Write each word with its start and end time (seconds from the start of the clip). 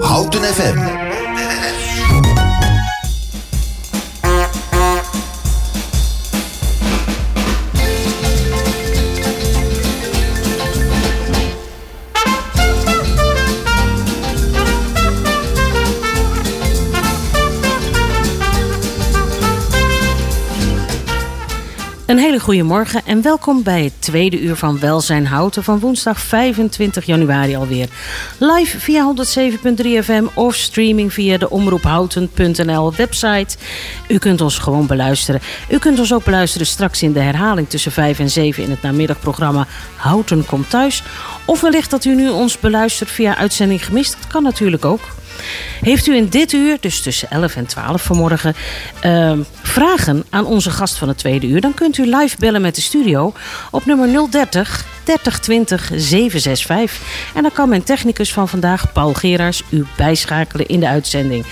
Houten 0.00 0.42
FM. 0.44 1.05
Een 22.16 22.22
hele 22.22 22.40
goede 22.40 22.62
morgen 22.62 23.02
en 23.04 23.22
welkom 23.22 23.62
bij 23.62 23.84
het 23.84 23.92
tweede 23.98 24.40
uur 24.40 24.56
van 24.56 24.78
Welzijn 24.78 25.26
Houten 25.26 25.64
van 25.64 25.78
woensdag 25.78 26.20
25 26.20 27.04
januari 27.06 27.56
alweer. 27.56 27.88
Live 28.38 28.80
via 28.80 29.14
107.3 29.14 29.86
FM 30.02 30.24
of 30.34 30.54
streaming 30.54 31.12
via 31.12 31.38
de 31.38 31.50
omroephouten.nl 31.50 32.94
website. 32.94 33.56
U 34.08 34.18
kunt 34.18 34.40
ons 34.40 34.58
gewoon 34.58 34.86
beluisteren. 34.86 35.40
U 35.70 35.78
kunt 35.78 35.98
ons 35.98 36.14
ook 36.14 36.24
beluisteren 36.24 36.66
straks 36.66 37.02
in 37.02 37.12
de 37.12 37.20
herhaling 37.20 37.68
tussen 37.68 37.92
5 37.92 38.18
en 38.18 38.30
7 38.30 38.62
in 38.62 38.70
het 38.70 38.82
namiddagprogramma 38.82 39.66
Houten 39.96 40.46
komt 40.46 40.70
thuis. 40.70 41.02
Of 41.44 41.60
wellicht 41.60 41.90
dat 41.90 42.04
u 42.04 42.14
nu 42.14 42.28
ons 42.28 42.58
beluistert 42.58 43.10
via 43.10 43.36
uitzending 43.36 43.84
gemist. 43.84 44.16
Dat 44.20 44.26
kan 44.32 44.42
natuurlijk 44.42 44.84
ook. 44.84 45.00
Heeft 45.80 46.06
u 46.06 46.16
in 46.16 46.28
dit 46.28 46.52
uur, 46.52 46.76
dus 46.80 47.00
tussen 47.00 47.30
11 47.30 47.56
en 47.56 47.66
12 47.66 48.02
vanmorgen, 48.02 48.54
uh, 49.04 49.32
vragen 49.62 50.24
aan 50.30 50.46
onze 50.46 50.70
gast 50.70 50.96
van 50.96 51.08
het 51.08 51.18
tweede 51.18 51.46
uur? 51.46 51.60
Dan 51.60 51.74
kunt 51.74 51.98
u 51.98 52.16
live 52.16 52.36
bellen 52.38 52.60
met 52.60 52.74
de 52.74 52.80
studio 52.80 53.32
op 53.70 53.84
nummer 53.84 54.30
030 54.30 54.84
3020 55.02 55.90
765. 55.96 57.00
En 57.34 57.42
dan 57.42 57.52
kan 57.52 57.68
mijn 57.68 57.82
technicus 57.82 58.32
van 58.32 58.48
vandaag, 58.48 58.92
Paul 58.92 59.14
Geraars, 59.14 59.62
u 59.68 59.84
bijschakelen 59.96 60.66
in 60.66 60.80
de 60.80 60.88
uitzending. 60.88 61.46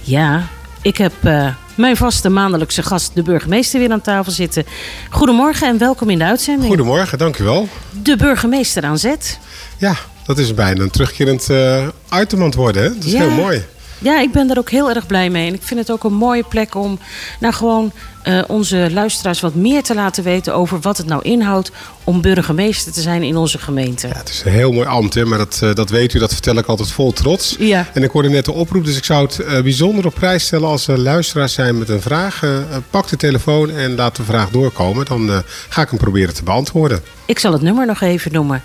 Ja, 0.00 0.46
ik 0.82 0.96
heb 0.96 1.12
uh, 1.22 1.48
mijn 1.74 1.96
vaste 1.96 2.28
maandelijkse 2.28 2.82
gast, 2.82 3.14
de 3.14 3.22
burgemeester, 3.22 3.80
weer 3.80 3.92
aan 3.92 4.00
tafel 4.00 4.32
zitten. 4.32 4.64
Goedemorgen 5.10 5.68
en 5.68 5.78
welkom 5.78 6.10
in 6.10 6.18
de 6.18 6.24
uitzending. 6.24 6.66
Goedemorgen, 6.66 7.18
dank 7.18 7.38
u 7.38 7.44
wel. 7.44 7.68
De 8.02 8.16
burgemeester 8.16 8.84
aan 8.84 8.98
zet. 8.98 9.38
Ja, 9.76 9.96
dat 10.26 10.38
is 10.38 10.54
bijna 10.54 10.82
een 10.82 10.90
terugkerend 10.90 11.48
uh, 11.50 11.86
item 12.20 12.38
aan 12.38 12.44
het 12.46 12.54
worden. 12.54 12.82
Hè? 12.82 12.94
Dat 12.94 13.04
is 13.04 13.12
Ja. 13.12 13.18
heel 13.18 13.30
mooi. 13.30 13.64
Ja, 13.98 14.20
ik 14.20 14.32
ben 14.32 14.46
daar 14.46 14.58
ook 14.58 14.70
heel 14.70 14.88
erg 14.90 15.06
blij 15.06 15.30
mee. 15.30 15.48
En 15.48 15.54
ik 15.54 15.62
vind 15.62 15.80
het 15.80 15.90
ook 15.90 16.04
een 16.04 16.12
mooie 16.14 16.42
plek 16.48 16.74
om 16.74 16.98
nou 17.40 17.54
gewoon 17.54 17.92
eh, 18.22 18.38
onze 18.46 18.88
luisteraars 18.92 19.40
wat 19.40 19.54
meer 19.54 19.82
te 19.82 19.94
laten 19.94 20.24
weten 20.24 20.54
over 20.54 20.80
wat 20.80 20.96
het 20.96 21.06
nou 21.06 21.22
inhoudt 21.22 21.70
om 22.04 22.20
burgemeester 22.20 22.92
te 22.92 23.00
zijn 23.00 23.22
in 23.22 23.36
onze 23.36 23.58
gemeente. 23.58 24.06
Ja, 24.08 24.16
het 24.16 24.28
is 24.28 24.42
een 24.44 24.52
heel 24.52 24.72
mooi 24.72 24.86
ambt, 24.86 25.14
hè? 25.14 25.24
maar 25.24 25.38
dat, 25.38 25.60
eh, 25.62 25.74
dat 25.74 25.90
weet 25.90 26.14
u, 26.14 26.18
dat 26.18 26.32
vertel 26.32 26.56
ik 26.56 26.66
altijd 26.66 26.90
vol 26.90 27.12
trots. 27.12 27.56
Ja. 27.58 27.86
En 27.92 28.02
ik 28.02 28.10
hoorde 28.10 28.28
net 28.28 28.44
de 28.44 28.52
oproep, 28.52 28.84
dus 28.84 28.96
ik 28.96 29.04
zou 29.04 29.26
het 29.26 29.62
bijzonder 29.62 30.06
op 30.06 30.14
prijs 30.14 30.44
stellen 30.44 30.68
als 30.68 30.86
er 30.88 30.98
luisteraars 30.98 31.52
zijn 31.52 31.78
met 31.78 31.88
een 31.88 32.02
vraag. 32.02 32.42
Pak 32.90 33.08
de 33.08 33.16
telefoon 33.16 33.70
en 33.70 33.94
laat 33.94 34.16
de 34.16 34.22
vraag 34.24 34.50
doorkomen. 34.50 35.04
Dan 35.04 35.42
ga 35.68 35.82
ik 35.82 35.88
hem 35.88 35.98
proberen 35.98 36.34
te 36.34 36.42
beantwoorden. 36.42 37.00
Ik 37.26 37.38
zal 37.38 37.52
het 37.52 37.62
nummer 37.62 37.86
nog 37.86 38.00
even 38.00 38.32
noemen. 38.32 38.62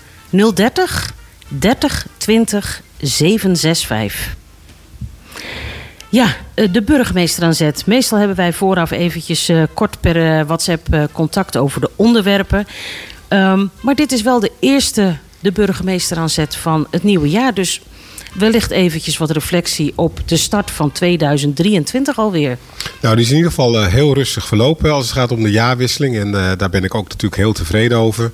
030 0.54 1.10
30 1.58 2.06
20 2.16 2.82
765. 3.00 4.38
Ja, 6.08 6.36
eh, 6.54 6.72
de 6.72 6.82
burgemeester 6.82 7.44
aan 7.44 7.54
zet. 7.54 7.86
Meestal 7.86 8.18
hebben 8.18 8.36
wij 8.36 8.52
vooraf 8.52 8.90
eventjes 8.90 9.48
eh, 9.48 9.62
kort 9.74 10.00
per 10.00 10.38
eh, 10.38 10.46
WhatsApp 10.46 11.08
contact 11.12 11.56
over 11.56 11.80
de 11.80 11.90
onderwerpen. 11.96 12.66
Ehm, 13.28 13.66
maar 13.80 13.94
dit 13.94 14.12
is 14.12 14.22
wel 14.22 14.40
de 14.40 14.50
eerste 14.60 15.16
de 15.40 15.52
burgemeester 15.52 16.16
aan 16.16 16.30
zet 16.30 16.56
van 16.56 16.86
het 16.90 17.02
nieuwe 17.02 17.28
jaar. 17.28 17.54
Dus 17.54 17.80
wellicht 18.34 18.70
eventjes 18.70 19.18
wat 19.18 19.30
reflectie 19.30 19.92
op 19.96 20.20
de 20.26 20.36
start 20.36 20.70
van 20.70 20.92
2023 20.92 22.18
alweer. 22.18 22.58
Nou, 23.00 23.14
die 23.14 23.24
is 23.24 23.30
in 23.30 23.36
ieder 23.36 23.50
geval 23.50 23.84
heel 23.84 24.14
rustig 24.14 24.46
verlopen 24.46 24.92
als 24.92 25.04
het 25.04 25.12
gaat 25.12 25.32
om 25.32 25.42
de 25.42 25.50
jaarwisseling. 25.50 26.16
En 26.16 26.32
daar 26.32 26.70
ben 26.70 26.84
ik 26.84 26.94
ook 26.94 27.08
natuurlijk 27.08 27.42
heel 27.42 27.52
tevreden 27.52 27.98
over. 27.98 28.30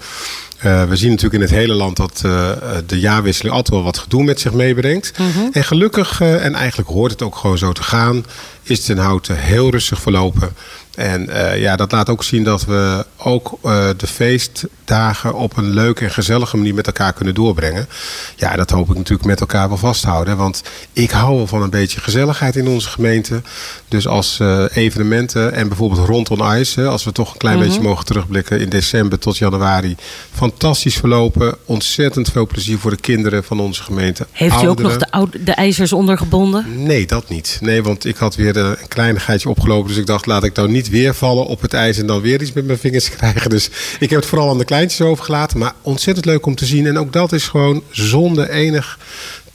Eh, 0.58 0.84
we 0.84 0.96
zien 0.96 1.10
natuurlijk 1.10 1.34
in 1.34 1.48
het 1.48 1.58
hele 1.58 1.74
land 1.74 1.96
dat 1.96 2.22
eh, 2.24 2.50
de 2.86 3.00
jaarwisseling 3.00 3.54
altijd 3.54 3.74
wel 3.74 3.84
wat 3.84 3.98
gedoe 3.98 4.22
met 4.22 4.40
zich 4.40 4.52
meebrengt. 4.52 5.12
En 5.52 5.64
gelukkig, 5.64 6.20
eh, 6.20 6.44
en 6.44 6.54
eigenlijk 6.54 6.88
hoort 6.88 7.10
het 7.10 7.22
ook 7.22 7.36
gewoon 7.36 7.58
zo 7.58 7.72
te 7.72 7.82
gaan, 7.82 8.24
is 8.62 8.78
het 8.78 8.88
in 8.88 8.98
Houten 8.98 9.38
heel 9.38 9.70
rustig 9.70 10.00
verlopen. 10.00 10.54
En 10.96 11.28
eh, 11.28 11.60
ja, 11.60 11.76
dat 11.76 11.92
laat 11.92 12.08
ook 12.08 12.22
zien 12.22 12.44
dat 12.44 12.64
we 12.64 13.06
ook 13.16 13.58
eh, 13.62 13.88
de 13.96 14.06
feestdagen 14.06 15.34
op 15.34 15.56
een 15.56 15.70
leuke 15.70 16.04
en 16.04 16.10
gezellige 16.10 16.56
manier 16.56 16.74
met 16.74 16.86
elkaar 16.86 17.12
kunnen 17.12 17.34
doorbrengen. 17.34 17.88
Ja, 18.36 18.56
dat 18.56 18.70
hoop 18.70 18.90
ik 18.90 18.96
natuurlijk 18.96 19.28
met 19.28 19.40
elkaar 19.40 19.68
wel 19.68 19.76
vasthouden. 19.76 20.36
Want 20.36 20.62
ik 20.92 21.10
hou 21.10 21.36
wel 21.36 21.46
van 21.46 21.62
een 21.62 21.70
beetje 21.70 22.00
gezelligheid 22.00 22.56
in 22.56 22.68
onze 22.68 22.88
gemeente. 22.88 23.42
Dus 23.88 24.06
als 24.06 24.40
eh, 24.40 24.64
evenementen 24.72 25.52
en 25.52 25.68
bijvoorbeeld 25.68 26.08
rondom 26.08 26.42
Ice, 26.42 26.80
hè, 26.80 26.86
als 26.86 27.04
we 27.04 27.12
toch 27.12 27.32
een 27.32 27.38
klein 27.38 27.58
beetje 27.58 27.80
mogen 27.80 28.04
terugblikken 28.04 28.60
in 28.60 28.68
december 28.68 29.18
tot 29.18 29.38
januari, 29.38 29.96
fantastisch 30.32 30.96
verlopen. 30.96 31.56
Ontzettend 31.64 32.30
veel 32.30 32.46
plezier 32.46 32.78
voor 32.78 32.90
de 32.90 33.00
kinderen 33.00 33.44
van 33.44 33.60
onze 33.60 33.82
gemeente. 33.82 34.26
Heeft 34.32 34.62
u 34.62 34.66
ook 34.66 34.78
nog 34.78 34.96
de, 34.96 35.10
oude, 35.10 35.42
de 35.42 35.52
ijzers 35.52 35.92
ondergebonden? 35.92 36.82
Nee, 36.82 37.06
dat 37.06 37.28
niet. 37.28 37.58
Nee, 37.60 37.82
want 37.82 38.04
ik 38.04 38.16
had 38.16 38.34
weer 38.34 38.56
een 38.56 38.76
kleinigheidje 38.88 39.48
opgelopen. 39.48 39.88
Dus 39.88 39.96
ik 39.96 40.06
dacht, 40.06 40.26
laat 40.26 40.44
ik 40.44 40.56
nou 40.56 40.68
niet 40.68 40.85
weer 40.88 41.14
vallen 41.14 41.47
op 41.47 41.60
het 41.60 41.74
ijs 41.74 41.98
en 41.98 42.06
dan 42.06 42.20
weer 42.20 42.41
iets 42.41 42.52
met 42.52 42.66
mijn 42.66 42.78
vingers 42.78 43.10
krijgen. 43.16 43.50
Dus 43.50 43.70
ik 43.98 44.10
heb 44.10 44.20
het 44.20 44.28
vooral 44.28 44.50
aan 44.50 44.58
de 44.58 44.64
kleintjes 44.64 45.00
overgelaten. 45.00 45.58
Maar 45.58 45.72
ontzettend 45.82 46.26
leuk 46.26 46.47
om 46.47 46.54
te 46.54 46.66
zien. 46.66 46.86
En 46.86 46.98
ook 46.98 47.12
dat 47.12 47.32
is 47.32 47.48
gewoon 47.48 47.82
zonder 47.91 48.50
enig 48.50 48.98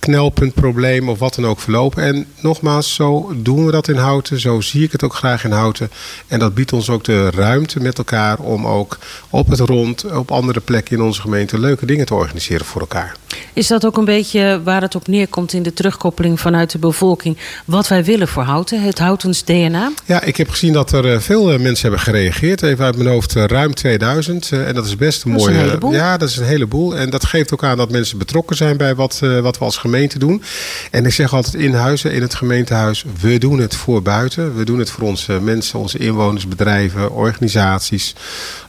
knelpunt, 0.02 0.54
probleem 0.54 1.10
of 1.10 1.20
wat 1.20 1.36
dan 1.36 1.48
ook 1.48 1.60
verlopen. 1.60 2.04
En 2.04 2.26
nogmaals, 2.42 2.94
zo 2.94 3.32
doen 3.36 3.66
we 3.66 3.72
dat 3.72 3.88
in 3.88 3.96
Houten. 3.96 4.40
Zo 4.40 4.62
zie 4.62 4.84
ik 4.84 4.92
het 4.92 5.04
ook 5.04 5.14
graag 5.16 5.44
in 5.44 5.52
Houten. 5.52 5.90
En 6.28 6.40
dat 6.40 6.54
biedt 6.54 6.74
ons 6.74 6.90
ook 6.90 7.04
de 7.04 7.30
ruimte 7.30 7.80
met 7.80 7.98
elkaar 7.98 8.40
om 8.40 8.68
ook 8.68 8.98
op 9.30 9.48
het 9.50 9.60
rond, 9.60 10.06
op 10.16 10.32
andere 10.32 10.60
plekken 10.60 10.98
in 10.98 11.04
onze 11.04 11.22
gemeente 11.22 11.60
leuke 11.60 11.86
dingen 11.86 12.06
te 12.06 12.14
organiseren 12.14 12.66
voor 12.66 12.82
elkaar. 12.82 13.16
Is 13.54 13.68
dat 13.68 13.86
ook 13.86 13.98
een 13.98 14.06
beetje 14.06 14.62
waar 14.64 14.82
het 14.82 14.96
op 14.96 15.08
neerkomt 15.08 15.54
in 15.54 15.64
de 15.64 15.74
terugkoppeling 15.74 16.40
vanuit 16.40 16.72
de 16.72 16.78
bevolking? 16.78 17.38
Wat 17.66 17.88
wij 17.88 18.04
willen 18.04 18.28
voor 18.28 18.44
Houten, 18.44 18.82
het 18.84 19.00
Houtens 19.00 19.44
DNA? 19.44 19.92
Ja, 20.06 20.22
ik 20.24 20.38
heb 20.38 20.50
gezien 20.50 20.74
dat 20.74 20.92
er 20.92 21.14
eh, 21.14 21.20
veel 21.20 21.52
eh, 21.52 21.60
mensen 21.60 21.82
hebben 21.88 22.00
gereageerd. 22.06 22.62
Even 22.62 22.86
uit 22.86 22.96
mijn 22.98 23.10
hoofd 23.10 23.36
eh, 23.36 23.44
ruim 23.46 23.74
2000. 23.74 24.52
eh, 24.52 24.68
en 24.68 24.74
dat 24.76 24.86
is 24.86 24.96
best 24.96 25.24
een 25.24 25.32
Dat 25.32 25.40
is 25.40 25.46
mooie. 25.46 25.58
een 25.60 25.66
heleboel. 25.66 25.92
Ja, 25.94 26.18
dat 26.18 26.30
is 26.30 26.38
een 26.38 26.46
heleboel. 26.46 26.96
En 26.96 27.10
dat 27.10 27.26
geeft 27.26 27.54
ook 27.54 27.64
aan 27.64 27.78
dat 27.78 27.92
mensen 27.92 28.18
betrokken 28.18 28.56
zijn 28.56 28.78
bij 28.78 28.96
wat, 28.96 29.20
wat 29.42 29.58
we 29.58 29.64
als 29.66 29.78
gemeente 29.78 29.90
doen. 30.20 30.44
En 30.92 31.06
ik 31.06 31.14
zeg 31.14 31.34
altijd 31.34 31.56
in 31.56 31.74
huizen, 31.74 32.14
in 32.14 32.22
het 32.22 32.36
gemeentehuis, 32.36 33.06
we 33.20 33.38
doen 33.38 33.60
het 33.60 33.76
voor 33.76 34.02
buiten. 34.02 34.56
We 34.56 34.66
doen 34.66 34.80
het 34.80 34.90
voor 34.90 35.04
onze 35.04 35.40
mensen, 35.42 35.80
onze 35.80 35.98
inwoners, 35.98 36.48
bedrijven, 36.48 37.12
organisaties. 37.12 38.16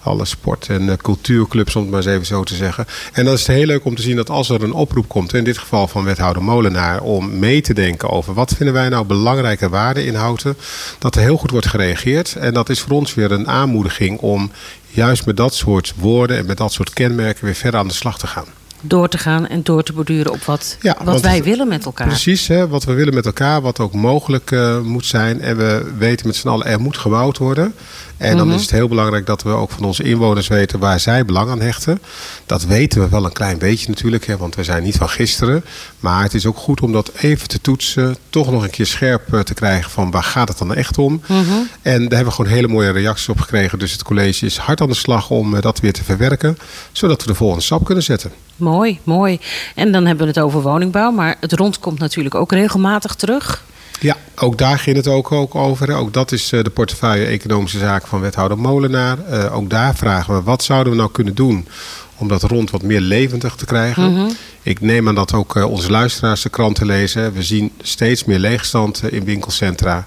Alle 0.03 0.25
sport- 0.25 0.69
en 0.69 0.89
eh, 0.89 0.97
cultuurclubs, 0.97 1.77
om 1.77 1.83
het 1.83 1.91
maar 1.91 2.01
eens 2.01 2.09
even 2.09 2.27
zo 2.27 2.45
te 2.45 2.55
zeggen. 2.55 2.87
En 3.13 3.25
dan 3.25 3.35
is 3.35 3.47
heel 3.47 3.67
leuk 3.67 3.85
om 3.85 3.95
te 3.97 4.03
zien 4.03 4.17
dat 4.17 4.31
als 4.31 4.49
er 4.49 4.63
een 4.63 4.73
oproep 4.73 5.09
komt, 5.09 5.35
in 5.35 5.45
dit 5.45 5.59
geval 5.59 5.89
van 5.89 6.05
wethouder 6.05 6.43
Molenaar, 6.43 7.01
om 7.01 7.39
mee 7.39 7.61
te 7.61 7.75
denken 7.75 8.11
over 8.11 8.35
wat 8.35 8.55
vinden 8.57 8.75
wij 8.75 8.89
nou 8.89 9.05
belangrijke 9.05 9.69
waarden 9.69 10.05
in 10.05 10.15
Houten, 10.15 10.57
dat 10.99 11.17
er 11.17 11.23
heel 11.23 11.37
goed 11.37 11.51
wordt 11.51 11.67
gereageerd. 11.67 12.37
En 12.37 12.55
dat 12.55 12.69
is 12.69 12.81
voor 12.81 12.93
ons 12.93 13.15
weer 13.15 13.33
een 13.33 13.49
aanmoediging 13.49 14.19
om 14.19 14.51
juist 14.89 15.27
met 15.27 15.37
dat 15.37 15.55
soort 15.55 15.93
woorden 15.97 16.37
en 16.37 16.47
met 16.47 16.57
dat 16.57 16.73
soort 16.73 16.93
kenmerken 16.93 17.45
weer 17.45 17.55
verder 17.55 17.81
aan 17.81 17.89
de 17.89 17.95
slag 17.95 18.19
te 18.19 18.27
gaan. 18.27 18.62
Door 18.85 19.09
te 19.09 19.19
gaan 19.19 19.47
en 19.47 19.63
door 19.63 19.83
te 19.83 19.93
borduren 19.93 20.33
op 20.33 20.43
wat, 20.45 20.77
Ja, 20.81 20.97
wat 21.05 21.21
wij 21.21 21.35
het- 21.35 21.45
willen 21.45 21.69
met 21.69 21.85
elkaar. 21.85 22.07
Precies, 22.07 22.47
hè, 22.47 22.69
wat 22.69 22.85
we 22.85 22.93
willen 22.93 23.15
met 23.15 23.27
elkaar, 23.27 23.61
wat 23.61 23.81
ook 23.81 23.93
mogelijk 23.95 24.51
eh, 24.51 24.81
moet 24.81 25.07
zijn. 25.07 25.41
En 25.41 25.57
we 25.57 25.93
weten 25.99 26.27
met 26.27 26.37
z'n 26.37 26.49
allen, 26.49 26.67
er 26.67 26.81
moet 26.81 26.97
gebouwd 26.97 27.39
worden. 27.39 27.75
En 28.23 28.37
dan 28.37 28.47
Mhm. 28.47 28.57
is 28.57 28.63
het 28.63 28.71
heel 28.71 28.89
belangrijk 28.89 29.27
dat 29.27 29.43
we 29.43 29.51
ook 29.51 29.71
van 29.71 29.85
onze 29.85 30.03
inwoners 30.03 30.49
weten 30.49 30.79
waar 30.79 31.01
zij 31.01 31.25
belang 31.25 31.51
aan 31.51 31.61
hechten. 31.61 32.03
Dat 32.47 32.65
weten 32.65 33.01
we 33.01 33.09
wel 33.09 33.25
een 33.25 33.33
klein 33.33 33.59
beetje 33.59 33.89
natuurlijk, 33.89 34.27
hè, 34.27 34.37
want 34.37 34.55
we 34.55 34.65
zijn 34.65 34.83
niet 34.83 34.97
van 34.97 35.09
gisteren. 35.09 35.65
Maar 36.01 36.23
het 36.23 36.35
is 36.35 36.47
ook 36.47 36.57
goed 36.57 36.81
om 36.81 36.93
dat 36.93 37.11
even 37.19 37.49
te 37.49 37.61
toetsen, 37.61 38.17
toch 38.31 38.51
nog 38.51 38.63
een 38.63 38.71
keer 38.71 38.87
scherp 38.87 39.35
eh, 39.35 39.41
te 39.41 39.55
krijgen 39.55 39.91
van 39.91 40.11
waar 40.11 40.23
gaat 40.25 40.49
het 40.49 40.59
dan 40.59 40.75
echt 40.75 40.99
om. 40.99 41.21
Mhm. 41.27 41.39
En 41.83 42.01
daar 42.01 42.09
hebben 42.19 42.25
we 42.25 42.31
gewoon 42.31 42.51
hele 42.51 42.69
mooie 42.69 42.91
reacties 42.91 43.29
op 43.29 43.41
gekregen. 43.41 43.79
Dus 43.79 43.93
het 43.93 44.03
college 44.03 44.47
is 44.47 44.57
hard 44.57 44.81
aan 44.81 44.89
de 44.89 44.95
slag 44.95 45.31
om 45.31 45.55
eh, 45.57 45.63
dat 45.63 45.81
weer 45.81 45.93
te 45.93 46.05
verwerken, 46.05 46.59
zodat 46.93 47.21
we 47.23 47.27
de 47.29 47.35
volgende 47.35 47.65
stap 47.65 47.85
kunnen 47.85 48.05
zetten. 48.05 48.33
Mooi, 48.57 48.99
mooi. 49.05 49.41
En 49.75 49.93
dan 49.93 50.07
hebben 50.07 50.27
we 50.27 50.33
het 50.33 50.41
over 50.43 50.61
woningbouw, 50.63 51.11
maar 51.11 51.37
het 51.41 51.53
rond 51.53 51.79
komt 51.79 51.99
natuurlijk 51.99 52.35
ook 52.35 52.53
regelmatig 52.53 53.15
terug. 53.15 53.65
Ja, 54.03 54.17
ook 54.37 54.59
daar 54.59 54.79
ging 54.79 54.97
het 54.97 55.07
ook, 55.07 55.33
ook 55.33 55.55
over. 55.55 55.95
Ook 55.97 56.13
dat 56.13 56.33
is 56.33 56.53
eh, 56.53 56.63
de 56.63 56.71
portefeuille 56.71 57.27
Economische 57.27 57.79
Zaken 57.79 58.09
van 58.09 58.21
wethouder 58.21 58.59
Molenaar. 58.59 59.19
Eh, 59.29 59.57
ook 59.57 59.71
daar 59.71 59.97
vragen 59.97 60.35
we, 60.35 60.43
wat 60.43 60.63
zouden 60.63 60.93
we 60.93 60.99
nou 60.99 61.11
kunnen 61.11 61.35
doen 61.35 61.69
om 62.17 62.29
dat 62.29 62.43
rond 62.43 62.71
wat 62.71 62.83
meer 62.83 63.01
levendig 63.01 63.55
te 63.55 63.65
krijgen? 63.65 64.31
Ik 64.65 64.81
neem 64.81 65.09
aan 65.09 65.15
dat 65.15 65.33
ook 65.33 65.55
onze 65.55 65.91
luisteraars 65.91 66.43
de 66.43 66.49
kranten 66.49 66.87
lezen. 66.87 67.33
We 67.33 67.43
zien 67.43 67.73
steeds 67.83 68.25
meer 68.25 68.39
leegstand 68.39 69.03
in 69.11 69.25
winkelcentra. 69.25 70.07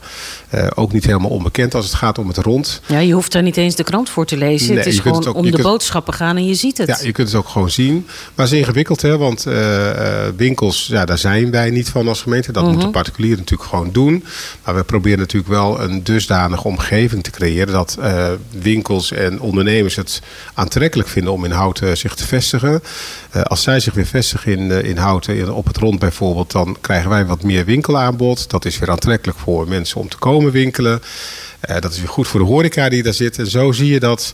ook 0.76 0.92
niet 0.92 1.06
helemaal 1.06 1.30
onbekend 1.30 1.76
als 1.76 1.86
het 1.86 1.94
gaat 1.94 2.18
om 2.18 2.28
het 2.28 2.38
rond. 2.38 2.82
Ja, 2.86 3.00
je 3.00 3.14
hoeft 3.14 3.32
daar 3.32 3.44
niet 3.44 3.58
eens 3.58 3.76
de 3.76 3.84
krant 3.84 4.10
voor 4.10 4.26
te 4.26 4.38
lezen. 4.38 4.78
het 4.78 4.86
is 4.86 5.00
gewoon 5.00 5.34
om 5.34 5.52
de 5.52 5.62
boodschappen 5.62 6.14
gaan 6.14 6.38
en 6.38 6.46
je 6.46 6.54
ziet 6.56 6.78
het. 6.78 6.88
Ja, 6.88 6.98
je 7.02 7.12
kunt 7.12 7.28
het 7.28 7.38
ook 7.38 7.48
gewoon 7.48 7.70
zien. 7.70 8.04
Maar 8.36 8.46
het 8.46 8.54
is 8.54 8.60
ingewikkeld, 8.60 9.02
hè? 9.02 9.18
want 9.18 9.46
winkels, 10.36 10.88
ja, 10.88 11.06
daar 11.06 11.18
zijn 11.18 11.52
wij 11.52 11.70
niet 11.70 11.90
van 11.90 12.08
als 12.08 12.22
gemeente. 12.22 12.52
Dat 12.52 12.72
moeten 12.72 12.92
particulieren 12.92 13.40
natuurlijk 13.40 13.70
gewoon 13.70 13.92
doen. 13.92 14.24
Maar 14.64 14.76
we 14.76 14.84
proberen 14.84 15.20
natuurlijk 15.20 15.52
wel 15.52 15.82
een 15.82 16.04
dusdanige 16.04 16.64
omgeving 16.68 17.24
te 17.24 17.32
creëren 17.32 17.74
dat 17.74 17.98
winkels 18.62 19.12
en 19.12 19.40
ondernemers 19.40 19.96
het 19.96 20.22
aantrekkelijk 20.54 21.10
vinden 21.10 21.34
om 21.34 21.46
in 21.46 21.52
Houten 21.52 21.98
zich 21.98 22.16
te 22.16 22.26
vestigen. 22.26 22.84
Als 23.44 23.62
zij 23.64 23.80
zich 23.80 23.94
weer 23.94 24.06
vestigen 24.06 24.45
in, 24.48 24.60
uh, 24.60 24.84
in 24.84 24.98
Houten, 24.98 25.54
op 25.54 25.68
het 25.68 25.78
rond 25.78 26.00
bijvoorbeeld, 26.00 26.52
dan 26.52 26.78
krijgen 26.82 27.10
wij 27.10 27.26
wat 27.26 27.44
meer 27.44 27.66
winkelaanbod. 27.66 28.50
Dat 28.50 28.66
is 28.66 28.80
weer 28.80 28.92
aantrekkelijk 28.92 29.38
voor 29.38 29.68
mensen 29.68 30.02
om 30.02 30.10
te 30.10 30.18
komen 30.18 30.52
winkelen. 30.52 31.02
Uh, 31.70 31.76
dat 31.80 31.92
is 31.92 32.00
weer 32.00 32.10
goed 32.10 32.28
voor 32.28 32.40
de 32.40 32.46
horeca 32.46 32.90
die 32.90 33.04
daar 33.04 33.14
zit. 33.14 33.40
En 33.40 33.48
zo 33.48 33.72
zie 33.72 33.92
je 33.92 34.00
dat 34.00 34.34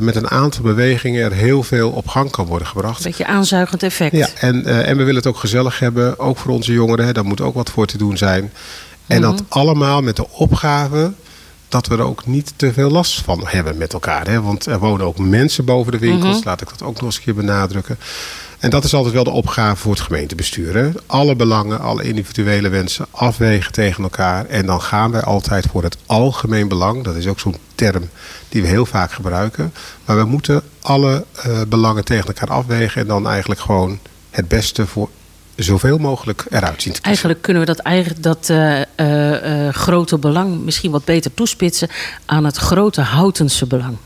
met 0.00 0.16
een 0.16 0.30
aantal 0.30 0.62
bewegingen 0.62 1.24
er 1.24 1.32
heel 1.32 1.62
veel 1.62 1.90
op 1.90 2.08
gang 2.08 2.30
kan 2.30 2.46
worden 2.46 2.68
gebracht. 2.68 2.98
Een 2.98 3.10
beetje 3.10 3.26
aanzuigend 3.26 3.82
effect. 3.82 4.16
Ja, 4.16 4.28
en, 4.40 4.64
en 4.64 4.96
we 4.96 5.02
willen 5.02 5.14
het 5.14 5.26
ook 5.26 5.38
gezellig 5.38 5.78
hebben, 5.78 6.18
ook 6.18 6.38
voor 6.38 6.52
onze 6.52 6.72
jongeren. 6.72 7.06
Hè, 7.06 7.12
daar 7.12 7.24
moet 7.24 7.40
ook 7.40 7.54
wat 7.54 7.70
voor 7.70 7.86
te 7.86 7.98
doen 7.98 8.16
zijn. 8.16 8.52
En 9.06 9.20
dat 9.20 9.34
mhm. 9.34 9.42
allemaal 9.48 10.02
met 10.02 10.16
de 10.16 10.30
opgave 10.30 11.12
dat 11.68 11.86
we 11.86 11.94
er 11.94 12.02
ook 12.02 12.26
niet 12.26 12.52
te 12.56 12.72
veel 12.72 12.90
last 12.90 13.20
van 13.20 13.42
hebben 13.44 13.78
met 13.78 13.92
elkaar. 13.92 14.26
Hè? 14.26 14.40
Want 14.40 14.66
er 14.66 14.78
wonen 14.78 15.06
ook 15.06 15.18
mensen 15.18 15.64
boven 15.64 15.92
de 15.92 15.98
winkels. 15.98 16.36
Mhm. 16.36 16.48
Laat 16.48 16.60
ik 16.60 16.68
dat 16.68 16.82
ook 16.82 16.94
nog 16.94 17.04
eens 17.04 17.16
een 17.16 17.22
keer 17.22 17.34
benadrukken. 17.34 17.98
En 18.58 18.70
dat 18.70 18.84
is 18.84 18.94
altijd 18.94 19.14
wel 19.14 19.24
de 19.24 19.30
opgave 19.30 19.76
voor 19.76 19.92
het 19.92 20.00
gemeentebestuur. 20.00 20.92
Alle 21.06 21.36
belangen, 21.36 21.80
alle 21.80 22.02
individuele 22.02 22.68
wensen 22.68 23.06
afwegen 23.10 23.72
tegen 23.72 24.02
elkaar. 24.02 24.46
En 24.46 24.66
dan 24.66 24.82
gaan 24.82 25.10
wij 25.10 25.22
altijd 25.22 25.66
voor 25.70 25.82
het 25.82 25.96
algemeen 26.06 26.68
belang. 26.68 27.04
Dat 27.04 27.16
is 27.16 27.26
ook 27.26 27.40
zo'n 27.40 27.56
term 27.74 28.08
die 28.48 28.62
we 28.62 28.68
heel 28.68 28.86
vaak 28.86 29.12
gebruiken. 29.12 29.72
Maar 30.04 30.16
we 30.16 30.24
moeten 30.24 30.62
alle 30.80 31.24
uh, 31.46 31.60
belangen 31.68 32.04
tegen 32.04 32.26
elkaar 32.26 32.48
afwegen. 32.48 33.00
En 33.00 33.06
dan 33.06 33.28
eigenlijk 33.28 33.60
gewoon 33.60 33.98
het 34.30 34.48
beste 34.48 34.86
voor 34.86 35.08
zoveel 35.56 35.98
mogelijk 35.98 36.46
eruit 36.50 36.82
zien 36.82 36.92
te 36.92 37.00
kiezen. 37.00 37.04
Eigenlijk 37.04 37.42
kunnen 37.42 37.62
we 37.62 37.68
dat, 37.68 37.78
eigenlijk, 37.78 38.22
dat 38.22 38.48
uh, 38.50 38.80
uh, 38.96 39.68
grote 39.68 40.18
belang 40.18 40.64
misschien 40.64 40.90
wat 40.90 41.04
beter 41.04 41.34
toespitsen 41.34 41.88
aan 42.26 42.44
het 42.44 42.56
grote 42.56 43.00
Houtense 43.00 43.66
belang. 43.66 43.96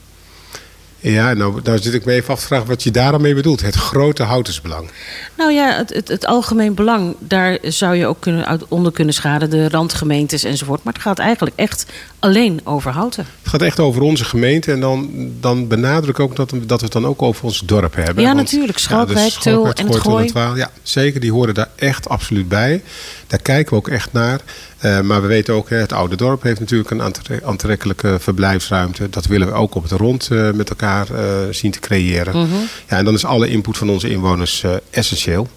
Ja, 1.02 1.32
nou, 1.32 1.62
daar 1.62 1.78
zit 1.78 1.94
ik 1.94 2.04
me 2.04 2.12
even 2.12 2.34
af 2.34 2.40
te 2.40 2.46
vragen 2.46 2.66
wat 2.66 2.82
je 2.82 2.90
daar 2.90 3.20
mee 3.20 3.34
bedoelt. 3.34 3.60
Het 3.60 3.74
grote 3.74 4.22
houtensbelang. 4.22 4.90
Nou 5.36 5.52
ja, 5.52 5.76
het, 5.76 5.94
het, 5.94 6.08
het, 6.08 6.26
algemeen 6.26 6.74
belang, 6.74 7.16
daar 7.18 7.58
zou 7.62 7.94
je 7.94 8.06
ook 8.06 8.20
kunnen, 8.20 8.60
onder 8.68 8.92
kunnen 8.92 9.14
schaden. 9.14 9.50
De 9.50 9.68
randgemeentes 9.68 10.44
enzovoort. 10.44 10.84
Maar 10.84 10.92
het 10.92 11.02
gaat 11.02 11.18
eigenlijk 11.18 11.56
echt 11.56 11.86
alleen 12.18 12.60
over 12.64 12.90
houten. 12.90 13.26
Het 13.42 13.50
gaat 13.50 13.62
echt 13.62 13.80
over 13.80 14.02
onze 14.02 14.24
gemeente. 14.24 14.72
En 14.72 14.80
dan, 14.80 15.10
dan 15.40 15.68
benadruk 15.68 16.18
ik 16.18 16.20
ook 16.20 16.36
dat, 16.36 16.50
dat 16.66 16.78
we 16.78 16.84
het 16.84 16.92
dan 16.92 17.06
ook 17.06 17.22
over 17.22 17.44
ons 17.44 17.60
dorp 17.60 17.94
hebben. 17.94 18.24
Ja, 18.24 18.32
natuurlijk. 18.32 18.78
Schalkwijk, 18.78 19.32
ja, 19.32 19.72
en 19.74 19.86
het 19.86 19.96
Gooi. 19.96 20.30
Ja, 20.54 20.70
zeker. 20.82 21.20
Die 21.20 21.32
horen 21.32 21.54
daar 21.54 21.70
echt 21.76 22.08
absoluut 22.08 22.48
bij. 22.48 22.82
Daar 23.26 23.42
kijken 23.42 23.70
we 23.70 23.78
ook 23.78 23.88
echt 23.88 24.12
naar. 24.12 24.40
Uh, 24.82 25.00
maar 25.00 25.22
we 25.22 25.28
weten 25.28 25.54
ook, 25.54 25.70
het 25.70 25.92
oude 25.92 26.16
dorp 26.16 26.42
heeft 26.42 26.60
natuurlijk 26.60 26.90
een 26.90 27.02
aantrekkelijke 27.44 28.16
verblijfsruimte. 28.20 29.10
Dat 29.10 29.26
willen 29.26 29.46
we 29.46 29.52
ook 29.52 29.74
op 29.74 29.82
het 29.82 29.92
rond 29.92 30.28
uh, 30.32 30.50
met 30.50 30.70
elkaar 30.70 31.06
uh, 31.10 31.18
zien 31.50 31.70
te 31.70 31.80
creëren. 31.80 32.36
Mm 32.36 32.50
-hmm. 32.50 32.68
ja, 32.88 32.96
en 32.96 33.04
dan 33.04 33.14
is 33.14 33.24
alle 33.24 33.48
input 33.48 33.78
van 33.78 33.90
onze 33.90 34.10
inwoners 34.10 34.64
essentieel. 34.90 35.48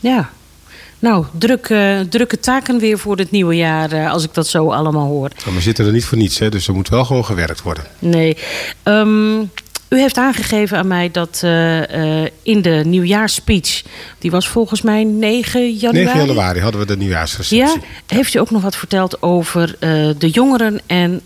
Ja, 0.00 0.30
nou, 0.98 1.24
druk, 1.38 1.74
drukke 2.08 2.40
taken 2.40 2.78
weer 2.78 2.98
voor 2.98 3.16
het 3.16 3.30
nieuwe 3.30 3.56
jaar, 3.56 4.08
als 4.08 4.24
ik 4.24 4.34
dat 4.34 4.46
zo 4.46 4.70
allemaal 4.70 5.06
hoor. 5.06 5.30
Maar 5.44 5.54
we 5.54 5.60
zitten 5.60 5.86
er 5.86 5.92
niet 5.92 6.04
voor 6.04 6.18
niets, 6.18 6.38
hè, 6.38 6.48
dus 6.48 6.68
er 6.68 6.74
moet 6.74 6.88
wel 6.88 7.04
gewoon 7.04 7.24
gewerkt 7.24 7.62
worden. 7.62 7.84
Nee. 7.98 8.36
Um, 8.84 9.50
u 9.92 9.98
heeft 9.98 10.16
aangegeven 10.16 10.78
aan 10.78 10.86
mij 10.86 11.10
dat 11.10 11.42
uh, 11.44 12.24
in 12.42 12.62
de 12.62 12.82
nieuwjaarsspeech, 12.84 13.82
die 14.18 14.30
was 14.30 14.48
volgens 14.48 14.82
mij 14.82 15.04
9 15.04 15.72
januari. 15.72 16.04
9 16.04 16.26
januari 16.26 16.60
hadden 16.60 16.80
we 16.80 16.86
de 16.86 16.96
nieuwjaarsreceptie. 16.96 17.80
Ja, 17.80 17.86
heeft 18.06 18.34
u 18.34 18.38
ook 18.38 18.50
nog 18.50 18.62
wat 18.62 18.76
verteld 18.76 19.22
over 19.22 19.76
uh, 19.80 20.08
de 20.18 20.30
jongeren 20.30 20.80
en 20.86 21.22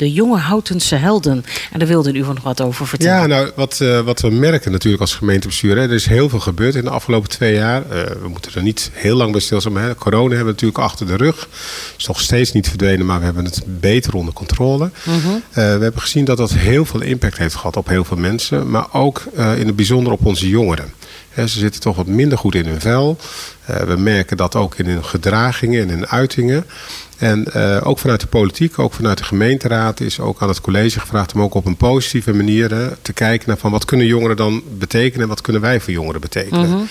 de 0.00 0.12
jonge 0.12 0.38
Houtense 0.38 0.94
helden. 0.94 1.44
En 1.72 1.78
daar 1.78 1.88
wilde 1.88 2.12
u 2.12 2.18
nog 2.18 2.42
wat 2.42 2.60
over 2.60 2.86
vertellen. 2.86 3.20
Ja, 3.20 3.26
nou, 3.26 3.50
wat, 3.54 3.78
uh, 3.82 4.00
wat 4.00 4.20
we 4.20 4.30
merken 4.30 4.72
natuurlijk 4.72 5.02
als 5.02 5.14
gemeentebestuur. 5.14 5.76
Hè, 5.76 5.82
er 5.82 5.92
is 5.92 6.06
heel 6.06 6.28
veel 6.28 6.40
gebeurd 6.40 6.74
in 6.74 6.84
de 6.84 6.90
afgelopen 6.90 7.28
twee 7.28 7.54
jaar. 7.54 7.82
Uh, 7.82 8.02
we 8.22 8.28
moeten 8.28 8.54
er 8.54 8.62
niet 8.62 8.90
heel 8.92 9.16
lang 9.16 9.32
bij 9.32 9.40
stilstaan. 9.40 9.72
Maar 9.72 9.94
corona 9.94 10.28
hebben 10.28 10.44
we 10.44 10.50
natuurlijk 10.50 10.78
achter 10.78 11.06
de 11.06 11.16
rug. 11.16 11.48
is 11.96 12.06
nog 12.06 12.20
steeds 12.20 12.52
niet 12.52 12.68
verdwenen, 12.68 13.06
maar 13.06 13.18
we 13.18 13.24
hebben 13.24 13.44
het 13.44 13.62
beter 13.66 14.14
onder 14.14 14.34
controle. 14.34 14.90
Mhm. 15.04 15.18
-huh. 15.18 15.34
uh, 15.34 15.40
we 15.54 15.60
hebben 15.60 16.00
gezien 16.00 16.24
dat 16.24 16.36
dat 16.36 16.52
heel 16.52 16.84
veel 16.84 17.00
impact 17.00 17.38
heeft 17.38 17.54
gehad 17.54 17.76
op 17.76 17.88
heel 17.88 18.04
veel 18.04 18.16
mensen. 18.16 18.70
Maar 18.70 18.86
ook 18.92 19.22
in 19.34 19.66
het 19.66 19.76
bijzonder 19.76 20.12
op 20.12 20.26
onze 20.26 20.48
jongeren. 20.48 20.92
Ze 21.34 21.46
zitten 21.46 21.80
toch 21.80 21.96
wat 21.96 22.06
minder 22.06 22.38
goed 22.38 22.54
in 22.54 22.66
hun 22.66 22.80
vel. 22.80 23.18
we 23.64 23.96
merken 23.96 24.36
dat 24.36 24.56
ook 24.56 24.74
in 24.74 24.86
hun 24.86 25.04
gedragingen 25.04 25.82
en 25.82 25.90
in 25.90 26.06
uitingen. 26.06 26.66
En 27.18 27.46
uh, 27.56 27.80
ook 27.82 27.98
vanuit 27.98 28.20
de 28.20 28.26
politiek, 28.26 28.78
ook 28.78 28.92
vanuit 28.92 29.18
de 29.18 29.24
gemeenteraad 29.24 30.00
is 30.00 30.20
ook 30.20 30.42
aan 30.42 30.48
het 30.48 30.60
college 30.60 31.00
gevraagd 31.00 31.32
om 31.34 31.42
ook 31.42 31.54
op 31.54 31.66
een 31.66 31.76
positieve 31.76 32.34
manier 32.34 32.68
te 33.02 33.12
kijken 33.12 33.48
naar 33.48 33.58
van 33.58 33.70
wat 33.70 33.84
kunnen 33.84 34.06
jongeren 34.06 34.36
dan 34.36 34.62
betekenen 34.78 35.22
en 35.22 35.28
wat 35.28 35.40
kunnen 35.40 35.62
wij 35.62 35.80
voor 35.80 35.92
jongeren 35.92 36.20
betekenen. 36.20 36.70
-hmm. 36.70 36.88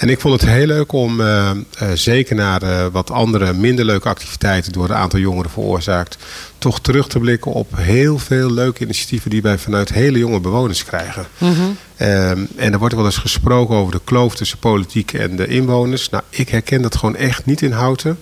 En 0.00 0.08
ik 0.08 0.20
vond 0.20 0.40
het 0.40 0.50
heel 0.50 0.66
leuk 0.66 0.92
om, 0.92 1.20
uh, 1.20 1.50
zeker 1.94 2.36
naar 2.36 2.90
wat 2.90 3.10
andere 3.10 3.52
minder 3.52 3.84
leuke 3.84 4.08
activiteiten 4.08 4.72
door 4.72 4.84
een 4.84 4.94
aantal 4.94 5.18
jongeren 5.18 5.50
veroorzaakt, 5.50 6.16
toch 6.58 6.80
terug 6.80 7.08
te 7.08 7.18
blikken 7.18 7.52
op 7.52 7.76
heel 7.76 8.18
veel 8.18 8.52
leuke 8.52 8.84
initiatieven 8.84 9.30
die 9.30 9.42
wij 9.42 9.58
vanuit 9.58 9.92
hele 9.92 10.18
jonge 10.18 10.40
bewoners 10.40 10.84
krijgen. 10.84 11.26
Mm 11.38 11.54
-hmm. 11.54 11.76
um, 12.06 12.48
en 12.56 12.72
er 12.72 12.78
wordt 12.78 12.94
wel 12.94 13.04
eens 13.04 13.16
gesproken 13.16 13.76
over 13.76 13.92
de 13.92 14.00
kloof 14.04 14.34
tussen 14.34 14.58
politiek 14.58 15.12
en 15.12 15.36
de 15.36 15.46
inwoners. 15.46 16.08
Nou, 16.08 16.22
ik 16.30 16.48
herken 16.48 16.82
dat 16.82 16.96
gewoon 16.96 17.16
echt 17.16 17.46
niet 17.46 17.62
in 17.62 17.72
Houten. 17.72 18.18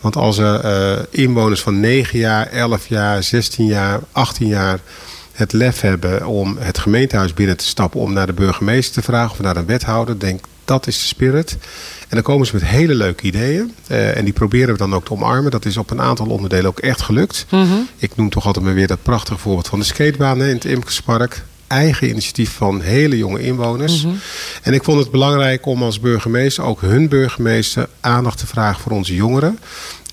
Want 0.00 0.16
als 0.16 0.38
er 0.38 0.64
uh, 0.64 1.02
inwoners 1.10 1.60
van 1.60 1.80
9 1.80 2.18
jaar, 2.18 2.46
11 2.46 2.86
jaar, 2.88 3.22
16 3.22 3.66
jaar, 3.66 4.00
18 4.12 4.46
jaar 4.46 4.78
het 5.34 5.52
lef 5.52 5.80
hebben 5.80 6.26
om 6.26 6.56
het 6.58 6.78
gemeentehuis 6.78 7.34
binnen 7.34 7.56
te 7.56 7.66
stappen 7.66 8.00
om 8.00 8.12
naar 8.12 8.26
de 8.26 8.32
burgemeester 8.32 8.94
te 8.94 9.02
vragen 9.02 9.30
of 9.30 9.40
naar 9.40 9.56
een 9.56 9.66
wethouder, 9.66 10.18
denk 10.18 10.44
dat 10.64 10.86
is 10.86 10.98
de 10.98 11.06
spirit. 11.06 11.56
En 12.00 12.08
dan 12.08 12.22
komen 12.22 12.46
ze 12.46 12.54
met 12.54 12.64
hele 12.64 12.94
leuke 12.94 13.24
ideeën. 13.24 13.74
Uh, 13.90 14.16
en 14.16 14.24
die 14.24 14.32
proberen 14.32 14.72
we 14.72 14.78
dan 14.78 14.94
ook 14.94 15.04
te 15.04 15.12
omarmen. 15.12 15.50
Dat 15.50 15.64
is 15.64 15.76
op 15.76 15.90
een 15.90 16.00
aantal 16.00 16.26
onderdelen 16.26 16.66
ook 16.66 16.78
echt 16.78 17.02
gelukt. 17.02 17.46
Mm 17.50 17.66
-hmm. 17.68 17.88
Ik 17.96 18.16
noem 18.16 18.30
toch 18.30 18.46
altijd 18.46 18.64
maar 18.64 18.74
weer 18.74 18.86
dat 18.86 19.02
prachtige 19.02 19.38
voorbeeld 19.38 19.68
van 19.68 19.78
de 19.78 19.84
skatebaan 19.84 20.42
in 20.42 20.54
het 20.54 20.64
Imkerspark 20.64 21.42
eigen 21.66 22.08
initiatief 22.08 22.50
van 22.50 22.80
hele 22.80 23.16
jonge 23.16 23.40
inwoners. 23.40 24.02
Mm 24.02 24.10
-hmm. 24.10 24.20
En 24.62 24.72
ik 24.72 24.84
vond 24.84 24.98
het 24.98 25.10
belangrijk 25.10 25.66
om 25.66 25.82
als 25.82 26.00
burgemeester, 26.00 26.64
ook 26.64 26.80
hun 26.80 27.08
burgemeester, 27.08 27.88
aandacht 28.00 28.38
te 28.38 28.46
vragen 28.46 28.82
voor 28.82 28.92
onze 28.92 29.14
jongeren. 29.14 29.58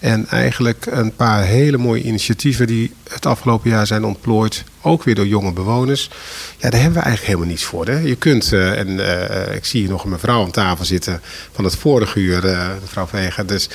En 0.02 0.28
eigenlijk 0.28 0.86
een 0.86 1.16
paar 1.16 1.44
hele 1.44 1.78
mooie 1.78 2.02
initiatieven 2.02 2.68
die 2.68 2.94
het 3.10 3.26
afgelopen 3.26 3.70
jaar 3.70 3.88
zijn 3.88 4.04
ontplooid. 4.04 4.64
Ook 4.82 5.04
weer 5.04 5.16
door 5.16 5.28
jonge 5.28 5.52
bewoners. 5.52 6.10
Ja, 6.58 6.70
daar 6.70 6.82
hebben 6.82 7.00
we 7.00 7.06
eigenlijk 7.06 7.26
helemaal 7.26 7.48
niets 7.48 7.64
voor. 7.64 7.86
Hè? 7.86 8.00
Je 8.00 8.16
kunt, 8.16 8.52
uh, 8.52 8.80
en 8.80 8.88
uh, 8.88 9.56
ik 9.56 9.66
zie 9.66 9.82
hier 9.82 9.90
nog 9.90 10.04
een 10.04 10.10
mevrouw 10.10 10.44
aan 10.44 10.52
tafel 10.52 10.86
zitten 10.86 11.22
van 11.52 11.64
het 11.64 11.76
vorige 11.76 12.20
uur, 12.20 12.46
uh, 12.46 12.68
mevrouw 12.82 13.08
Vega. 13.08 13.44
Dus 13.44 13.70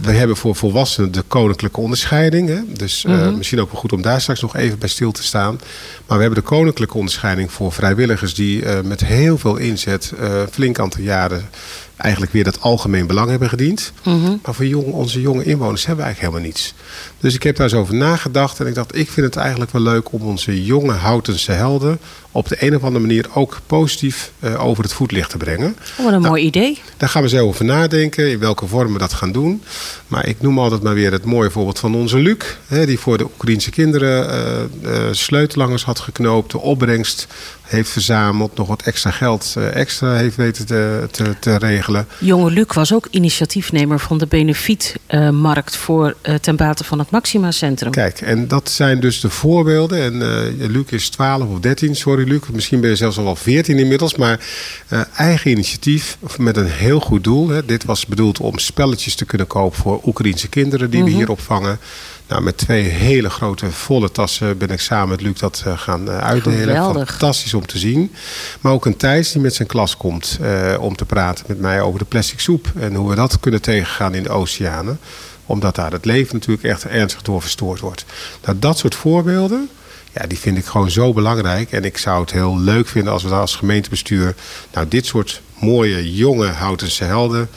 we 0.00 0.12
hebben 0.12 0.36
voor 0.36 0.56
volwassenen 0.56 1.12
de 1.12 1.22
koninklijke 1.22 1.80
onderscheiding. 1.80 2.48
Hè? 2.48 2.60
Dus 2.66 3.04
mm 3.04 3.14
-hmm. 3.14 3.36
misschien 3.36 3.60
ook 3.60 3.72
wel 3.72 3.80
goed 3.80 3.92
om 3.92 4.02
daar 4.02 4.20
straks 4.20 4.40
nog 4.40 4.56
even 4.56 4.78
bij 4.78 4.88
stil 4.88 5.12
te 5.12 5.22
staan. 5.22 5.60
Maar 6.06 6.16
we 6.16 6.22
hebben 6.22 6.42
de 6.42 6.48
koninklijke 6.48 6.96
onderscheiding 6.96 7.52
voor 7.52 7.72
vrijwilligers 7.72 8.34
die 8.34 8.64
met 8.84 9.04
heel 9.04 9.38
veel 9.38 9.56
inzet 9.56 10.12
flink 10.50 10.78
aantal 10.78 11.02
jaren 11.02 11.48
eigenlijk 12.00 12.32
weer 12.32 12.44
dat 12.44 12.60
algemeen 12.60 13.06
belang 13.06 13.30
hebben 13.30 13.48
gediend. 13.48 13.92
Mm 14.04 14.24
-hmm. 14.24 14.40
Maar 14.44 14.54
voor 14.54 14.66
jong, 14.66 14.86
onze 14.86 15.20
jonge 15.20 15.44
inwoners 15.44 15.86
hebben 15.86 16.04
we 16.04 16.10
eigenlijk 16.10 16.34
helemaal 16.34 16.54
niets. 16.56 16.74
Dus 17.20 17.34
ik 17.34 17.42
heb 17.42 17.56
daar 17.56 17.66
eens 17.66 17.74
over 17.74 17.94
nagedacht 17.94 18.60
en 18.60 18.66
ik 18.66 18.74
dacht, 18.74 18.96
ik 18.96 19.10
vind 19.10 19.26
het 19.26 19.36
eigenlijk 19.36 19.70
wel 19.70 19.82
leuk 19.82 20.12
om 20.12 20.22
onze 20.22 20.64
jonge 20.64 20.92
Houtense 20.92 21.52
helden 21.52 21.98
op 22.32 22.48
de 22.48 22.56
een 22.58 22.76
of 22.76 22.82
andere 22.82 23.06
manier 23.06 23.26
ook 23.34 23.60
positief 23.66 24.32
uh, 24.40 24.64
over 24.64 24.82
het 24.82 24.92
voetlicht 24.92 25.30
te 25.30 25.36
brengen. 25.36 25.76
Oh, 25.98 26.04
wat 26.04 26.12
een 26.12 26.20
nou, 26.20 26.26
mooi 26.28 26.42
idee. 26.42 26.78
Daar 26.96 27.08
gaan 27.08 27.22
we 27.22 27.28
zo 27.28 27.46
over 27.46 27.64
nadenken, 27.64 28.30
in 28.30 28.38
welke 28.38 28.66
vorm 28.66 28.92
we 28.92 28.98
dat 28.98 29.12
gaan 29.12 29.32
doen. 29.32 29.62
Maar 30.06 30.26
ik 30.26 30.40
noem 30.40 30.58
altijd 30.58 30.82
maar 30.82 30.94
weer 30.94 31.12
het 31.12 31.24
mooie 31.24 31.50
voorbeeld 31.50 31.78
van 31.78 31.94
onze 31.94 32.18
Luc, 32.18 32.36
hè, 32.66 32.86
die 32.86 32.98
voor 32.98 33.18
de 33.18 33.24
Oekraïnse 33.24 33.70
kinderen 33.70 34.34
uh, 34.82 34.92
uh, 34.92 34.98
sleutelangers 35.10 35.84
had 35.84 35.98
geknoopt. 35.98 36.50
De 36.50 36.60
opbrengst 36.60 37.26
heeft 37.62 37.90
verzameld. 37.90 38.56
Nog 38.56 38.68
wat 38.68 38.82
extra 38.82 39.10
geld 39.10 39.56
extra 39.72 40.14
heeft 40.14 40.36
weten 40.36 40.66
te, 40.66 41.08
te, 41.10 41.38
te, 41.38 41.56
regelen. 41.56 42.06
Jonge 42.18 42.50
Luc 42.50 42.66
was 42.74 42.94
ook 42.94 43.06
initiatiefnemer 43.10 43.98
van 43.98 44.18
de 44.18 44.26
benefietmarkt 44.26 45.76
voor 45.76 46.16
ten 46.40 46.56
bate 46.56 46.84
van 46.84 46.98
het 46.98 47.10
Maxima 47.10 47.50
Centrum. 47.50 47.90
Kijk, 47.90 48.20
en 48.20 48.48
dat 48.48 48.70
zijn 48.70 49.00
dus 49.00 49.20
de 49.20 49.30
voorbeelden. 49.30 50.02
En 50.02 50.18
Luc 50.70 50.84
is 50.88 51.08
12 51.08 51.48
of 51.48 51.60
13, 51.60 51.96
sorry 51.96 52.19
Luc. 52.26 52.42
Misschien 52.52 52.80
ben 52.80 52.90
je 52.90 52.96
zelfs 52.96 53.18
al 53.18 53.24
wel 53.24 53.36
14 53.36 53.78
inmiddels. 53.78 54.16
Maar 54.16 54.40
eigen 55.16 55.50
initiatief 55.50 56.18
met 56.38 56.56
een 56.56 56.70
heel 56.70 57.00
goed 57.00 57.24
doel. 57.24 57.48
Hè. 57.48 57.64
Dit 57.64 57.84
was 57.84 58.06
bedoeld 58.06 58.40
om 58.40 58.58
spelletjes 58.58 59.14
te 59.14 59.24
kunnen 59.24 59.46
kopen 59.46 59.78
voor 59.78 60.00
Oekraïense 60.04 60.48
kinderen 60.48 60.90
die 60.90 61.02
we 61.02 61.08
mhm. 61.08 61.18
hier 61.18 61.30
opvangen. 61.30 61.78
Nou, 62.30 62.42
met 62.42 62.56
twee 62.56 62.82
hele 62.82 63.30
grote 63.30 63.70
volle 63.70 64.10
tassen 64.10 64.58
ben 64.58 64.68
ik 64.68 64.80
samen 64.80 65.08
met 65.08 65.20
Luc 65.20 65.38
dat 65.38 65.64
uh, 65.66 65.78
gaan 65.78 66.08
uh, 66.08 66.18
uitdelen. 66.18 66.58
Geweldig. 66.58 67.08
Fantastisch 67.08 67.54
om 67.54 67.66
te 67.66 67.78
zien. 67.78 68.12
Maar 68.60 68.72
ook 68.72 68.86
een 68.86 68.96
Thijs 68.96 69.32
die 69.32 69.42
met 69.42 69.54
zijn 69.54 69.68
klas 69.68 69.96
komt 69.96 70.38
uh, 70.40 70.76
om 70.80 70.96
te 70.96 71.04
praten 71.04 71.44
met 71.48 71.60
mij 71.60 71.80
over 71.80 71.98
de 71.98 72.04
plastic 72.04 72.40
soep. 72.40 72.72
En 72.78 72.94
hoe 72.94 73.08
we 73.08 73.14
dat 73.14 73.40
kunnen 73.40 73.62
tegengaan 73.62 74.14
in 74.14 74.22
de 74.22 74.28
oceanen. 74.28 74.98
Omdat 75.46 75.74
daar 75.74 75.92
het 75.92 76.04
leven 76.04 76.34
natuurlijk 76.34 76.62
echt 76.62 76.84
ernstig 76.84 77.22
door 77.22 77.42
verstoord 77.42 77.80
wordt. 77.80 78.04
Nou, 78.44 78.58
dat 78.58 78.78
soort 78.78 78.94
voorbeelden, 78.94 79.68
ja, 80.12 80.26
die 80.26 80.38
vind 80.38 80.58
ik 80.58 80.64
gewoon 80.64 80.90
zo 80.90 81.12
belangrijk. 81.12 81.72
En 81.72 81.84
ik 81.84 81.98
zou 81.98 82.20
het 82.20 82.32
heel 82.32 82.58
leuk 82.58 82.88
vinden 82.88 83.12
als 83.12 83.22
we 83.22 83.28
daar 83.28 83.40
als 83.40 83.56
gemeentebestuur... 83.56 84.34
nou, 84.72 84.88
dit 84.88 85.06
soort 85.06 85.42
mooie, 85.60 86.14
jonge 86.14 86.46
Houtense 86.46 87.04
helden 87.04 87.48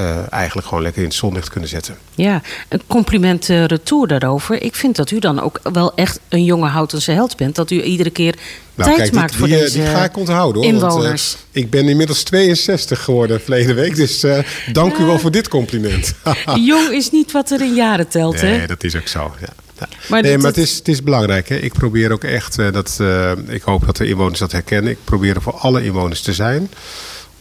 uh, 0.00 0.32
eigenlijk 0.32 0.66
gewoon 0.66 0.82
lekker 0.82 1.02
in 1.02 1.08
het 1.08 1.16
zonlicht 1.16 1.48
kunnen 1.48 1.68
zetten. 1.68 1.96
Ja, 2.14 2.42
een 2.68 2.82
compliment 2.86 3.48
uh, 3.48 3.64
retour 3.64 4.08
daarover. 4.08 4.62
Ik 4.62 4.74
vind 4.74 4.96
dat 4.96 5.10
u 5.10 5.18
dan 5.18 5.40
ook 5.40 5.60
wel 5.72 5.94
echt 5.94 6.20
een 6.28 6.44
jonge 6.44 6.68
Houtense 6.68 7.10
held 7.10 7.36
bent. 7.36 7.54
Dat 7.54 7.70
u 7.70 7.82
iedere 7.82 8.10
keer 8.10 8.34
nou, 8.74 8.96
tijd 8.96 9.12
maakt 9.12 9.34
voor 9.34 9.46
die, 9.46 9.56
deze 9.56 9.78
Die 9.78 9.86
ga 9.86 10.04
ik 10.04 10.16
onthouden 10.16 10.62
hoor. 10.62 10.72
Inwoners. 10.72 11.32
Want, 11.32 11.46
uh, 11.52 11.62
ik 11.62 11.70
ben 11.70 11.88
inmiddels 11.88 12.22
62 12.22 13.04
geworden 13.04 13.40
verleden 13.40 13.74
week. 13.74 13.96
Dus 13.96 14.26
dank 14.72 14.96
u 14.96 15.04
wel 15.04 15.18
voor 15.18 15.30
dit 15.30 15.48
compliment. 15.48 16.14
Jong 16.66 16.88
is 16.88 17.10
niet 17.10 17.32
wat 17.32 17.50
er 17.50 17.60
in 17.60 17.74
jaren 17.74 18.08
telt 18.08 18.42
nee, 18.42 18.58
hè? 18.58 18.66
dat 18.66 18.84
is 18.84 18.96
ook 18.96 19.08
zo, 19.08 19.34
ja. 19.40 19.52
Maar 20.08 20.22
nee, 20.22 20.38
maar 20.38 20.46
het 20.46 20.56
is, 20.56 20.76
het 20.76 20.88
is 20.88 21.02
belangrijk. 21.02 21.48
Hè? 21.48 21.56
Ik 21.56 21.72
probeer 21.72 22.12
ook 22.12 22.24
echt, 22.24 22.56
dat, 22.56 23.00
ik 23.48 23.62
hoop 23.62 23.86
dat 23.86 23.96
de 23.96 24.06
inwoners 24.06 24.38
dat 24.38 24.52
herkennen. 24.52 24.90
Ik 24.90 24.98
probeer 25.04 25.34
er 25.34 25.42
voor 25.42 25.54
alle 25.58 25.84
inwoners 25.84 26.20
te 26.20 26.32
zijn. 26.32 26.70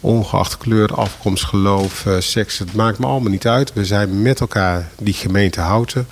Ongeacht 0.03 0.57
kleur, 0.57 0.95
afkomst, 0.95 1.43
geloof, 1.43 2.05
uh, 2.05 2.19
seks, 2.19 2.57
het 2.57 2.73
maakt 2.73 2.99
me 2.99 3.05
allemaal 3.05 3.31
niet 3.31 3.47
uit. 3.47 3.73
We 3.73 3.85
zijn 3.85 4.21
met 4.21 4.39
elkaar 4.39 4.89
die 4.99 5.13
gemeente 5.13 5.61
houden. 5.61 6.07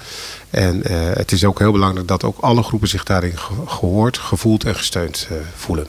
En 0.49 0.75
uh, 0.75 0.83
het 1.13 1.31
is 1.31 1.45
ook 1.45 1.59
heel 1.59 1.71
belangrijk 1.71 2.07
dat 2.07 2.23
ook 2.23 2.37
alle 2.39 2.63
groepen 2.63 2.87
zich 2.87 3.03
daarin 3.03 3.37
gehoord, 3.67 4.17
gevoeld 4.17 4.63
en 4.65 4.75
gesteund 4.75 5.27
uh, 5.31 5.37
voelen. 5.55 5.87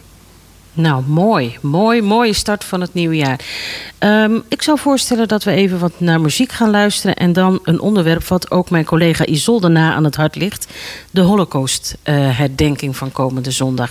Nou, 0.72 1.02
mooi. 1.06 1.58
Mooi, 1.60 2.02
mooie 2.02 2.32
start 2.32 2.64
van 2.64 2.80
het 2.80 2.94
nieuwe 2.94 3.16
jaar. 3.16 3.40
Um, 3.98 4.42
ik 4.48 4.62
zou 4.62 4.78
voorstellen 4.78 5.28
dat 5.28 5.44
we 5.44 5.50
even 5.50 5.78
wat 5.78 5.92
naar 5.98 6.20
muziek 6.20 6.52
gaan 6.52 6.70
luisteren. 6.70 7.16
En 7.16 7.32
dan 7.32 7.60
een 7.62 7.80
onderwerp 7.80 8.24
wat 8.24 8.50
ook 8.50 8.70
mijn 8.70 8.84
collega 8.84 9.26
Isolde 9.26 9.68
na 9.68 9.94
aan 9.94 10.04
het 10.04 10.16
hart 10.16 10.36
ligt. 10.36 10.66
De 11.10 11.20
Holocaust-herdenking 11.20 12.96
van 12.96 13.12
komende 13.12 13.50
zondag. 13.50 13.90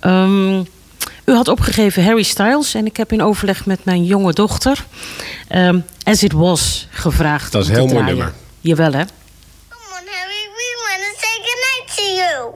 Um, 0.00 0.66
u 1.26 1.32
had 1.32 1.48
opgegeven 1.48 2.04
Harry 2.04 2.22
Styles 2.22 2.74
en 2.74 2.86
ik 2.86 2.96
heb 2.96 3.12
in 3.12 3.22
overleg 3.22 3.66
met 3.66 3.84
mijn 3.84 4.04
jonge 4.04 4.32
dochter 4.32 4.84
um, 5.54 5.84
As 6.02 6.22
It 6.22 6.32
Was 6.32 6.86
gevraagd. 6.90 7.52
Dat 7.52 7.62
is 7.62 7.68
een 7.68 7.74
heel 7.74 7.86
mooi 7.86 8.04
nummer. 8.04 8.32
Jawel 8.60 8.92
hè? 8.92 9.04
Come 9.68 10.00
on 10.00 10.06
Harry, 10.06 10.48
we 10.56 10.66
want 10.88 11.02
to 11.02 11.12
say 11.18 11.36
goodnight 11.46 11.96
to 11.96 12.02
you. 12.02 12.54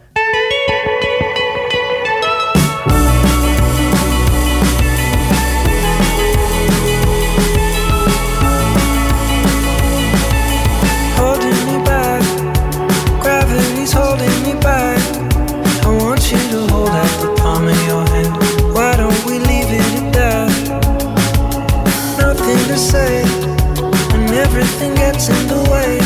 To 22.71 22.79
say, 22.79 23.23
and 24.15 24.31
everything 24.31 24.95
gets 24.95 25.29
in 25.29 25.49
the 25.49 25.61
way. 25.71 26.00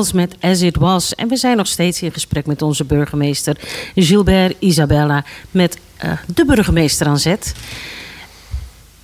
Met 0.00 0.36
As 0.40 0.60
It 0.60 0.76
Was. 0.76 1.14
En 1.14 1.28
we 1.28 1.36
zijn 1.36 1.56
nog 1.56 1.66
steeds 1.66 2.02
in 2.02 2.12
gesprek 2.12 2.46
met 2.46 2.62
onze 2.62 2.84
burgemeester 2.84 3.56
Gilbert 3.94 4.56
Isabella 4.58 5.24
met 5.50 5.78
uh, 6.04 6.12
de 6.34 6.44
burgemeester 6.44 7.06
aan 7.06 7.18
zet. 7.18 7.54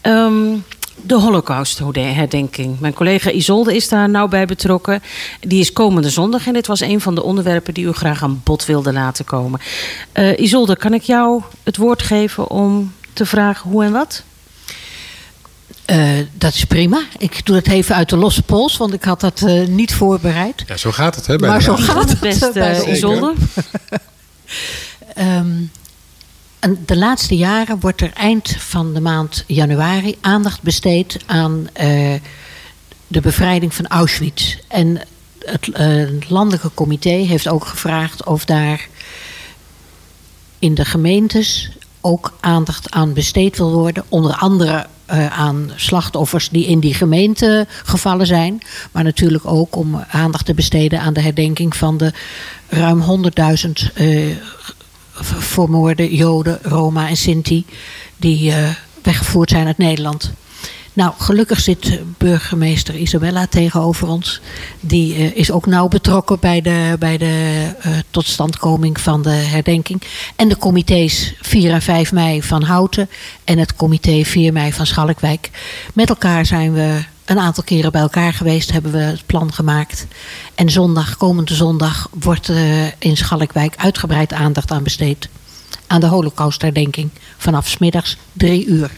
Um, 0.02 0.64
de 1.02 1.14
Holocaust-herdenking. 1.14 2.80
Mijn 2.80 2.94
collega 2.94 3.30
Isolde 3.30 3.74
is 3.74 3.88
daar 3.88 4.10
nou 4.10 4.28
bij 4.28 4.46
betrokken. 4.46 5.02
Die 5.40 5.60
is 5.60 5.72
komende 5.72 6.10
zondag 6.10 6.46
en 6.46 6.52
dit 6.52 6.66
was 6.66 6.80
een 6.80 7.00
van 7.00 7.14
de 7.14 7.22
onderwerpen 7.22 7.74
die 7.74 7.86
u 7.86 7.92
graag 7.92 8.22
aan 8.22 8.40
bod 8.44 8.66
wilde 8.66 8.92
laten 8.92 9.24
komen. 9.24 9.60
Uh, 10.14 10.38
Isolde, 10.38 10.76
kan 10.76 10.94
ik 10.94 11.02
jou 11.02 11.42
het 11.62 11.76
woord 11.76 12.02
geven 12.02 12.50
om 12.50 12.92
te 13.12 13.26
vragen 13.26 13.70
hoe 13.70 13.84
en 13.84 13.92
wat? 13.92 14.22
Eh, 15.86 16.10
dat 16.32 16.54
is 16.54 16.64
prima. 16.64 17.02
Ik 17.18 17.46
doe 17.46 17.56
het 17.56 17.68
even 17.68 17.94
uit 17.94 18.08
de 18.08 18.16
losse 18.16 18.42
pols, 18.42 18.76
want 18.76 18.92
ik 18.92 19.04
had 19.04 19.20
dat 19.20 19.42
eh, 19.42 19.66
niet 19.66 19.94
voorbereid. 19.94 20.64
Ja, 20.66 20.76
zo 20.76 20.92
gaat 20.92 21.14
het, 21.14 21.26
hè? 21.26 21.36
Bij 21.36 21.48
Maar 21.48 21.58
de 21.58 21.64
zo 21.64 21.76
gaat 21.76 22.08
het 22.08 22.20
Best 22.20 22.52
bij 22.52 22.74
de 22.74 22.84
eh, 22.84 22.92
Isolde. 22.92 23.32
Ehm, 25.14 25.62
en 26.58 26.82
de 26.86 26.96
laatste 26.96 27.36
jaren 27.36 27.80
wordt 27.80 28.00
er 28.00 28.12
eind 28.12 28.56
van 28.58 28.94
de 28.94 29.00
maand 29.00 29.44
januari 29.46 30.16
aandacht 30.20 30.62
besteed 30.62 31.18
aan 31.26 31.68
eh, 31.72 32.14
de 33.06 33.20
bevrijding 33.20 33.74
van 33.74 33.86
Auschwitz. 33.86 34.56
En 34.68 35.00
het 35.38 35.68
eh, 35.72 36.08
landelijke 36.28 36.70
comité 36.74 37.10
heeft 37.10 37.48
ook 37.48 37.66
gevraagd 37.66 38.24
of 38.24 38.44
daar 38.44 38.88
in 40.58 40.74
de 40.74 40.84
gemeentes 40.84 41.70
ook 42.00 42.32
aandacht 42.40 42.90
aan 42.90 43.12
besteed 43.12 43.56
wil 43.56 43.72
worden. 43.72 44.04
Onder 44.08 44.34
andere 44.34 44.86
eh, 45.06 45.38
aan 45.38 45.70
slachtoffers 45.76 46.48
die 46.48 46.66
in 46.66 46.80
die 46.80 46.94
gemeente 46.94 47.66
gevallen 47.84 48.26
zijn. 48.26 48.62
Maar 48.92 49.04
natuurlijk 49.04 49.46
ook 49.46 49.76
om 49.76 50.04
aandacht 50.10 50.44
te 50.46 50.54
besteden 50.54 51.00
aan 51.00 51.12
de 51.12 51.20
herdenking 51.20 51.76
van 51.76 51.96
de 51.96 52.12
ruim 52.68 53.00
100.000 53.02 53.92
eh, 53.94 54.26
v- 55.12 55.44
vermoorde 55.44 56.14
Joden, 56.16 56.58
Roma 56.62 57.08
en 57.08 57.16
Sinti 57.16 57.64
die 58.16 58.52
eh, 58.52 58.68
weggevoerd 59.02 59.50
zijn 59.50 59.66
uit 59.66 59.78
Nederland. 59.78 60.32
Nou, 60.96 61.12
gelukkig 61.18 61.60
zit 61.60 62.00
burgemeester 62.18 62.94
Isabella 62.94 63.46
tegenover 63.46 64.08
ons. 64.08 64.40
Die 64.80 65.14
eh, 65.14 65.36
is 65.36 65.50
ook 65.50 65.66
nauw 65.66 65.88
betrokken 65.88 66.40
bij 66.40 66.60
de, 66.60 66.96
bij 66.98 67.18
de 67.18 67.66
eh, 67.80 67.92
totstandkoming 68.10 69.00
van 69.00 69.22
de 69.22 69.30
herdenking. 69.30 70.02
En 70.36 70.48
de 70.48 70.56
comité's 70.56 71.34
4 71.40 71.72
en 71.72 71.82
5 71.82 72.12
mei 72.12 72.42
van 72.42 72.62
Houten 72.62 73.10
en 73.44 73.58
het 73.58 73.76
comité 73.76 74.24
4 74.24 74.52
mei 74.52 74.72
van 74.72 74.86
Schalkwijk. 74.86 75.50
Met 75.94 76.08
elkaar 76.08 76.46
zijn 76.46 76.72
we 76.72 77.04
een 77.24 77.38
aantal 77.38 77.64
keren 77.64 77.92
bij 77.92 78.00
elkaar 78.00 78.32
geweest, 78.32 78.72
hebben 78.72 78.92
we 78.92 78.98
het 78.98 79.26
plan 79.26 79.52
gemaakt. 79.52 80.06
En 80.54 80.70
zondag, 80.70 81.16
komende 81.16 81.54
zondag, 81.54 82.08
wordt 82.18 82.48
eh, 82.48 82.86
in 82.86 83.16
Schalkwijk 83.16 83.74
uitgebreid 83.76 84.32
aandacht 84.32 84.70
aan 84.70 84.82
besteed. 84.82 85.28
Aan 85.86 86.00
de 86.00 86.06
holocaustherdenking 86.06 87.10
vanaf 87.36 87.68
's 87.68 87.78
middags 87.78 88.16
drie 88.32 88.66
uur. 88.66 88.90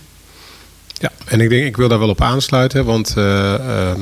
Ja, 0.99 1.11
en 1.25 1.41
ik 1.41 1.49
denk, 1.49 1.65
ik 1.65 1.77
wil 1.77 1.89
daar 1.89 1.99
wel 1.99 2.09
op 2.09 2.23
aansluiten, 2.23 2.85
want 2.85 3.15
eh, 3.17 3.55
ehm, 3.55 4.01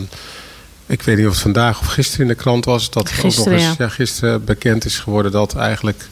ik 0.86 1.02
weet 1.02 1.16
niet 1.16 1.26
of 1.26 1.32
het 1.32 1.42
vandaag 1.42 1.80
of 1.80 1.86
gisteren 1.86 2.20
in 2.20 2.28
de 2.28 2.34
krant 2.42 2.64
was, 2.64 2.90
dat 2.90 3.08
Gisteren, 3.10 3.30
ook 3.30 3.44
nog 3.44 3.46
eens 3.68 3.76
ja. 3.76 3.84
ja, 3.84 3.88
gisteren 3.88 4.44
bekend 4.44 4.84
is 4.84 4.98
geworden 4.98 5.32
dat 5.32 5.54
eigenlijk 5.54 6.08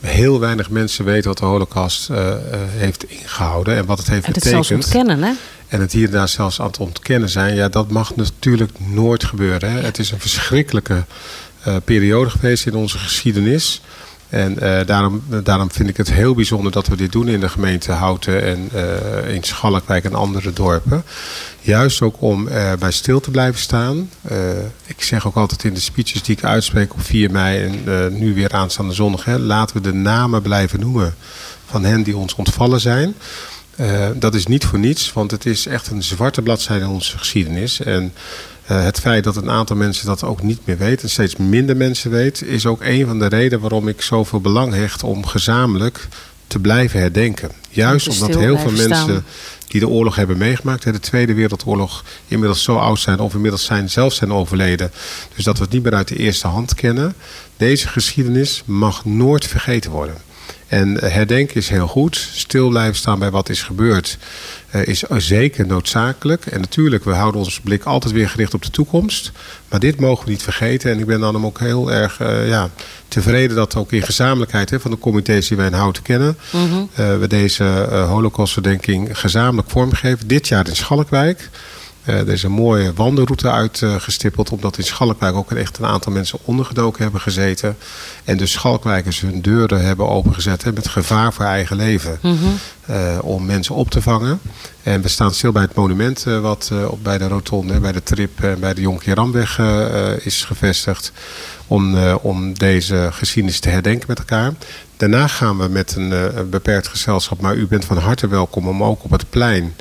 heel 0.00 0.40
weinig 0.40 0.70
mensen 0.70 1.04
weten 1.04 1.28
wat 1.28 1.38
de 1.38 1.44
Holocaust 1.44 2.10
eh, 2.10 2.30
eh, 2.30 2.38
heeft 2.68 3.04
ingehouden 3.04 3.76
en 3.76 3.86
wat 3.86 3.98
het 3.98 4.08
heeft 4.08 4.26
En 4.26 4.32
het 4.32 4.42
zelfs 4.42 4.68
betekend. 4.68 4.94
ontkennen, 4.94 5.28
hè? 5.28 5.32
En 5.68 5.80
het 5.80 5.92
hier 5.92 6.06
en 6.06 6.12
daar 6.12 6.28
zelfs 6.28 6.60
aan 6.60 6.66
het 6.66 6.78
ontkennen 6.78 7.28
zijn, 7.28 7.54
ja, 7.54 7.68
dat 7.68 7.90
mag 7.90 8.16
natuurlijk 8.16 8.78
nooit 8.78 9.24
gebeuren. 9.24 9.72
Hè. 9.72 9.80
Het 9.80 9.98
is 9.98 10.10
een 10.10 10.20
verschrikkelijke 10.20 11.04
periode 11.84 12.30
geweest 12.30 12.66
in 12.66 12.74
onze 12.74 12.98
geschiedenis. 12.98 13.80
En 14.34 14.58
eh, 14.58 14.86
daarom, 14.86 15.22
daarom 15.42 15.70
vind 15.70 15.88
ik 15.88 15.96
het 15.96 16.12
heel 16.12 16.34
bijzonder 16.34 16.72
dat 16.72 16.86
we 16.86 16.96
dit 16.96 17.12
doen 17.12 17.28
in 17.28 17.40
de 17.40 17.48
gemeente 17.48 17.92
Houten 17.92 18.42
en 18.42 18.68
eh, 18.72 19.34
in 19.34 19.42
Schalkwijk 19.42 20.04
en 20.04 20.14
andere 20.14 20.52
dorpen. 20.52 21.04
Juist 21.60 22.02
ook 22.02 22.16
om 22.18 22.48
er 22.48 22.78
bij 22.78 22.90
stil 22.90 23.20
te 23.20 23.30
blijven 23.30 23.60
staan. 23.60 24.10
Eh, 24.22 24.38
ik 24.86 25.02
zeg 25.02 25.26
ook 25.26 25.34
altijd 25.36 25.64
in 25.64 25.74
de 25.74 25.80
speeches 25.80 26.22
die 26.22 26.36
ik 26.36 26.44
uitspreek 26.44 26.92
op 26.92 27.02
4 27.02 27.30
mei 27.30 27.64
en 27.64 27.82
eh, 27.86 28.18
nu 28.18 28.34
weer 28.34 28.52
aanstaande 28.52 28.92
zondag. 28.92 29.24
Hè, 29.24 29.38
laten 29.38 29.76
we 29.76 29.82
de 29.82 29.92
namen 29.92 30.42
blijven 30.42 30.80
noemen 30.80 31.14
van 31.66 31.84
hen 31.84 32.02
die 32.02 32.16
ons 32.16 32.34
ontvallen 32.34 32.80
zijn. 32.80 33.14
Eh, 33.76 34.08
dat 34.14 34.34
is 34.34 34.46
niet 34.46 34.64
voor 34.64 34.78
niets, 34.78 35.12
want 35.12 35.30
het 35.30 35.46
is 35.46 35.66
echt 35.66 35.90
een 35.90 36.02
zwarte 36.02 36.42
bladzijde 36.42 36.84
in 36.84 36.90
onze 36.90 37.18
geschiedenis. 37.18 37.80
En 37.80 38.12
eh, 38.66 38.84
het 38.84 39.00
feit 39.00 39.24
dat 39.24 39.36
een 39.36 39.50
aantal 39.50 39.76
mensen 39.76 40.06
dat 40.06 40.24
ook 40.24 40.42
niet 40.42 40.60
meer 40.64 40.78
weten, 40.78 41.02
en 41.02 41.10
steeds 41.10 41.36
minder 41.36 41.76
mensen 41.76 42.10
weten, 42.10 42.46
is 42.46 42.66
ook 42.66 42.82
een 42.82 43.06
van 43.06 43.18
de 43.18 43.26
redenen 43.26 43.60
waarom 43.60 43.88
ik 43.88 44.02
zoveel 44.02 44.40
belang 44.40 44.74
hecht 44.74 45.02
om 45.02 45.26
gezamenlijk 45.26 46.08
te 46.46 46.58
blijven 46.58 47.00
herdenken. 47.00 47.50
Juist 47.70 48.08
omdat 48.08 48.34
heel 48.34 48.58
veel 48.58 48.70
mensen 48.70 48.96
staan. 48.96 49.24
die 49.68 49.80
de 49.80 49.88
oorlog 49.88 50.16
hebben 50.16 50.38
meegemaakt, 50.38 50.84
hè, 50.84 50.92
de 50.92 51.00
Tweede 51.00 51.34
Wereldoorlog, 51.34 52.04
inmiddels 52.28 52.62
zo 52.62 52.76
oud 52.76 53.00
zijn 53.00 53.18
of 53.18 53.34
inmiddels 53.34 53.64
zijn, 53.64 53.90
zelf 53.90 54.12
zijn 54.12 54.32
overleden. 54.32 54.90
Dus 55.34 55.44
dat 55.44 55.56
we 55.56 55.64
het 55.64 55.72
niet 55.72 55.82
meer 55.82 55.94
uit 55.94 56.08
de 56.08 56.16
eerste 56.16 56.46
hand 56.46 56.74
kennen. 56.74 57.14
Deze 57.56 57.88
geschiedenis 57.88 58.62
mag 58.66 59.04
nooit 59.04 59.46
vergeten 59.46 59.90
worden. 59.90 60.16
En 60.66 60.98
herdenken 61.12 61.56
is 61.56 61.68
heel 61.68 61.86
goed. 61.86 62.28
Stil 62.32 62.68
blijven 62.68 62.96
staan 62.96 63.18
bij 63.18 63.30
wat 63.30 63.48
is 63.48 63.62
gebeurd 63.62 64.18
is 64.82 65.02
zeker 65.16 65.66
noodzakelijk. 65.66 66.46
En 66.46 66.60
natuurlijk, 66.60 67.04
we 67.04 67.12
houden 67.12 67.40
onze 67.40 67.60
blik 67.60 67.84
altijd 67.84 68.12
weer 68.12 68.28
gericht 68.28 68.54
op 68.54 68.62
de 68.62 68.70
toekomst. 68.70 69.32
Maar 69.68 69.80
dit 69.80 70.00
mogen 70.00 70.24
we 70.24 70.30
niet 70.30 70.42
vergeten. 70.42 70.90
En 70.90 70.98
ik 70.98 71.06
ben 71.06 71.20
dan 71.20 71.44
ook 71.44 71.58
heel 71.58 71.92
erg 71.92 72.20
eh, 72.20 72.48
ja, 72.48 72.68
tevreden 73.08 73.56
dat 73.56 73.76
ook 73.76 73.92
in 73.92 74.02
gezamenlijkheid 74.02 74.70
hè, 74.70 74.80
van 74.80 74.90
de 74.90 74.98
comité's 74.98 75.48
die 75.48 75.56
wij 75.56 75.66
in 75.66 75.72
Houten 75.72 76.02
kennen... 76.02 76.36
eh, 76.94 77.18
we 77.18 77.26
deze 77.26 77.64
eh 77.64 78.08
holocaustverdenking 78.08 79.18
gezamenlijk 79.18 79.70
vormgeven. 79.70 80.28
Dit 80.28 80.48
jaar 80.48 80.68
in 80.68 80.76
Schalkwijk. 80.76 81.50
Eh, 82.04 82.18
er 82.18 82.28
is 82.28 82.42
een 82.42 82.52
mooie 82.52 82.92
wandelroute 82.92 83.50
uitgestippeld, 83.50 84.50
omdat 84.50 84.78
in 84.78 84.84
Schalkwijk 84.84 85.34
ook 85.34 85.52
echt 85.52 85.78
een 85.78 85.86
aantal 85.86 86.12
mensen 86.12 86.38
ondergedoken 86.44 87.02
hebben 87.02 87.20
gezeten. 87.20 87.76
En 88.24 88.36
dus 88.36 88.52
Schalkwijkers 88.52 89.20
hun 89.20 89.40
deuren 89.40 89.84
hebben 89.84 90.08
opengezet 90.08 90.64
hè, 90.64 90.72
met 90.72 90.88
gevaar 90.88 91.32
voor 91.32 91.44
eigen 91.44 91.76
leven. 91.76 92.18
eh, 92.86 93.18
om 93.22 93.46
mensen 93.46 93.74
op 93.74 93.90
te 93.90 94.02
vangen. 94.02 94.40
En 94.82 95.02
we 95.02 95.08
staan 95.08 95.34
stil 95.34 95.52
bij 95.52 95.62
het 95.62 95.74
monument 95.74 96.26
eh, 96.26 96.40
wat 96.40 96.70
bij 97.02 97.18
de 97.18 97.28
rotonde, 97.28 97.80
bij 97.80 97.92
de 97.92 98.02
trip 98.02 98.42
en 98.42 98.60
bij 98.60 98.74
de 98.74 98.80
Jonker 98.80 99.14
Ramweg 99.14 99.58
eh, 99.58 100.26
is 100.26 100.44
gevestigd. 100.44 101.12
Om, 101.66 101.96
om 102.22 102.58
deze 102.58 103.08
geschiedenis 103.12 103.60
te 103.60 103.68
herdenken 103.68 104.04
met 104.08 104.18
elkaar. 104.18 104.52
Daarna 105.04 105.26
gaan 105.26 105.58
we 105.58 105.68
met 105.68 105.94
een, 105.94 106.12
eh, 106.12 106.34
een 106.34 106.50
beperkt 106.50 106.88
gezelschap, 106.88 107.40
maar 107.40 107.56
u 107.56 107.66
bent 107.66 107.84
van 107.84 107.96
harte 107.96 108.28
welkom 108.28 108.68
om 108.68 108.82
ook 108.82 109.04
op 109.04 109.10
het 109.10 109.30
plein 109.30 109.74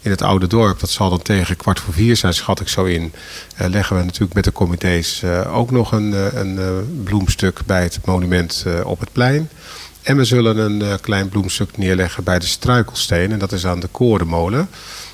in 0.00 0.10
het 0.10 0.22
oude 0.22 0.46
dorp, 0.46 0.80
dat 0.80 0.90
zal 0.90 1.10
dan 1.10 1.22
tegen 1.22 1.56
kwart 1.56 1.80
voor 1.80 1.94
vier 1.94 2.16
zijn, 2.16 2.34
schat 2.34 2.60
ik 2.60 2.68
zo 2.68 2.84
in, 2.84 3.12
eh, 3.56 3.68
leggen 3.68 3.96
we 3.96 4.02
natuurlijk 4.02 4.34
met 4.34 4.44
de 4.44 4.52
comité's 4.52 5.22
eh, 5.22 5.56
ook 5.56 5.70
nog 5.70 5.92
een, 5.92 6.38
een 6.40 6.58
bloemstuk 7.04 7.60
bij 7.66 7.82
het 7.82 7.98
monument 8.04 8.64
op 8.84 9.00
het 9.00 9.12
plein. 9.12 9.48
En 10.02 10.16
we 10.16 10.24
zullen 10.24 10.58
een 10.58 11.00
klein 11.00 11.28
bloemstuk 11.28 11.76
neerleggen 11.76 12.24
bij 12.24 12.38
de 12.38 12.46
Struikelsteen. 12.46 13.32
En 13.32 13.38
dat 13.38 13.52
is 13.52 13.66
aan 13.66 13.80
de 13.80 13.88
Korenmolen. 13.88 14.68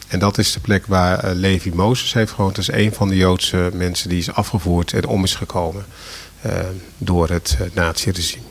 En 0.08 0.18
dat 0.18 0.38
is 0.38 0.52
de 0.52 0.60
plek 0.60 0.86
waar 0.86 1.34
Levi 1.34 1.72
Mozes 1.74 2.12
heeft 2.12 2.32
gewoond. 2.32 2.54
Dat 2.54 2.68
is 2.68 2.74
een 2.74 2.92
van 2.92 3.08
de 3.08 3.16
Joodse 3.16 3.70
mensen 3.72 4.08
die 4.08 4.18
is 4.18 4.32
afgevoerd 4.32 4.92
en 4.92 5.06
om 5.06 5.24
is 5.24 5.34
gekomen 5.34 5.84
door 6.98 7.28
het 7.28 7.58
naziregime. 7.74 8.44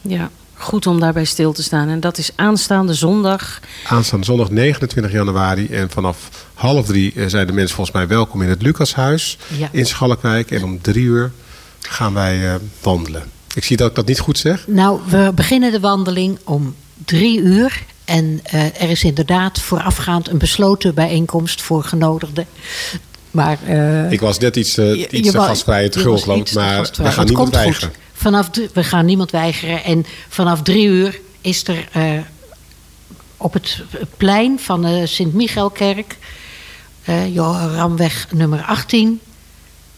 Ja, 0.00 0.30
goed 0.62 0.86
om 0.86 1.00
daarbij 1.00 1.24
stil 1.24 1.52
te 1.52 1.62
staan. 1.62 1.88
En 1.88 2.00
dat 2.00 2.18
is 2.18 2.30
aanstaande 2.34 2.94
zondag. 2.94 3.60
Aanstaande 3.88 4.24
zondag 4.26 4.50
29 4.50 5.12
januari. 5.12 5.66
En 5.68 5.90
vanaf 5.90 6.46
half 6.54 6.86
drie 6.86 7.12
eh, 7.16 7.24
zijn 7.26 7.46
de 7.46 7.52
mensen 7.52 7.74
volgens 7.76 7.96
mij 7.96 8.06
welkom 8.06 8.42
in 8.42 8.48
het 8.48 8.62
Lucashuis 8.62 9.38
Ja. 9.56 9.68
in 9.72 9.86
Schalkwijk. 9.86 10.50
En 10.50 10.64
om 10.64 10.80
drie 10.80 11.04
uur 11.04 11.32
gaan 11.80 12.14
wij 12.14 12.48
eh, 12.48 12.54
wandelen. 12.82 13.22
Ik 13.54 13.64
zie 13.64 13.76
dat 13.76 13.88
ik 13.90 13.94
dat 13.96 14.06
niet 14.06 14.18
goed 14.20 14.38
zeg. 14.38 14.64
Nou, 14.66 15.00
we 15.08 15.32
beginnen 15.34 15.72
de 15.72 15.80
wandeling 15.80 16.38
om 16.44 16.74
drie 17.04 17.40
uur. 17.40 17.82
En 18.04 18.40
eh, 18.42 18.64
er 18.82 18.90
is 18.90 19.04
inderdaad 19.04 19.60
voorafgaand 19.60 20.28
een 20.28 20.38
besloten 20.38 20.94
bijeenkomst 20.94 21.62
voor 21.62 21.84
genodigden. 21.84 22.46
Maar, 23.30 23.58
eh, 23.66 24.10
Ik 24.12 24.20
was 24.20 24.38
net 24.38 24.56
iets, 24.56 24.74
je- 24.74 25.08
iets 25.10 25.30
te 25.30 25.38
gastvrij 25.40 25.88
te 25.88 25.98
gul 25.98 26.20
Maar 26.26 26.90
we 26.96 27.10
gaan 27.10 27.24
niemand 27.24 27.46
goed. 27.48 27.56
weigeren. 27.56 27.92
Vanaf 28.22 28.50
we 28.72 28.84
gaan 28.84 29.04
niemand 29.04 29.30
weigeren. 29.30 29.84
En 29.84 30.04
vanaf 30.28 30.62
drie 30.62 30.86
uur 30.86 31.20
is 31.40 31.68
er 31.68 31.88
eh, 31.92 32.18
op 33.36 33.52
het 33.52 33.82
plein 34.16 34.58
van 34.58 34.82
de 34.82 35.06
Sint-Michaelkerk, 35.06 36.16
eh 37.04 37.34
Joramweg 37.34 38.26
nummer 38.30 38.62
18, 38.62 39.20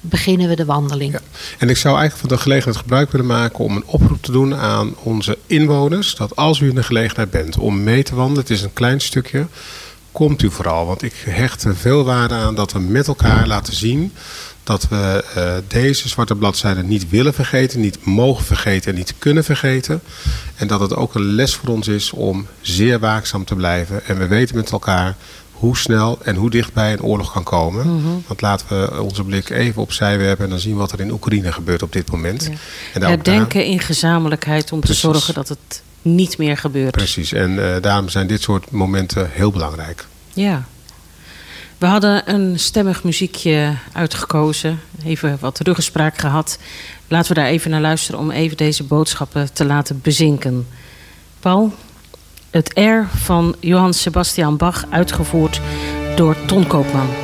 beginnen 0.01 0.49
we 0.49 0.57
de 0.57 0.65
wandeling. 0.65 1.13
Ja. 1.13 1.21
En 1.59 1.69
ik 1.69 1.77
zou 1.77 1.99
eigenlijk 1.99 2.29
van 2.29 2.37
de 2.37 2.43
gelegenheid 2.43 2.77
gebruik 2.77 3.11
willen 3.11 3.27
maken 3.27 3.65
om 3.65 3.77
een 3.77 3.87
oproep 3.87 4.23
te 4.23 4.33
doen 4.33 4.55
aan 4.55 4.95
onze 5.03 5.39
inwoners. 5.47 6.15
Dat 6.15 6.37
als 6.37 6.61
u 6.61 6.69
in 6.69 6.75
de 6.75 6.83
gelegenheid 6.83 7.31
bent 7.31 7.59
om 7.59 7.83
mee 7.83 8.03
te 8.03 8.15
wandelen, 8.15 8.41
het 8.41 8.51
is 8.51 8.63
een 8.63 8.73
klein 8.73 9.01
stukje, 9.01 9.47
komt 10.13 10.43
u 10.43 10.51
vooral. 10.51 10.87
Want 10.87 11.03
ik 11.03 11.15
hecht 11.27 11.65
er 11.65 11.77
veel 11.77 12.05
waarde 12.05 12.35
aan 12.35 12.55
dat 12.55 12.73
we 12.73 12.79
met 12.79 13.09
elkaar 13.09 13.47
laten 13.47 13.75
zien 13.75 14.13
dat 14.65 14.89
we 14.89 15.25
eh, 15.35 15.53
deze 15.69 16.09
zwarte 16.09 16.35
bladzijde 16.35 16.83
niet 16.83 17.09
willen 17.09 17.35
vergeten, 17.35 17.81
niet 17.81 18.05
mogen 18.05 18.45
vergeten 18.45 18.91
en 18.91 18.99
niet 18.99 19.15
kunnen 19.19 19.45
vergeten. 19.45 20.01
En 20.57 20.67
dat 20.67 20.81
het 20.81 20.97
ook 20.97 21.15
een 21.15 21.35
les 21.35 21.55
voor 21.55 21.69
ons 21.69 21.89
is 21.89 22.13
om 22.13 22.47
zeer 22.61 22.99
waakzaam 22.99 23.45
te 23.45 23.55
blijven. 23.55 24.07
En 24.07 24.19
we 24.19 24.27
weten 24.27 24.57
met 24.57 24.71
elkaar 24.71 25.17
hoe 25.53 25.77
snel 25.77 26.19
en 26.23 26.37
hoe 26.37 26.51
dichtbij 26.51 26.93
een 26.93 27.03
oorlog 27.03 27.33
kan 27.33 27.43
komen. 27.43 28.03
Want 28.27 28.41
laten 28.41 28.67
we 28.69 29.03
onze 29.03 29.25
blik 29.25 29.51
even 29.51 29.83
opzij 29.83 30.19
werpen 30.19 30.45
en 30.45 30.51
dan 30.51 30.59
zien 30.59 30.73
we 30.73 30.79
wat 30.79 30.93
er 30.93 31.01
in 31.01 31.11
Oekraïne 31.11 31.53
gebeurt 31.53 31.83
op 31.83 31.93
dit 31.93 32.11
moment. 32.11 32.43
Ja. 32.43 32.51
En 32.95 33.01
daar 33.01 33.11
Herdenken 33.11 33.65
in 33.65 33.81
gezamenlijkheid 33.81 34.73
om 34.73 34.81
Precies. 34.81 35.01
te 35.01 35.07
zorgen 35.07 35.35
dat 35.35 35.49
het 35.49 35.83
niet 36.03 36.39
meer 36.39 36.57
gebeurt. 36.57 36.91
Precies, 36.91 37.33
en 37.33 37.75
eh, 37.75 37.83
daarom 37.83 38.09
zijn 38.09 38.27
dit 38.27 38.43
soort 38.43 38.71
momenten 38.71 39.31
heel 39.33 39.51
belangrijk. 39.51 40.07
Ja. 40.33 40.65
We 41.85 41.91
hadden 41.91 42.35
een 42.35 42.59
stemmig 42.59 43.05
muziekje 43.05 43.75
uitgekozen. 43.93 44.81
Even 45.05 45.37
wat 45.41 45.59
ruggespraak 45.59 46.19
gehad. 46.19 46.59
Laten 47.09 47.29
we 47.29 47.41
daar 47.41 47.49
even 47.49 47.71
naar 47.71 47.81
luisteren 47.81 48.21
om 48.21 48.31
even 48.31 48.57
deze 48.57 48.85
boodschappen 48.85 49.53
te 49.53 49.65
laten 49.65 50.01
bezinken. 50.03 50.67
Paul, 51.41 51.73
het 52.51 52.79
R 52.79 53.17
van 53.17 53.57
Johann 53.61 53.93
Sebastian 53.93 54.57
Bach, 54.57 54.85
uitgevoerd 54.91 55.61
door 56.17 56.37
Ton 56.47 56.67
Koopman. 56.67 57.24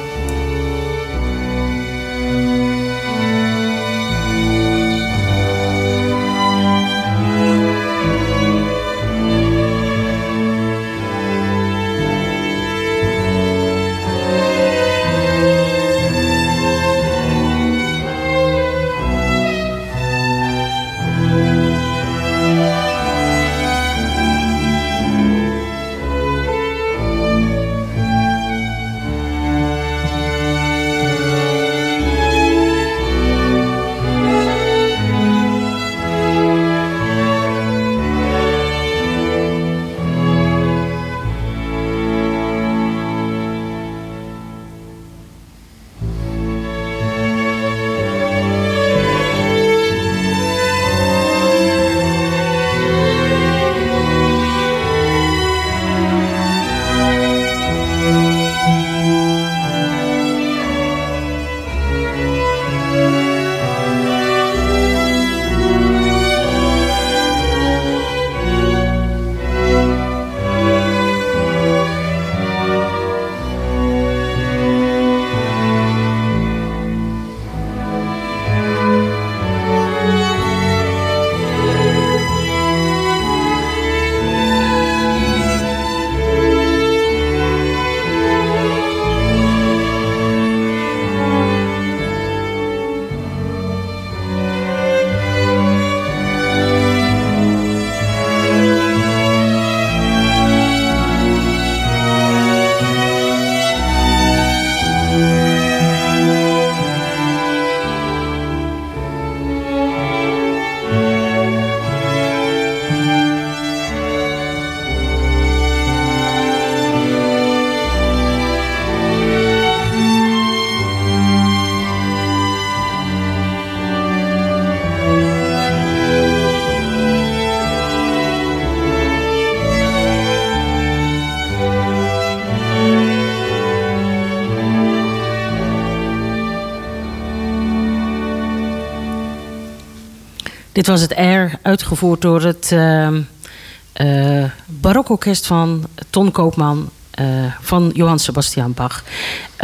Dit 140.81 140.89
was 140.89 141.01
het 141.01 141.15
Air, 141.15 141.59
uitgevoerd 141.63 142.21
door 142.21 142.43
het 142.43 142.71
uh, 142.73 144.45
barokorkest 144.67 145.47
van 145.47 145.85
Ton 146.11 146.31
Koopman 146.31 146.91
uh, 147.21 147.27
van 147.61 147.91
Johann 147.95 148.19
Sebastian 148.19 148.73
Bach. 148.73 149.05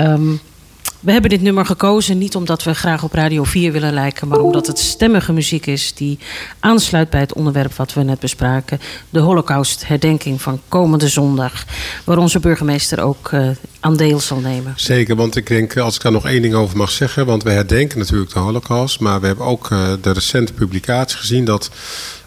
Um, 0.00 0.40
we 1.06 1.12
hebben 1.12 1.30
dit 1.30 1.42
nummer 1.42 1.66
gekozen 1.66 2.18
niet 2.18 2.36
omdat 2.36 2.62
we 2.62 2.74
graag 2.74 3.02
op 3.02 3.12
Radio 3.12 3.44
4 3.44 3.72
willen 3.72 3.92
lijken, 3.92 4.28
maar 4.28 4.38
omdat 4.38 4.66
het 4.66 4.78
stemmige 4.78 5.32
muziek 5.32 5.66
is 5.66 5.94
die 5.94 6.18
aansluit 6.60 7.10
bij 7.10 7.20
het 7.20 7.32
onderwerp 7.32 7.74
wat 7.74 7.94
we 7.94 8.02
net 8.02 8.18
bespraken: 8.18 8.80
de 9.10 9.18
Holocaust-herdenking 9.18 10.42
van 10.42 10.60
komende 10.68 11.08
zondag, 11.08 11.64
waar 12.04 12.18
onze 12.18 12.40
burgemeester 12.40 13.00
ook 13.00 13.30
uh, 13.32 13.48
aan 13.80 13.96
deel 13.96 14.20
zal 14.20 14.38
nemen. 14.38 14.72
Zeker, 14.76 15.16
want 15.16 15.36
ik 15.36 15.46
denk, 15.46 15.76
als 15.76 15.94
ik 15.96 16.02
daar 16.02 16.12
nog 16.12 16.26
één 16.26 16.42
ding 16.42 16.54
over 16.54 16.76
mag 16.76 16.90
zeggen, 16.90 17.26
want 17.26 17.42
we 17.42 17.50
herdenken 17.50 17.98
natuurlijk 17.98 18.32
de 18.32 18.38
Holocaust, 18.38 19.00
maar 19.00 19.20
we 19.20 19.26
hebben 19.26 19.44
ook 19.46 19.70
uh, 19.70 19.92
de 20.00 20.12
recente 20.12 20.52
publicatie 20.52 21.18
gezien 21.18 21.44
dat 21.44 21.70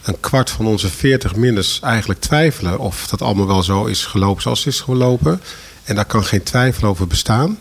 een 0.03 0.19
kwart 0.19 0.49
van 0.49 0.67
onze 0.67 0.89
40 0.89 1.35
minders 1.35 1.79
eigenlijk 1.83 2.19
twijfelen 2.19 2.79
of 2.79 3.07
dat 3.07 3.21
allemaal 3.21 3.47
wel 3.47 3.63
zo 3.63 3.85
is 3.85 4.05
gelopen 4.05 4.41
zoals 4.41 4.63
het 4.63 4.73
is 4.73 4.81
gelopen. 4.81 5.41
En 5.83 5.95
daar 5.95 6.05
kan 6.05 6.23
geen 6.23 6.43
twijfel 6.43 6.87
over 6.87 7.07
bestaan. 7.07 7.57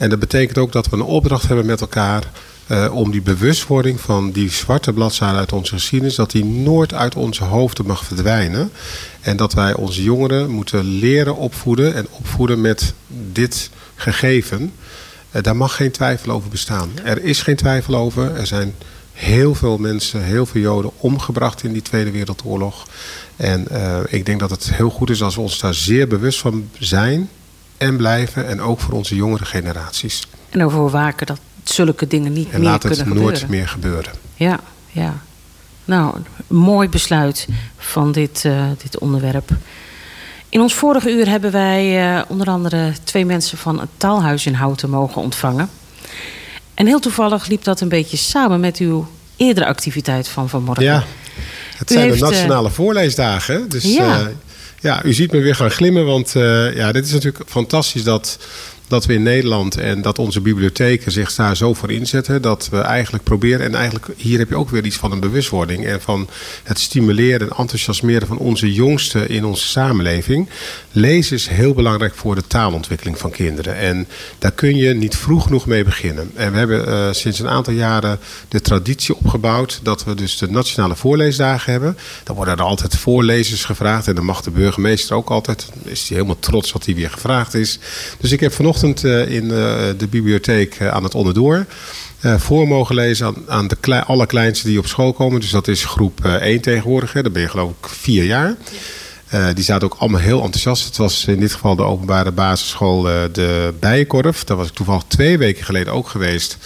En 0.00 0.10
dat 0.10 0.18
betekent 0.18 0.58
ook 0.58 0.72
dat 0.72 0.88
we 0.88 0.96
een 0.96 1.02
opdracht 1.02 1.46
hebben 1.46 1.66
met 1.66 1.80
elkaar 1.80 2.30
uh, 2.68 2.94
om 2.94 3.10
die 3.10 3.22
bewustwording 3.22 4.00
van 4.00 4.30
die 4.30 4.50
zwarte 4.50 4.92
bladzijde 4.92 5.38
uit 5.38 5.52
onze 5.52 5.74
geschiedenis, 5.74 6.14
dat 6.14 6.30
die 6.30 6.44
nooit 6.44 6.94
uit 6.94 7.14
onze 7.14 7.44
hoofden 7.44 7.86
mag 7.86 8.04
verdwijnen. 8.04 8.70
En 9.20 9.36
dat 9.36 9.52
wij 9.52 9.74
onze 9.74 10.02
jongeren 10.02 10.50
moeten 10.50 10.84
leren 10.84 11.36
opvoeden 11.36 11.94
en 11.94 12.06
opvoeden 12.10 12.60
met 12.60 12.94
dit 13.32 13.70
gegeven. 13.94 14.72
Uh, 15.32 15.42
daar 15.42 15.56
mag 15.56 15.76
geen 15.76 15.90
twijfel 15.90 16.32
over 16.32 16.50
bestaan. 16.50 16.90
Er 17.04 17.24
is 17.24 17.42
geen 17.42 17.56
twijfel 17.56 17.94
over. 17.94 18.36
Er 18.36 18.46
zijn 18.46 18.74
heel 19.12 19.54
veel 19.54 19.78
mensen, 19.78 20.22
heel 20.22 20.46
veel 20.46 20.60
Joden 20.60 20.90
omgebracht 20.96 21.62
in 21.62 21.72
die 21.72 21.82
Tweede 21.82 22.10
Wereldoorlog. 22.10 22.86
En 23.36 23.66
uh, 23.72 23.98
ik 24.08 24.26
denk 24.26 24.40
dat 24.40 24.50
het 24.50 24.74
heel 24.74 24.90
goed 24.90 25.10
is 25.10 25.22
als 25.22 25.34
we 25.34 25.40
ons 25.40 25.58
daar 25.58 25.74
zeer 25.74 26.08
bewust 26.08 26.38
van 26.38 26.68
zijn 26.78 27.28
en 27.80 27.96
blijven. 27.96 28.46
En 28.46 28.60
ook 28.60 28.80
voor 28.80 28.94
onze 28.94 29.14
jongere 29.14 29.44
generaties. 29.44 30.28
En 30.50 30.60
ervoor 30.60 30.90
waken 30.90 31.26
dat 31.26 31.40
zulke 31.62 32.06
dingen 32.06 32.32
niet 32.32 32.50
en 32.50 32.60
meer 32.60 32.68
laat 32.68 32.80
kunnen 32.80 32.98
het 32.98 33.08
gebeuren. 33.08 33.32
nooit 33.32 33.48
meer 33.48 33.68
gebeuren. 33.68 34.12
Ja, 34.34 34.60
ja. 34.90 35.14
Nou, 35.84 36.14
mooi 36.46 36.88
besluit 36.88 37.48
van 37.76 38.12
dit, 38.12 38.44
uh, 38.46 38.64
dit 38.82 38.98
onderwerp. 38.98 39.50
In 40.48 40.60
ons 40.60 40.74
vorige 40.74 41.10
uur 41.10 41.28
hebben 41.28 41.52
wij 41.52 42.14
uh, 42.14 42.22
onder 42.28 42.46
andere 42.46 42.92
twee 43.04 43.24
mensen 43.24 43.58
van 43.58 43.80
het 43.80 43.88
taalhuis 43.96 44.46
in 44.46 44.54
Houten 44.54 44.90
mogen 44.90 45.22
ontvangen. 45.22 45.70
En 46.74 46.86
heel 46.86 47.00
toevallig 47.00 47.46
liep 47.46 47.64
dat 47.64 47.80
een 47.80 47.88
beetje 47.88 48.16
samen 48.16 48.60
met 48.60 48.76
uw 48.76 49.08
eerdere 49.36 49.66
activiteit 49.66 50.28
van 50.28 50.48
vanmorgen. 50.48 50.84
Ja, 50.84 51.04
het 51.76 51.90
U 51.90 51.94
zijn 51.94 52.06
heeft, 52.06 52.18
de 52.18 52.24
eh, 52.24 52.30
nationale 52.30 52.70
voorleesdagen. 52.70 53.68
Dus 53.68 53.84
Ja. 53.84 54.30
Ja. 54.80 55.04
u 55.04 55.12
ziet 55.12 55.32
me 55.32 55.40
weer 55.40 55.54
gaan 55.54 55.70
glimmen. 55.70 56.06
Want 56.06 56.36
eh, 56.36 56.74
ja, 56.74 56.92
dit 56.92 57.04
is 57.04 57.12
natuurlijk 57.12 57.44
fantastisch 57.46 58.04
dat, 58.04 58.38
dat 58.90 59.06
we 59.06 59.14
in 59.14 59.22
Nederland 59.22 59.76
en 59.76 60.02
dat 60.02 60.18
onze 60.18 60.40
bibliotheken 60.40 61.12
zich 61.12 61.34
daar 61.34 61.56
zo 61.56 61.74
voor 61.74 61.90
inzetten. 61.90 62.42
Dat 62.42 62.68
we 62.70 62.78
eigenlijk 62.78 63.24
proberen. 63.24 63.66
En 63.66 63.74
eigenlijk 63.74 64.06
hier 64.16 64.38
heb 64.38 64.48
je 64.48 64.56
ook 64.56 64.70
weer 64.70 64.84
iets 64.84 64.96
van 64.96 65.12
een 65.12 65.20
bewustwording. 65.20 65.86
En 65.86 66.00
van 66.00 66.28
het 66.62 66.78
stimuleren 66.78 67.50
en 67.50 67.56
enthousiasmeren 67.56 68.28
van 68.28 68.38
onze 68.38 68.72
jongsten 68.72 69.28
in 69.28 69.44
onze 69.44 69.68
samenleving. 69.68 70.48
Lezen 70.92 71.36
is 71.36 71.46
heel 71.46 71.74
belangrijk 71.74 72.14
voor 72.14 72.34
de 72.34 72.46
taalontwikkeling 72.46 73.18
van 73.18 73.30
kinderen. 73.30 73.76
En 73.76 74.08
daar 74.38 74.52
kun 74.52 74.76
je 74.76 74.94
niet 74.94 75.16
vroeg 75.16 75.42
genoeg 75.42 75.66
mee 75.66 75.84
beginnen. 75.84 76.30
En 76.34 76.52
we 76.52 76.58
hebben 76.58 76.86
eh, 76.86 77.12
sinds 77.12 77.38
een 77.38 77.48
aantal 77.48 77.74
jaren 77.74 78.18
de 78.48 78.60
traditie 78.60 79.16
opgebouwd 79.16 79.80
dat 79.82 80.04
we 80.04 80.14
dus 80.14 80.38
de 80.38 80.50
nationale 80.50 80.96
voorleesdagen 80.96 81.72
hebben. 81.72 81.96
Dan 82.24 82.36
worden 82.36 82.56
er 82.56 82.62
altijd 82.62 82.96
voorlezers 82.96 83.64
gevraagd. 83.64 84.06
En 84.06 84.14
dan 84.14 84.24
mag 84.24 84.42
de 84.42 84.50
burgemeester 84.50 85.16
ook 85.16 85.30
altijd. 85.30 85.68
Is 85.84 86.08
hij 86.08 86.16
helemaal 86.16 86.38
trots 86.40 86.72
dat 86.72 86.84
hij 86.84 86.94
weer 86.94 87.10
gevraagd 87.10 87.54
is. 87.54 87.78
Dus 88.20 88.32
ik 88.32 88.40
heb 88.40 88.52
vanochtend 88.52 88.78
eh, 88.82 89.28
in 89.30 89.42
eh, 89.50 89.76
de 89.98 90.06
bibliotheek 90.10 90.74
eh, 90.74 90.88
aan 90.88 91.02
het 91.04 91.14
onderdoor. 91.14 91.66
voor 92.36 92.68
mogen 92.68 92.94
lezen 92.94 93.26
aan, 93.26 93.34
aan 93.46 93.68
de 93.68 93.76
klei- 93.80 94.02
allerkleinste 94.06 94.66
die 94.66 94.78
op 94.78 94.86
school 94.86 95.12
komen. 95.12 95.40
Dus 95.40 95.50
dat 95.50 95.68
is 95.68 95.84
groep 95.84 96.24
eh, 96.24 96.34
1 96.34 96.60
tegenwoordig. 96.60 97.12
Hè. 97.12 97.22
Dan 97.22 97.32
ben 97.32 97.42
je 97.42 97.48
geloof 97.48 97.70
ik 97.70 97.88
vier 97.88 98.24
jaar. 98.24 98.54
Die 99.54 99.64
zaten 99.64 99.88
ook 99.92 99.96
allemaal 99.98 100.20
heel 100.20 100.42
enthousiast. 100.42 100.84
Het 100.84 100.96
was 100.96 101.24
in 101.24 101.40
dit 101.40 101.52
geval 101.52 101.76
de 101.76 101.82
openbare 101.82 102.30
basisschool 102.30 103.02
de 103.32 103.74
Bijenkorf. 103.80 104.44
Daar 104.44 104.56
was 104.56 104.68
ik 104.68 104.74
toevallig 104.74 105.02
twee 105.08 105.38
weken 105.38 105.64
geleden 105.64 105.92
ook 105.92 106.08
geweest 106.08 106.56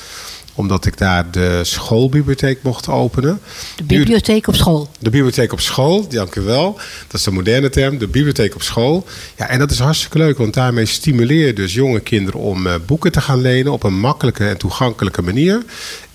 omdat 0.54 0.86
ik 0.86 0.98
daar 0.98 1.30
de 1.30 1.60
schoolbibliotheek 1.62 2.58
mocht 2.62 2.88
openen. 2.88 3.40
De 3.76 3.84
bibliotheek 3.84 4.46
op 4.46 4.54
school. 4.54 4.88
De 4.98 5.10
bibliotheek 5.10 5.52
op 5.52 5.60
school, 5.60 6.08
dank 6.08 6.34
u 6.34 6.40
wel. 6.40 6.78
Dat 7.06 7.20
is 7.20 7.22
de 7.22 7.30
moderne 7.30 7.70
term, 7.70 7.98
de 7.98 8.08
bibliotheek 8.08 8.54
op 8.54 8.62
school. 8.62 9.06
Ja, 9.36 9.48
en 9.48 9.58
dat 9.58 9.70
is 9.70 9.78
hartstikke 9.78 10.18
leuk, 10.18 10.38
want 10.38 10.54
daarmee 10.54 10.86
stimuleer 10.86 11.46
je 11.46 11.52
dus 11.52 11.74
jonge 11.74 12.00
kinderen 12.00 12.40
om 12.40 12.66
eh, 12.66 12.74
boeken 12.86 13.12
te 13.12 13.20
gaan 13.20 13.40
lenen 13.40 13.72
op 13.72 13.82
een 13.82 13.98
makkelijke 13.98 14.48
en 14.48 14.56
toegankelijke 14.56 15.22
manier. 15.22 15.62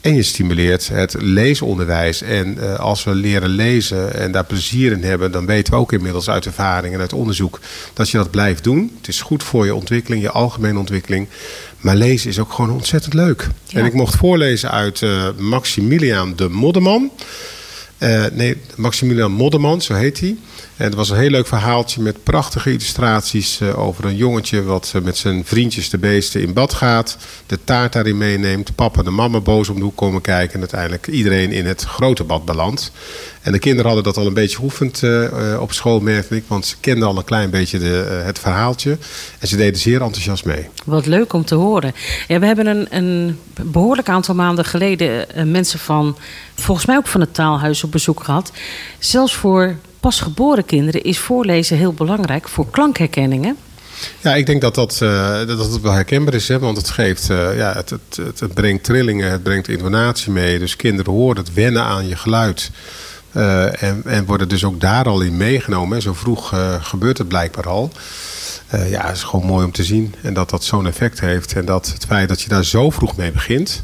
En 0.02 0.16
je 0.16 0.24
stimuleert 0.24 0.88
het 0.88 1.16
leesonderwijs. 1.20 2.22
En 2.22 2.58
uh, 2.58 2.80
als 2.80 3.04
we 3.04 3.16
leren 3.16 3.50
lezen 3.50 4.14
en 4.14 4.32
daar 4.32 4.46
plezier 4.46 4.92
in 4.92 5.04
hebben, 5.04 5.32
dan 5.32 5.46
weten 5.46 5.74
we 5.74 5.80
ook 5.80 5.94
inmiddels 5.94 6.30
uit 6.30 6.46
ervaring 6.46 6.94
en 6.94 7.00
uit 7.00 7.14
onderzoek 7.14 7.60
dat 7.94 8.10
je 8.10 8.18
dat 8.18 8.32
blijft 8.32 8.64
doen. 8.64 8.92
Het 8.98 9.08
is 9.08 9.22
goed 9.22 9.44
voor 9.44 9.66
je 9.66 9.76
ontwikkeling, 9.76 10.22
je 10.22 10.32
algemene 10.32 10.80
ontwikkeling. 10.80 11.28
Maar 11.80 11.96
lezen 11.96 12.30
is 12.30 12.40
ook 12.40 12.54
gewoon 12.54 12.72
ontzettend 12.72 13.14
leuk. 13.14 13.48
Ja. 13.66 13.80
En 13.80 13.86
ik 13.86 13.94
mocht 13.94 14.16
voorlezen 14.16 14.72
uit 14.72 15.02
uh, 15.02 15.30
Maximiliaan 15.38 16.36
de 16.36 16.50
Modderman. 16.50 17.12
Uh, 18.00 18.26
nee, 18.34 18.58
Maximiliaan 18.76 19.32
Modderman, 19.32 19.82
zo 19.82 19.94
heet 19.94 20.20
hij. 20.20 20.38
En 20.80 20.86
het 20.86 20.94
was 20.94 21.10
een 21.10 21.18
heel 21.18 21.30
leuk 21.30 21.48
verhaaltje 21.48 22.02
met 22.02 22.24
prachtige 22.24 22.70
illustraties 22.70 23.60
uh, 23.62 23.80
over 23.80 24.06
een 24.06 24.16
jongetje 24.16 24.64
wat 24.64 24.94
uh, 24.96 25.02
met 25.02 25.18
zijn 25.18 25.46
vriendjes 25.46 25.90
de 25.90 25.98
beesten 25.98 26.42
in 26.42 26.54
bad 26.54 26.74
gaat. 26.74 27.18
De 27.46 27.60
taart 27.64 27.94
daarin 27.94 28.18
meeneemt. 28.18 28.76
Papa 28.76 29.04
en 29.04 29.14
mama 29.14 29.40
boos 29.40 29.70
om 29.70 29.76
de 29.76 29.84
hoek 29.84 29.96
komen 29.96 30.22
kijken. 30.22 30.54
En 30.54 30.60
uiteindelijk 30.60 31.08
iedereen 31.08 31.52
in 31.52 31.66
het 31.66 31.84
grote 31.84 32.24
bad 32.24 32.46
belandt. 32.46 32.92
En 33.42 33.52
de 33.52 33.60
kinderen 33.60 33.86
hadden 33.86 34.04
dat 34.04 34.18
al 34.18 34.28
een 34.28 34.34
beetje 34.34 34.56
geoefend 34.56 35.02
uh, 35.02 35.58
op 35.62 35.72
school, 35.72 36.00
merkte 36.00 36.36
ik. 36.36 36.44
Want 36.48 36.66
ze 36.66 36.76
kenden 36.80 37.08
al 37.08 37.18
een 37.18 37.24
klein 37.24 37.50
beetje 37.50 37.80
de, 37.80 38.22
het 38.26 38.40
verhaaltje. 38.40 38.98
En 39.40 39.48
ze 39.48 39.56
deden 39.56 39.80
zeer 39.80 40.02
enthousiast 40.02 40.46
mee. 40.46 40.68
Wat 40.86 41.06
leuk 41.06 41.34
om 41.34 41.46
te 41.46 41.56
horen. 41.56 41.94
Ja, 42.28 42.40
we 42.40 42.46
hebben 42.46 42.68
een, 42.68 42.88
een 42.90 43.40
behoorlijk 43.62 44.10
aantal 44.10 44.36
maanden 44.36 44.66
geleden 44.66 45.28
mensen 45.52 45.80
van, 45.80 46.18
volgens 46.56 46.86
mij 46.86 46.98
ook 46.98 47.08
van 47.08 47.22
het 47.22 47.34
taalhuis 47.34 47.84
op 47.84 47.92
bezoek 47.92 48.24
gehad. 48.24 48.52
Zelfs 49.00 49.36
voor 49.36 49.76
pasgeboren 50.00 50.66
kinderen 50.66 51.04
is 51.04 51.20
voorlezen 51.20 51.78
heel 51.78 51.94
belangrijk 51.94 52.48
voor 52.48 52.70
klankherkenningen. 52.70 53.58
Ja, 54.22 54.36
ik 54.36 54.46
denk 54.46 54.62
dat 54.62 54.76
dat, 54.76 55.00
uh, 55.04 55.48
dat 55.48 55.72
het 55.72 55.82
wel 55.82 55.92
herkenbaar 55.92 56.34
is. 56.34 56.48
Hè? 56.48 56.60
Want 56.60 56.78
het 56.78 56.90
geeft, 56.90 57.30
uh, 57.30 57.58
ja, 57.58 57.74
het, 57.74 57.90
het, 57.90 58.40
het, 58.40 58.54
brengt 58.54 58.84
trillingen, 58.84 59.32
het 59.32 59.44
brengt 59.44 59.68
intonatie 59.68 60.32
mee. 60.32 60.60
Dus 60.60 60.76
kinderen 60.76 61.14
horen 61.14 61.38
het 61.38 61.54
wennen 61.54 61.84
aan 61.84 62.08
je 62.08 62.16
geluid. 62.16 62.72
Uh, 63.34 63.84
en, 63.84 64.02
en 64.06 64.26
worden 64.26 64.50
dus 64.50 64.64
ook 64.64 64.80
daar 64.80 65.06
al 65.06 65.22
in 65.22 65.38
meegenomen. 65.38 65.98
Hè? 65.98 66.02
Zo 66.02 66.14
vroeg 66.14 66.54
gebeurt 66.82 67.18
het 67.18 67.28
blijkbaar 67.28 67.68
al. 67.68 67.92
ja, 68.70 69.06
het 69.06 69.16
is 69.16 69.24
gewoon 69.24 69.46
mooi 69.46 69.66
om 69.66 69.72
te 69.72 69.84
zien. 69.84 70.16
En 70.22 70.34
dat 70.34 70.50
dat 70.50 70.64
zo'n 70.64 70.88
effect 70.88 71.20
heeft. 71.20 71.54
En 71.54 71.66
dat 71.66 71.92
het 71.94 72.06
feit 72.06 72.30
dat 72.30 72.42
je 72.42 72.50
daar 72.50 72.66
zo 72.66 72.90
vroeg 72.90 73.16
mee 73.16 73.32
begint 73.32 73.84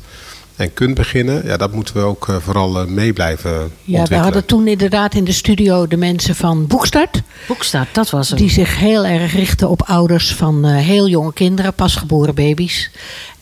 en 0.56 0.74
kunt 0.74 0.96
beginnen, 0.96 1.46
ja, 1.46 1.58
dat 1.58 1.72
moeten 1.72 1.96
we 1.96 2.02
ook 2.02 2.28
uh, 2.28 2.36
vooral 2.40 2.82
uh, 2.82 2.88
mee 2.88 3.14
blijven 3.14 3.72
Ja, 3.84 4.04
we 4.04 4.16
hadden 4.16 4.46
toen 4.46 4.68
inderdaad 4.68 5.14
in 5.14 5.24
de 5.24 5.32
studio 5.32 5.88
de 5.88 5.98
mensen 5.98 6.36
van 6.36 6.68
Boekstart. 6.68 7.22
Boekstart, 7.48 7.96
dat 7.96 8.10
was 8.10 8.30
het. 8.30 8.40
Die 8.40 8.50
zich 8.50 8.78
heel 8.78 9.06
erg 9.06 9.34
richten 9.34 9.70
op 9.70 9.82
ouders 9.82 10.34
van 10.34 10.66
uh, 10.66 10.78
heel 10.78 11.08
jonge 11.08 11.34
kinderen, 11.34 11.74
pasgeboren 11.74 12.36
baby's. 12.36 12.92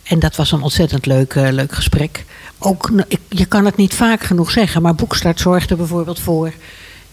En 0.04 0.20
dat 0.20 0.36
was 0.36 0.52
een 0.52 0.62
ontzettend 0.62 1.06
leuk, 1.06 1.34
leuk 1.36 1.72
gesprek. 1.72 2.26
Ook, 2.60 2.92
ik, 3.08 3.20
je 3.30 3.46
kan 3.46 3.66
het 3.66 3.76
niet 3.76 3.94
vaak 3.94 4.24
genoeg 4.24 4.52
zeggen, 4.52 4.82
maar 4.82 4.96
Boekstart 4.96 5.40
zorgde 5.40 5.76
bijvoorbeeld 5.76 6.20
voor 6.20 6.54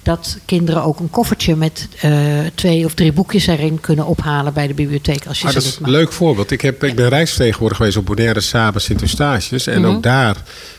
dat 0.02 0.38
kinderen 0.44 0.82
ook 0.82 1.00
een 1.00 1.10
koffertje 1.10 1.56
met 1.56 1.88
uh, 2.04 2.38
twee 2.54 2.84
of 2.84 2.94
drie 2.94 3.12
boekjes 3.12 3.46
erin 3.46 3.80
kunnen 3.80 4.06
ophalen 4.06 4.52
bij 4.52 4.66
de 4.66 4.74
bibliotheek. 4.74 5.26
Als 5.26 5.40
je 5.40 5.46
ah, 5.46 5.54
dat 5.54 5.62
is 5.62 5.78
een 5.82 5.90
leuk 5.90 6.12
voorbeeld. 6.12 6.50
Ik, 6.50 6.60
heb, 6.60 6.84
ik 6.84 6.96
ben 6.96 7.08
reisvertegenwoordiger 7.08 7.84
geweest 7.84 7.96
op 7.96 8.16
Bonaire, 8.16 8.40
Saba, 8.40 8.78
Sint-Eustatius. 8.78 9.66
En 9.66 9.78
mm 9.78 9.84
-hmm. 9.84 9.94
ook 9.94 10.02
daar 10.02 10.36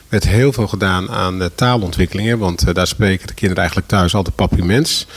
werd 0.10 0.28
heel 0.28 0.54
veel 0.54 0.68
gedaan 0.68 1.10
aan 1.10 1.40
de 1.40 1.52
taalontwikkelingen. 1.56 2.38
Want 2.38 2.68
uh, 2.68 2.74
daar 2.74 2.88
spreken 2.88 3.28
de 3.28 3.34
kinderen 3.34 3.58
eigenlijk 3.58 3.88
thuis 3.88 4.16
altijd 4.16 4.36
papimens. 4.36 5.08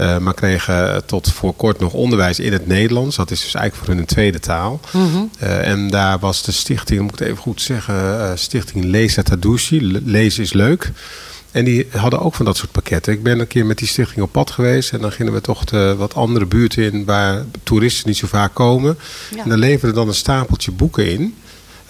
Uh, 0.00 0.18
maar 0.18 0.34
kregen 0.34 1.06
tot 1.06 1.32
voor 1.32 1.54
kort 1.54 1.80
nog 1.80 1.92
onderwijs 1.92 2.38
in 2.38 2.52
het 2.52 2.66
Nederlands. 2.66 3.16
Dat 3.16 3.30
is 3.30 3.40
dus 3.40 3.54
eigenlijk 3.54 3.84
voor 3.84 3.94
hun 3.94 3.98
een 3.98 4.14
tweede 4.14 4.40
taal. 4.40 4.80
Mm 4.92 5.10
-hmm. 5.12 5.30
uh, 5.42 5.68
en 5.68 5.90
daar 5.90 6.18
was 6.18 6.42
de 6.42 6.52
stichting, 6.52 7.00
moet 7.00 7.12
ik 7.12 7.18
het 7.18 7.28
even 7.28 7.42
goed 7.42 7.60
zeggen, 7.60 8.38
stichting 8.38 8.84
Leesa 8.84 9.22
Tadushi. 9.22 10.00
Lezen 10.04 10.42
is 10.42 10.52
leuk. 10.52 10.92
En 11.50 11.64
die 11.64 11.86
hadden 11.90 12.20
ook 12.20 12.34
van 12.34 12.44
dat 12.44 12.56
soort 12.56 12.70
pakketten. 12.70 13.12
Ik 13.12 13.22
ben 13.22 13.38
een 13.38 13.46
keer 13.46 13.66
met 13.66 13.78
die 13.78 13.88
stichting 13.88 14.24
op 14.24 14.32
pad 14.32 14.50
geweest. 14.50 14.92
En 14.92 15.00
dan 15.00 15.12
gingen 15.12 15.32
we 15.32 15.40
toch 15.40 15.64
de 15.64 15.94
wat 15.98 16.14
andere 16.14 16.46
buurten 16.46 16.92
in 16.92 17.04
waar 17.04 17.44
toeristen 17.62 18.08
niet 18.08 18.16
zo 18.16 18.26
vaak 18.26 18.54
komen. 18.54 18.98
Ja. 19.34 19.42
En 19.42 19.48
dan 19.48 19.58
leverden 19.58 19.94
dan 19.94 20.08
een 20.08 20.14
stapeltje 20.14 20.70
boeken 20.70 21.10
in 21.10 21.34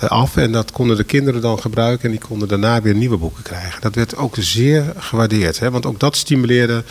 uh, 0.03 0.09
af. 0.09 0.37
En 0.37 0.53
dat 0.53 0.73
konden 0.73 0.97
de 0.97 1.05
kinderen 1.05 1.41
dan 1.41 1.61
gebruiken. 1.61 2.05
En 2.05 2.11
die 2.11 2.27
konden 2.27 2.49
daarna 2.49 2.83
weer 2.83 2.95
nieuwe 2.95 3.17
boeken 3.17 3.43
krijgen. 3.43 3.81
Dat 3.81 3.95
werd 3.95 4.17
ook 4.17 4.37
zeer 4.39 4.93
gewaardeerd. 4.99 5.59
Hè? 5.59 5.71
Want 5.71 5.87
ook 5.87 6.01
dat 6.01 6.17
stimuleerde 6.17 6.85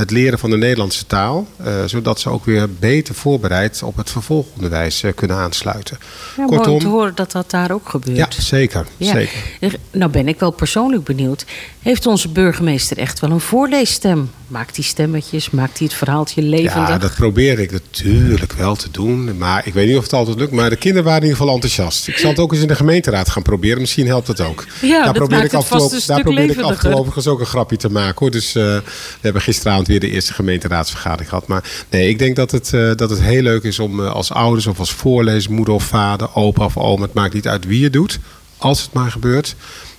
het 0.00 0.10
leren 0.10 0.38
van 0.38 0.50
de 0.50 0.56
Nederlandse 0.56 1.06
taal. 1.06 1.46
Uh, 1.66 1.84
zodat 1.86 2.20
ze 2.20 2.28
ook 2.30 2.44
weer 2.44 2.70
beter 2.74 3.14
voorbereid 3.14 3.82
op 3.82 3.96
het 3.96 4.10
vervolgonderwijs 4.10 5.02
uh, 5.02 5.12
kunnen 5.14 5.36
aansluiten. 5.36 5.98
Ja, 6.36 6.44
Kortom, 6.44 6.56
mooi 6.56 6.70
om 6.70 6.78
te 6.78 6.86
horen 6.86 7.14
dat 7.14 7.32
dat 7.32 7.50
daar 7.50 7.70
ook 7.70 7.88
gebeurt. 7.88 8.16
Ja, 8.16 8.42
zeker, 8.42 8.86
ja. 8.96 9.12
zeker. 9.12 9.78
Nou 9.90 10.10
ben 10.10 10.28
ik 10.28 10.38
wel 10.38 10.50
persoonlijk 10.50 11.04
benieuwd. 11.04 11.44
Heeft 11.82 12.06
onze 12.06 12.28
burgemeester 12.28 12.98
echt 12.98 13.20
wel 13.20 13.30
een 13.30 13.40
voorleesstem? 13.40 14.30
Maakt 14.46 14.76
hij 14.76 14.84
stemmetjes? 14.84 15.50
Maakt 15.50 15.78
hij 15.78 15.86
het 15.86 15.96
verhaaltje 15.96 16.42
levendig? 16.42 16.88
Ja, 16.88 16.98
dat 16.98 17.14
probeer 17.14 17.58
ik 17.58 17.72
natuurlijk 17.72 18.52
wel 18.52 18.76
te 18.76 18.90
doen. 18.90 19.38
Maar 19.38 19.66
ik 19.66 19.74
weet 19.74 19.86
niet 19.86 19.96
of 19.96 20.02
het 20.02 20.12
altijd 20.12 20.38
lukt. 20.38 20.52
Maar 20.52 20.70
de 20.70 20.76
kinderen 20.76 21.04
waren 21.04 21.22
in 21.22 21.28
ieder 21.28 21.40
geval 21.40 21.54
enthousiast. 21.54 22.08
Ik 22.08 22.16
zal 22.16 22.30
het 22.30 22.38
ook 22.38 22.52
eens 22.52 22.60
in 22.60 22.68
de 22.68 22.74
gemeenteraad 22.74 23.28
gaan 23.28 23.42
proberen. 23.42 23.80
Misschien 23.80 24.06
helpt 24.06 24.26
het 24.26 24.40
ook. 24.40 24.66
Ja, 24.80 24.96
daar 24.96 25.04
dat 25.04 25.14
probeer 25.14 25.38
maakt 25.38 25.52
ik 25.52 25.58
het 25.58 25.68
vast 25.68 25.92
een 25.92 26.00
daar 26.06 26.22
probeer 26.22 26.50
ik 26.50 26.64
overigens 26.84 27.26
ook 27.26 27.40
een 27.40 27.46
grapje 27.46 27.76
te 27.76 27.90
maken. 27.90 28.16
Hoor. 28.18 28.30
Dus 28.30 28.54
uh, 28.54 28.62
we 28.62 28.82
hebben 29.20 29.42
gisteravond 29.42 29.86
weer 29.90 30.00
de 30.00 30.10
eerste 30.10 30.32
gemeenteraadsvergadering 30.32 31.28
gehad. 31.28 31.46
Maar 31.46 31.64
nee, 31.90 32.08
ik 32.08 32.18
denk 32.18 32.36
dat 32.36 32.50
het, 32.50 32.72
uh, 32.74 32.90
dat 32.96 33.10
het 33.10 33.20
heel 33.20 33.42
leuk 33.42 33.62
is 33.62 33.78
om 33.78 34.00
uh, 34.00 34.12
als 34.12 34.32
ouders 34.32 34.66
of 34.66 34.78
als 34.78 34.92
voorlezer, 34.92 35.52
moeder 35.52 35.74
of 35.74 35.84
vader, 35.84 36.34
opa 36.34 36.64
of 36.64 36.76
oma, 36.76 37.02
het 37.02 37.14
maakt 37.14 37.34
niet 37.34 37.48
uit 37.48 37.66
wie 37.66 37.84
het 37.84 37.92
doet, 37.92 38.18
als 38.56 38.82
het 38.82 38.92
maar 38.92 39.10
gebeurt. 39.10 39.56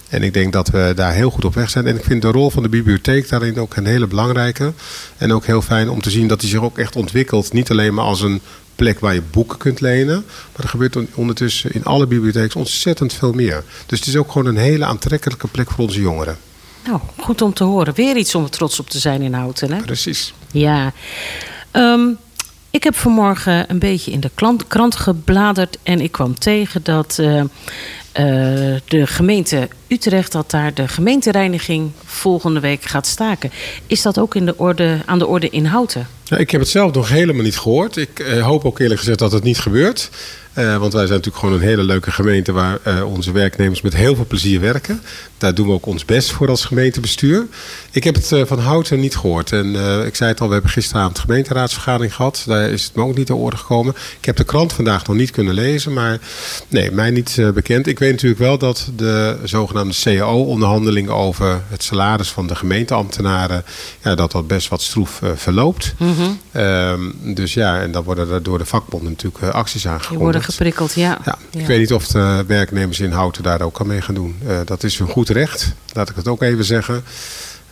En 0.09 0.23
ik 0.23 0.33
denk 0.33 0.53
dat 0.53 0.69
we 0.69 0.93
daar 0.95 1.13
heel 1.13 1.29
goed 1.29 1.45
op 1.45 1.53
weg 1.53 1.69
zijn. 1.69 1.87
En 1.87 1.95
ik 1.95 2.03
vind 2.03 2.21
de 2.21 2.31
rol 2.31 2.49
van 2.49 2.63
de 2.63 2.69
bibliotheek 2.69 3.29
daarin 3.29 3.59
ook 3.59 3.75
een 3.75 3.85
hele 3.85 4.07
belangrijke. 4.07 4.73
En 5.17 5.33
ook 5.33 5.45
heel 5.45 5.61
fijn 5.61 5.89
om 5.89 6.01
te 6.01 6.09
zien 6.09 6.27
dat 6.27 6.39
die 6.39 6.49
zich 6.49 6.61
ook 6.61 6.77
echt 6.77 6.95
ontwikkelt. 6.95 7.53
Niet 7.53 7.71
alleen 7.71 7.93
maar 7.93 8.05
als 8.05 8.21
een 8.21 8.41
plek 8.75 8.99
waar 8.99 9.13
je 9.13 9.21
boeken 9.31 9.57
kunt 9.57 9.81
lenen. 9.81 10.23
Maar 10.25 10.63
er 10.63 10.69
gebeurt 10.69 10.97
ondertussen 11.13 11.73
in 11.73 11.85
alle 11.85 12.07
bibliotheken 12.07 12.59
ontzettend 12.59 13.13
veel 13.13 13.33
meer. 13.33 13.63
Dus 13.85 13.99
het 13.99 14.07
is 14.07 14.15
ook 14.15 14.31
gewoon 14.31 14.47
een 14.47 14.57
hele 14.57 14.85
aantrekkelijke 14.85 15.47
plek 15.47 15.71
voor 15.71 15.85
onze 15.85 16.01
jongeren. 16.01 16.37
Nou, 16.85 16.99
goed 17.17 17.41
om 17.41 17.53
te 17.53 17.63
horen. 17.63 17.93
Weer 17.93 18.17
iets 18.17 18.35
om 18.35 18.49
trots 18.49 18.79
op 18.79 18.89
te 18.89 18.99
zijn 18.99 19.21
in 19.21 19.33
Houten, 19.33 19.71
hè? 19.71 19.81
Precies. 19.81 20.33
Ja. 20.51 20.93
Um, 21.71 22.17
ik 22.69 22.83
heb 22.83 22.95
vanmorgen 22.95 23.69
een 23.69 23.79
beetje 23.79 24.11
in 24.11 24.19
de 24.19 24.31
krant, 24.67 24.95
gebladerd 24.95 25.77
en 25.83 26.01
ik 26.01 26.11
kwam 26.11 26.39
tegen 26.39 26.83
dat 26.83 27.17
uh, 27.19 27.35
uh, 27.37 27.45
de 28.85 29.07
gemeente 29.07 29.67
Utrecht, 29.87 30.31
dat 30.31 30.51
daar 30.51 30.73
de 30.73 30.87
gemeentereiniging 30.87 31.91
volgende 32.05 32.59
week 32.59 32.83
gaat 32.83 33.07
staken. 33.07 33.51
Is 33.87 34.01
dat 34.01 34.19
ook 34.19 34.35
in 34.35 34.45
de 34.45 34.57
orde, 34.57 34.97
aan 35.05 35.19
de 35.19 35.27
orde 35.27 35.49
in 35.49 35.65
Houten? 35.65 36.07
Ik 36.37 36.51
heb 36.51 36.61
het 36.61 36.69
zelf 36.69 36.93
nog 36.93 37.09
helemaal 37.09 37.43
niet 37.43 37.57
gehoord. 37.57 37.97
Ik 37.97 38.19
uh, 38.19 38.43
hoop 38.43 38.65
ook 38.65 38.79
eerlijk 38.79 38.99
gezegd 38.99 39.19
dat 39.19 39.31
het 39.31 39.43
niet 39.43 39.59
gebeurt. 39.59 40.09
Uh, 40.57 40.77
want 40.77 40.93
wij 40.93 41.05
zijn 41.05 41.17
natuurlijk 41.17 41.37
gewoon 41.37 41.53
een 41.53 41.67
hele 41.67 41.83
leuke 41.83 42.11
gemeente 42.11 42.51
waar 42.51 42.79
uh, 42.87 43.13
onze 43.13 43.31
werknemers 43.31 43.81
met 43.81 43.95
heel 43.95 44.15
veel 44.15 44.25
plezier 44.25 44.59
werken. 44.59 45.01
Daar 45.37 45.53
doen 45.53 45.67
we 45.67 45.73
ook 45.73 45.85
ons 45.85 46.05
best 46.05 46.31
voor 46.31 46.49
als 46.49 46.65
gemeentebestuur. 46.65 47.47
Ik 47.91 48.03
heb 48.03 48.15
het 48.15 48.31
uh, 48.31 48.45
van 48.45 48.59
Houten 48.59 48.99
niet 48.99 49.15
gehoord. 49.15 49.51
En 49.51 49.75
ik 50.05 50.15
zei 50.15 50.29
het 50.29 50.41
al, 50.41 50.47
we 50.47 50.53
hebben 50.53 50.71
gisteravond 50.71 51.19
gemeenteraadsvergadering 51.19 52.15
gehad. 52.15 52.43
Daar 52.47 52.69
is 52.69 52.83
het 52.83 52.95
me 52.95 53.03
ook 53.03 53.17
niet 53.17 53.25
ter 53.25 53.35
orde 53.35 53.57
gekomen. 53.57 53.95
Ik 54.19 54.25
heb 54.25 54.35
de 54.35 54.43
krant 54.43 54.73
vandaag 54.73 55.07
nog 55.07 55.15
niet 55.15 55.31
kunnen 55.31 55.53
lezen, 55.53 55.93
maar 55.93 56.19
nee, 56.67 56.91
mij 56.91 57.11
niet 57.11 57.41
bekend. 57.53 57.87
Ik 57.87 57.99
weet 57.99 58.11
natuurlijk 58.11 58.41
wel 58.41 58.57
dat 58.57 58.91
de 58.95 59.37
zogenaamde 59.43 59.95
CAO-onderhandeling 60.03 61.09
over 61.09 61.61
het 61.69 61.83
salaris 61.83 62.29
van 62.29 62.47
de 62.47 62.55
gemeenteambtenaren, 62.55 63.63
ja, 64.03 64.15
dat 64.15 64.31
dat 64.31 64.47
best 64.47 64.67
wat 64.67 64.81
stroef 64.81 65.21
verloopt. 65.35 65.93
Mm 65.97 66.15
-hmm. 66.51 67.33
dus 67.33 67.53
ja, 67.53 67.79
en 67.79 67.91
dan 67.91 68.03
worden 68.03 68.31
er 68.31 68.43
door 68.43 68.57
de 68.57 68.65
vakbonden 68.65 69.09
natuurlijk 69.09 69.55
acties 69.55 69.87
aangekondigd 69.87 70.40
geprikkeld, 70.43 70.93
ja. 70.93 71.17
ja 71.25 71.37
ik 71.59 71.65
weet 71.65 71.79
niet 71.79 71.93
of 71.93 72.07
de 72.07 72.43
werknemers 72.47 72.99
in 72.99 73.11
Houten 73.11 73.43
daar 73.43 73.61
ook 73.61 73.79
aan 73.79 73.87
mee 73.87 74.01
gaan 74.01 74.15
doen. 74.15 74.39
Uh, 74.47 74.59
dat 74.65 74.83
is 74.83 74.97
hun 74.97 75.07
goed 75.07 75.29
recht, 75.29 75.73
laat 75.93 76.09
ik 76.09 76.15
het 76.15 76.27
ook 76.27 76.41
even 76.41 76.65
zeggen. 76.65 77.03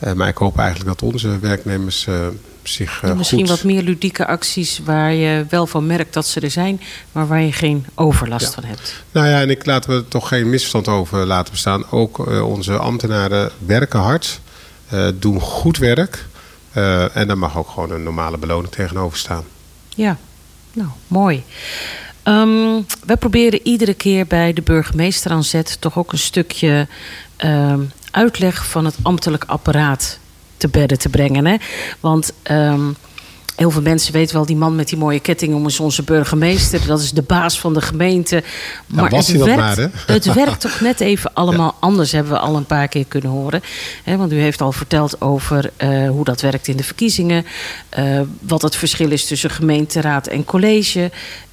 Uh, 0.03 0.13
maar 0.13 0.27
ik 0.27 0.37
hoop 0.37 0.57
eigenlijk 0.57 0.89
dat 0.89 1.13
onze 1.13 1.39
werknemers 1.39 2.05
uh, 2.05 2.27
zich 2.63 3.03
Misschien 3.15 3.39
goed... 3.39 3.49
wat 3.49 3.63
meer 3.63 3.81
ludieke 3.81 4.27
acties 4.27 4.81
waar 4.85 5.13
je 5.13 5.45
wel 5.49 5.67
van 5.67 5.85
merkt 5.85 6.13
dat 6.13 6.27
ze 6.27 6.39
er 6.39 6.51
zijn... 6.51 6.81
maar 7.11 7.27
waar 7.27 7.41
je 7.41 7.51
geen 7.51 7.85
overlast 7.95 8.45
ja. 8.45 8.51
van 8.51 8.63
hebt. 8.63 9.03
Nou 9.11 9.27
ja, 9.27 9.41
en 9.41 9.49
ik 9.49 9.65
laten 9.65 9.95
we 9.95 10.07
toch 10.07 10.27
geen 10.27 10.49
misverstand 10.49 10.87
over 10.87 11.25
laten 11.25 11.51
bestaan. 11.51 11.89
Ook 11.89 12.27
onze 12.43 12.77
ambtenaren 12.77 13.51
werken 13.65 13.99
hard, 13.99 14.39
doen 15.19 15.39
goed 15.39 15.77
werk... 15.77 16.27
Eh, 16.71 17.15
en 17.15 17.27
daar 17.27 17.37
mag 17.37 17.57
ook 17.57 17.69
gewoon 17.69 17.91
een 17.91 18.03
normale 18.03 18.37
beloning 18.37 18.73
tegenover 18.73 19.17
staan. 19.17 19.43
Ja, 19.89 20.17
nou, 20.73 20.89
mooi. 21.07 21.43
Um, 22.29 22.85
we 23.05 23.17
proberen 23.17 23.59
iedere 23.63 23.93
keer 23.93 24.27
bij 24.27 24.53
de 24.53 24.61
burgemeester 24.61 25.31
aan 25.31 25.43
zet 25.43 25.81
toch 25.81 25.97
ook 25.97 26.11
een 26.11 26.17
stukje 26.17 26.87
um, 27.45 27.91
uitleg 28.11 28.65
van 28.65 28.85
het 28.85 28.95
ambtelijk 29.01 29.43
apparaat 29.43 30.19
te 30.57 30.67
bedden 30.67 30.99
te 30.99 31.09
brengen. 31.09 31.45
Hè? 31.45 31.55
Want 31.99 32.33
um, 32.51 32.95
heel 33.59 33.71
veel 33.71 33.81
mensen 33.81 34.13
weten 34.13 34.35
wel, 34.35 34.45
die 34.45 34.55
man 34.55 34.75
met 34.75 34.87
die 34.87 34.97
mooie 34.97 35.19
ketting 35.19 35.53
om 35.53 35.65
is 35.65 35.79
onze 35.79 36.03
burgemeester. 36.03 36.87
Dat 36.87 36.99
is 36.99 37.11
de 37.11 37.21
baas 37.21 37.59
van 37.59 37.73
de 37.73 37.81
gemeente. 37.81 38.43
Maar 38.87 39.11
het, 39.11 39.31
werkt, 39.31 39.57
maar, 39.57 39.77
het 40.15 40.33
werkt 40.33 40.61
toch 40.61 40.79
net 40.79 40.99
even 40.99 41.33
allemaal 41.33 41.67
ja. 41.67 41.87
anders, 41.87 42.11
hebben 42.11 42.31
we 42.33 42.39
al 42.39 42.55
een 42.55 42.65
paar 42.65 42.87
keer 42.87 43.05
kunnen 43.07 43.31
horen. 43.31 43.61
He, 44.03 44.17
want 44.17 44.31
u 44.31 44.39
heeft 44.39 44.61
al 44.61 44.71
verteld 44.71 45.21
over 45.21 45.71
uh, 45.77 46.09
hoe 46.09 46.23
dat 46.23 46.41
werkt 46.41 46.67
in 46.67 46.77
de 46.77 46.83
verkiezingen. 46.83 47.45
Uh, 47.99 48.21
wat 48.39 48.61
het 48.61 48.75
verschil 48.75 49.11
is 49.11 49.25
tussen 49.25 49.49
gemeenteraad 49.49 50.27
en 50.27 50.45
college. 50.45 51.11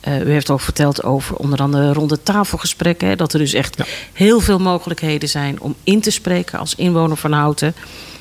Uh, 0.08 0.20
u 0.20 0.30
heeft 0.30 0.50
ook 0.50 0.60
verteld 0.60 1.02
over 1.02 1.36
onder 1.36 1.58
andere 1.58 1.92
ronde 1.92 2.22
tafelgesprekken. 2.22 3.08
Hè, 3.08 3.16
dat 3.16 3.32
er 3.32 3.38
dus 3.38 3.52
echt 3.52 3.76
ja. 3.76 3.84
heel 4.12 4.40
veel 4.40 4.58
mogelijkheden 4.58 5.28
zijn 5.28 5.60
om 5.60 5.74
in 5.84 6.00
te 6.00 6.10
spreken 6.10 6.58
als 6.58 6.74
inwoner 6.74 7.16
van 7.16 7.32
Houten. 7.32 7.74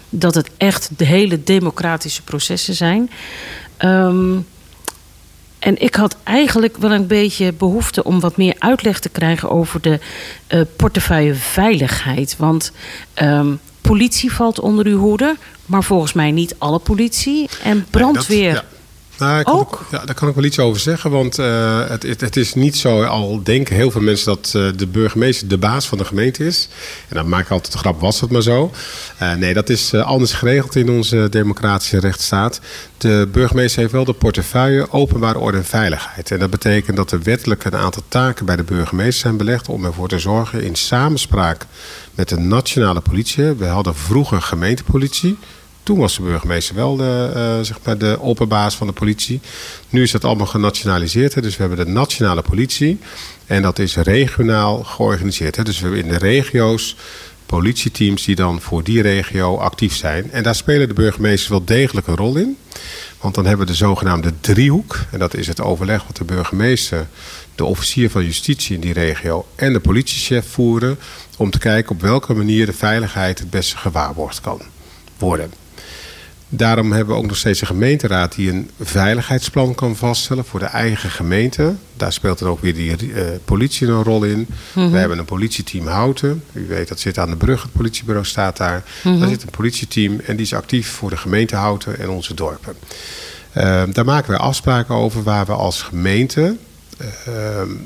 Dat 0.09 0.35
het 0.35 0.49
echt 0.57 0.89
de 0.97 1.05
hele 1.05 1.43
democratische 1.43 2.21
processen 2.21 2.73
zijn. 2.73 3.09
Um, 3.79 4.45
en 5.59 5.81
ik 5.81 5.95
had 5.95 6.17
eigenlijk 6.23 6.77
wel 6.77 6.91
een 6.91 7.07
beetje 7.07 7.53
behoefte 7.53 8.03
om 8.03 8.19
wat 8.19 8.37
meer 8.37 8.55
uitleg 8.57 8.99
te 8.99 9.09
krijgen 9.09 9.49
over 9.49 9.81
de 9.81 9.99
uh, 10.49 10.61
portefeuille 10.75 11.35
veiligheid. 11.35 12.35
Want 12.37 12.71
um, 13.21 13.59
politie 13.81 14.31
valt 14.31 14.59
onder 14.59 14.85
uw 14.85 14.97
hoede, 14.97 15.35
maar 15.65 15.83
volgens 15.83 16.13
mij 16.13 16.31
niet 16.31 16.55
alle 16.57 16.79
politie. 16.79 17.49
En 17.63 17.85
brandweer. 17.89 18.43
Nee, 18.43 18.53
dat, 18.53 18.63
ja. 18.69 18.74
Nou, 19.17 19.39
ik 19.39 19.49
ook? 19.49 19.85
ja, 19.91 20.05
daar 20.05 20.15
kan 20.15 20.27
ik 20.27 20.35
wel 20.35 20.43
iets 20.43 20.59
over 20.59 20.81
zeggen. 20.81 21.11
Want 21.11 21.39
uh, 21.39 21.87
het, 21.87 22.03
het, 22.03 22.21
het, 22.21 22.35
is 22.35 22.53
niet 22.53 22.77
zo, 22.77 23.03
al 23.03 23.43
denken 23.43 23.75
heel 23.75 23.91
veel 23.91 24.01
mensen 24.01 24.25
dat 24.25 24.53
uh, 24.55 24.67
de 24.75 24.87
burgemeester 24.87 25.47
de 25.47 25.57
baas 25.57 25.87
van 25.87 25.97
de 25.97 26.05
gemeente 26.05 26.45
is. 26.45 26.69
En 27.07 27.15
dan 27.15 27.29
maak 27.29 27.43
ik 27.43 27.51
altijd 27.51 27.71
de 27.71 27.77
grap, 27.77 27.99
was 27.99 28.21
het 28.21 28.31
maar 28.31 28.41
zo. 28.41 28.71
Uh, 29.21 29.33
nee, 29.33 29.53
dat 29.53 29.69
is 29.69 29.93
anders 29.93 30.33
geregeld 30.33 30.75
in 30.75 30.89
onze 30.89 31.27
democratische 31.29 31.99
rechtsstaat. 31.99 32.59
De 32.97 33.29
burgemeester 33.31 33.79
heeft 33.79 33.93
wel 33.93 34.05
de 34.05 34.13
portefeuille 34.13 34.91
openbare 34.91 35.39
orde 35.39 35.57
en 35.57 35.65
veiligheid. 35.65 36.31
En 36.31 36.39
dat 36.39 36.49
betekent 36.49 36.97
dat 36.97 37.11
er 37.11 37.23
wettelijk 37.23 37.63
een 37.63 37.75
aantal 37.75 38.03
taken 38.07 38.45
bij 38.45 38.55
de 38.55 38.63
burgemeester 38.63 39.21
zijn 39.21 39.37
belegd... 39.37 39.69
om 39.69 39.85
ervoor 39.85 40.07
te 40.07 40.19
zorgen 40.19 40.63
in 40.63 40.75
samenspraak 40.75 41.65
met 42.15 42.29
de 42.29 42.37
nationale 42.37 43.01
politie. 43.01 43.43
We 43.43 43.65
hadden 43.65 43.95
vroeger 43.95 44.41
gemeentepolitie... 44.41 45.37
Toen 45.85 45.97
was 45.97 46.15
de 46.15 46.21
burgemeester 46.21 46.75
wel 46.75 46.95
de, 46.95 47.31
uh, 47.35 47.65
zeg 47.65 47.79
maar 47.83 47.97
de 47.97 48.71
van 48.77 48.87
de 48.87 48.93
politie. 48.93 49.39
Nu 49.89 50.01
is 50.01 50.11
dat 50.11 50.23
allemaal 50.23 50.45
genationaliseerd. 50.45 51.33
Hè. 51.33 51.41
Dus 51.41 51.57
we 51.57 51.63
hebben 51.63 51.85
de 51.85 51.91
nationale 51.91 52.41
politie. 52.41 52.99
En 53.45 53.61
dat 53.61 53.79
is 53.79 53.95
regionaal 53.95 54.83
georganiseerd. 54.83 55.55
Hè. 55.55 55.63
Dus 55.63 55.79
we 55.79 55.85
hebben 55.85 56.03
in 56.03 56.11
de 56.11 56.17
regio's 56.17 56.95
politieteams 57.45 58.25
die 58.25 58.35
dan 58.35 58.61
voor 58.61 58.83
die 58.83 59.01
regio 59.01 59.57
actief 59.57 59.95
zijn. 59.95 60.31
En 60.31 60.43
daar 60.43 60.55
spelen 60.55 60.87
de 60.87 60.93
burgemeesters 60.93 61.49
wel 61.49 61.65
degelijk 61.65 62.07
een 62.07 62.15
rol 62.15 62.35
in. 62.35 62.57
Want 63.21 63.35
dan 63.35 63.45
hebben 63.45 63.65
we 63.65 63.71
de 63.71 63.77
zogenaamde 63.77 64.33
driehoek. 64.41 64.99
En 65.11 65.19
dat 65.19 65.33
is 65.33 65.47
het 65.47 65.61
overleg 65.61 66.03
wat 66.03 66.17
de 66.17 66.23
burgemeester, 66.23 67.07
de 67.55 67.65
officier 67.65 68.09
van 68.09 68.25
justitie 68.25 68.75
in 68.75 68.81
die 68.81 68.93
regio 68.93 69.45
en 69.55 69.73
de 69.73 69.79
politiechef 69.79 70.45
voeren. 70.49 70.99
Om 71.37 71.49
te 71.49 71.59
kijken 71.59 71.91
op 71.91 72.01
welke 72.01 72.33
manier 72.33 72.65
de 72.65 72.73
veiligheid 72.73 73.39
het 73.39 73.49
beste 73.49 73.77
gewaarborgd 73.77 74.41
kan 74.41 74.61
worden. 75.17 75.64
Daarom 76.49 76.91
hebben 76.91 77.15
we 77.15 77.21
ook 77.21 77.27
nog 77.27 77.37
steeds 77.37 77.61
een 77.61 77.67
gemeenteraad 77.67 78.35
die 78.35 78.49
een 78.51 78.69
veiligheidsplan 78.79 79.75
kan 79.75 79.95
vaststellen 79.95 80.45
voor 80.45 80.59
de 80.59 80.65
eigen 80.65 81.09
gemeente. 81.09 81.75
Daar 81.97 82.13
speelt 82.13 82.39
dan 82.39 82.49
ook 82.49 82.61
weer 82.61 82.73
die 82.73 82.97
uh, 83.07 83.21
politie 83.45 83.87
een 83.87 84.03
rol 84.03 84.23
in. 84.23 84.37
Mm 84.37 84.47
-hmm. 84.73 84.91
We 84.91 84.97
hebben 84.97 85.17
een 85.17 85.25
politieteam 85.25 85.87
Houten. 85.87 86.43
U 86.51 86.67
weet 86.67 86.87
dat 86.87 86.99
zit 86.99 87.17
aan 87.17 87.29
de 87.29 87.35
brug, 87.35 87.61
het 87.61 87.71
politiebureau 87.71 88.25
staat 88.25 88.57
daar. 88.57 88.83
Mm 89.03 89.11
-hmm. 89.11 89.19
Daar 89.19 89.29
zit 89.29 89.43
een 89.43 89.49
politieteam 89.49 90.19
en 90.19 90.35
die 90.35 90.45
is 90.45 90.53
actief 90.53 90.87
voor 90.87 91.09
de 91.09 91.17
gemeente 91.17 91.55
Houten 91.55 91.99
en 91.99 92.09
onze 92.09 92.33
dorpen. 92.33 92.75
Uh, 93.57 93.83
daar 93.91 94.05
maken 94.05 94.31
we 94.31 94.37
afspraken 94.37 94.95
over 94.95 95.23
waar 95.23 95.45
we 95.45 95.53
als 95.53 95.81
gemeente 95.81 96.55
uh, 97.01 97.07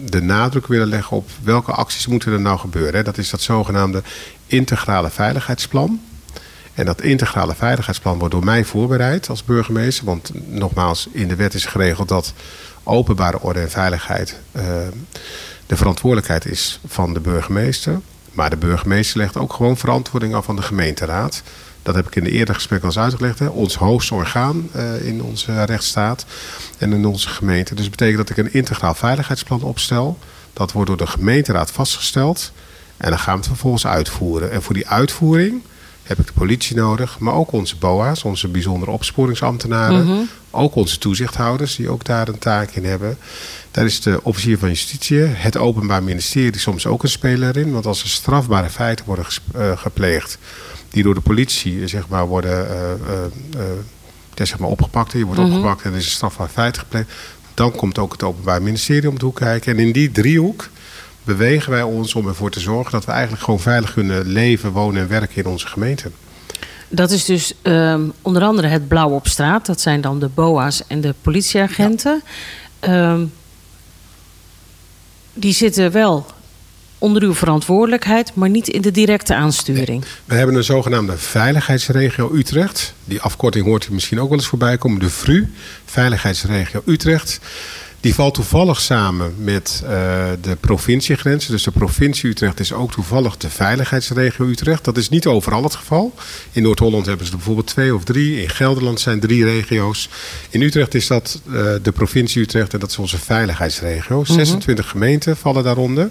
de 0.06 0.22
nadruk 0.22 0.68
willen 0.68 0.88
leggen 0.88 1.18
op 1.18 1.30
welke 1.44 1.72
acties 1.72 2.08
moeten 2.08 2.32
er 2.32 2.42
nou 2.42 2.60
gebeuren. 2.60 3.04
Dat 3.04 3.18
is 3.18 3.30
dat 3.30 3.42
zogenaamde 3.42 4.04
integrale 4.48 5.10
veiligheidsplan. 5.10 6.02
En 6.80 6.86
dat 6.86 7.02
integrale 7.02 7.56
veiligheidsplan 7.56 8.20
wordt 8.20 8.34
door 8.34 8.44
mij 8.44 8.66
voorbereid 8.66 9.30
als 9.30 9.44
burgemeester. 9.44 10.06
Want 10.06 10.32
nogmaals, 10.48 11.08
in 11.12 11.28
de 11.28 11.36
wet 11.36 11.54
is 11.54 11.66
geregeld 11.66 12.08
dat 12.08 12.34
openbare 12.84 13.42
orde 13.42 13.60
en 13.60 13.70
veiligheid 13.70 14.40
uh, 14.52 14.64
de 15.66 15.76
verantwoordelijkheid 15.76 16.46
is 16.46 16.80
van 16.88 17.14
de 17.14 17.20
burgemeester. 17.20 18.00
Maar 18.32 18.50
de 18.50 18.58
burgemeester 18.58 19.18
legt 19.18 19.38
ook 19.38 19.54
gewoon 19.54 19.78
verantwoording 19.78 20.34
af 20.36 20.50
aan 20.50 20.56
de 20.56 20.62
gemeenteraad. 20.62 21.44
Dat 21.84 21.96
heb 21.96 22.08
ik 22.08 22.16
in 22.16 22.24
de 22.24 22.32
eerdere 22.32 22.54
gesprek 22.54 22.82
al 22.82 22.88
eens 22.88 23.00
uitgelegd. 23.00 23.40
Hè. 23.40 23.48
Ons 23.48 23.76
hoogste 23.76 24.14
orgaan 24.14 24.70
uh, 24.76 25.06
in 25.06 25.24
onze 25.24 25.64
rechtsstaat 25.64 26.26
en 26.78 26.94
in 26.94 27.06
onze 27.06 27.30
gemeente. 27.30 27.76
Dus 27.76 27.84
dat 27.84 27.96
betekent 27.96 28.28
dat 28.28 28.38
ik 28.38 28.46
een 28.46 28.54
integraal 28.54 28.96
veiligheidsplan 28.96 29.62
opstel. 29.62 30.18
Dat 30.54 30.72
wordt 30.72 30.88
door 30.88 30.98
de 30.98 31.08
gemeenteraad 31.08 31.72
vastgesteld. 31.72 32.52
En 32.98 33.10
dan 33.10 33.20
gaan 33.20 33.34
we 33.34 33.40
het 33.40 33.48
vervolgens 33.48 33.88
uitvoeren. 33.88 34.52
En 34.52 34.62
voor 34.62 34.74
die 34.74 34.88
uitvoering 34.88 35.62
heb 36.10 36.20
ik 36.20 36.28
de 36.28 36.34
politie 36.34 36.76
nodig, 36.76 37.20
maar 37.20 37.34
ook 37.34 37.52
onze 37.52 37.76
BOA's, 37.76 38.24
onze 38.24 38.48
bijzondere 38.48 38.92
opsporingsambtenaren. 38.92 40.02
Mm 40.02 40.08
-hmm. 40.08 40.30
Ook 40.52 40.76
onze 40.76 40.98
toezichthouders, 40.98 41.76
die 41.76 41.90
ook 41.90 42.06
daar 42.06 42.28
een 42.28 42.40
taak 42.40 42.72
in 42.72 42.86
hebben. 42.86 43.18
Daar 43.72 43.86
is 43.86 44.02
de 44.02 44.20
officier 44.24 44.58
van 44.58 44.70
justitie, 44.70 45.20
het 45.20 45.58
Openbaar 45.58 46.04
Ministerie 46.04 46.60
soms 46.60 46.86
ook 46.86 47.04
een 47.04 47.10
speler 47.10 47.58
in. 47.58 47.72
Want 47.72 47.86
als 47.86 48.04
er 48.04 48.10
strafbare 48.10 48.70
feiten 48.70 49.06
worden 49.06 49.26
uh, 49.56 49.78
gepleegd, 49.78 50.38
die 50.90 51.04
door 51.04 51.14
de 51.14 51.22
politie 51.22 51.88
zeg 51.88 52.08
maar, 52.08 52.28
worden 52.28 52.68
uh, 52.68 53.62
uh, 53.62 54.46
zeg 54.48 54.60
maar 54.60 54.70
opgepakt. 54.70 55.12
Je 55.12 55.26
wordt 55.26 55.40
mm 55.40 55.46
-hmm. 55.46 55.56
opgepakt 55.56 55.84
en 55.84 55.92
er 55.92 55.98
is 55.98 56.06
een 56.06 56.12
strafbaar 56.12 56.50
feit 56.50 56.78
gepleegd. 56.78 57.12
Dan 57.54 57.72
komt 57.72 57.98
ook 57.98 58.12
het 58.12 58.24
Openbaar 58.24 58.62
Ministerie 58.62 59.10
om 59.10 59.20
de 59.20 59.26
hoek 59.26 59.36
kijken. 59.36 59.78
En 59.78 59.80
in 59.80 59.92
die 59.92 60.12
driehoek 60.12 60.70
bewegen 61.38 61.72
wij 61.72 61.84
ons 61.84 62.16
om 62.16 62.28
ervoor 62.28 62.52
te 62.52 62.60
zorgen 62.60 62.92
dat 62.92 63.06
we 63.06 63.12
eigenlijk 63.12 63.44
gewoon 63.44 63.60
veilig 63.60 63.94
kunnen 63.94 64.28
leven, 64.28 64.72
wonen 64.72 65.02
en 65.02 65.08
werken 65.08 65.36
in 65.36 65.46
onze 65.46 65.68
gemeente. 65.68 66.12
Dat 66.88 67.12
is 67.12 67.26
dus 67.26 67.54
um, 67.64 68.14
onder 68.22 68.44
andere 68.44 68.68
het 68.68 68.88
blauw 68.88 69.10
op 69.10 69.28
straat. 69.28 69.66
Dat 69.66 69.82
zijn 69.82 70.02
dan 70.02 70.20
de 70.20 70.28
BOA's 70.28 70.84
en 70.88 71.02
de 71.02 71.14
politieagenten. 71.22 72.22
Ja. 72.82 73.12
Um, 73.12 73.32
die 75.34 75.54
zitten 75.54 75.92
wel 75.92 76.26
onder 76.98 77.24
uw 77.24 77.34
verantwoordelijkheid, 77.34 78.36
maar 78.36 78.50
niet 78.50 78.68
in 78.68 78.82
de 78.82 78.92
directe 78.92 79.36
aansturing. 79.36 79.88
Nee. 79.88 80.10
We 80.26 80.36
hebben 80.36 80.56
een 80.56 80.64
zogenaamde 80.64 81.18
veiligheidsregio 81.18 82.32
Utrecht. 82.34 82.94
Die 83.06 83.22
afkorting 83.22 83.66
hoort 83.66 83.88
u 83.88 83.94
misschien 83.94 84.20
ook 84.20 84.30
wel 84.30 84.38
eens 84.38 84.48
voorbij 84.48 84.78
komen. 84.78 85.00
De 85.00 85.10
VRU, 85.10 85.54
Veiligheidsregio 85.86 86.82
Utrecht. 86.86 87.40
Die 88.02 88.16
valt 88.16 88.34
toevallig 88.34 88.82
samen 88.82 89.34
met 89.38 89.82
uh, 89.84 89.90
de 90.42 90.56
provinciegrenzen. 90.60 91.52
Dus 91.52 91.64
de 91.64 91.72
provincie 91.72 92.30
Utrecht 92.30 92.60
is 92.60 92.74
ook 92.74 92.92
toevallig 92.92 93.38
de 93.38 93.50
veiligheidsregio 93.50 94.46
Utrecht. 94.46 94.84
Dat 94.84 94.98
is 94.98 95.10
niet 95.10 95.28
overal 95.28 95.64
het 95.64 95.76
geval. 95.76 96.14
In 96.52 96.64
Noord-Holland 96.64 97.06
hebben 97.06 97.26
ze 97.26 97.32
er 97.32 97.38
bijvoorbeeld 97.38 97.68
twee 97.68 97.96
of 97.96 98.04
drie. 98.04 98.42
In 98.42 98.50
Gelderland 98.50 99.00
zijn 99.00 99.20
drie 99.20 99.44
regio's. 99.44 100.10
In 100.50 100.62
Utrecht 100.62 100.96
is 100.96 101.08
dat 101.08 101.42
uh, 101.46 101.54
de 101.82 101.92
provincie 101.92 102.42
Utrecht 102.42 102.74
en 102.74 102.80
dat 102.80 102.90
is 102.90 102.98
onze 102.98 103.18
veiligheidsregio. 103.18 104.20
Mm 104.20 104.26
-hmm. 104.26 104.36
26 104.36 104.90
gemeenten 104.90 105.38
vallen 105.38 105.64
daaronder. 105.64 106.10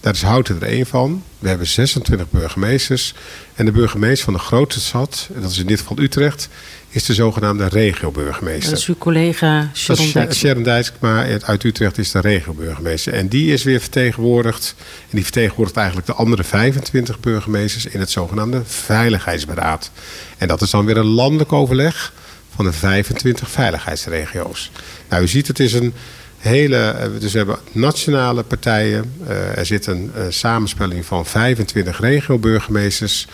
Daar 0.00 0.12
is 0.12 0.22
Houten 0.22 0.56
er 0.60 0.68
één 0.68 0.86
van. 0.86 1.22
We 1.38 1.48
hebben 1.48 1.66
26 1.66 2.30
burgemeesters. 2.30 3.14
En 3.54 3.64
de 3.64 3.72
burgemeester 3.72 4.24
van 4.24 4.32
de 4.32 4.38
grootste 4.38 4.80
stad, 4.80 5.28
dat 5.40 5.50
is 5.50 5.58
in 5.58 5.66
dit 5.66 5.78
geval 5.80 5.98
Utrecht, 5.98 6.48
is 6.88 7.04
de 7.04 7.14
zogenaamde 7.14 7.68
regio-burgemeester. 7.68 8.70
Dat 8.70 8.78
is 8.78 8.86
uw 8.86 8.98
collega 8.98 9.70
Sharon 9.74 10.12
Dijksma. 10.12 10.34
Sharon 10.34 10.62
Dijksma 10.62 11.26
uit 11.40 11.64
Utrecht 11.64 11.98
is 11.98 12.10
de 12.10 12.20
regio-burgemeester. 12.20 13.12
En 13.12 13.28
die 13.28 13.52
is 13.52 13.62
weer 13.62 13.80
vertegenwoordigd. 13.80 14.74
En 14.78 15.08
die 15.10 15.22
vertegenwoordigt 15.22 15.76
eigenlijk 15.76 16.06
de 16.06 16.14
andere 16.14 16.44
25 16.44 17.20
burgemeesters 17.20 17.86
in 17.86 18.00
het 18.00 18.10
zogenaamde 18.10 18.62
Veiligheidsberaad. 18.64 19.90
En 20.38 20.48
dat 20.48 20.62
is 20.62 20.70
dan 20.70 20.84
weer 20.84 20.96
een 20.96 21.06
landelijk 21.06 21.52
overleg 21.52 22.12
van 22.54 22.64
de 22.64 22.72
25 22.72 23.50
veiligheidsregio's. 23.50 24.70
Nou, 25.08 25.22
u 25.22 25.28
ziet, 25.28 25.46
het 25.46 25.58
is 25.58 25.72
een 25.72 25.94
hele. 26.38 27.10
Dus 27.18 27.32
we 27.32 27.38
hebben 27.38 27.58
nationale 27.72 28.42
partijen. 28.42 29.12
Uh, 29.22 29.58
er 29.58 29.66
zit 29.66 29.86
een 29.86 30.12
uh, 30.16 30.22
samenspelling 30.28 31.06
van 31.06 31.26
25 31.26 32.00
regio-burgemeesters. 32.00 33.26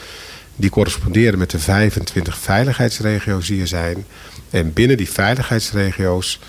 Die 0.56 0.70
corresponderen 0.70 1.38
met 1.38 1.50
de 1.50 1.58
25 1.58 2.38
veiligheidsregio's 2.38 3.46
die 3.46 3.60
er 3.60 3.66
zijn. 3.66 4.06
En 4.50 4.72
binnen 4.72 4.96
die 4.96 5.10
veiligheidsregio's 5.10 6.40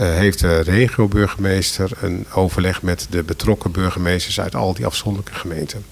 heeft 0.00 0.40
de 0.40 0.60
regio-burgemeester 0.60 1.90
een 2.00 2.26
overleg 2.32 2.82
met 2.82 3.06
de 3.10 3.22
betrokken 3.22 3.70
burgemeesters 3.72 4.40
uit 4.40 4.54
al 4.54 4.74
die 4.74 4.86
afzonderlijke 4.86 5.38
gemeenten. 5.38 5.84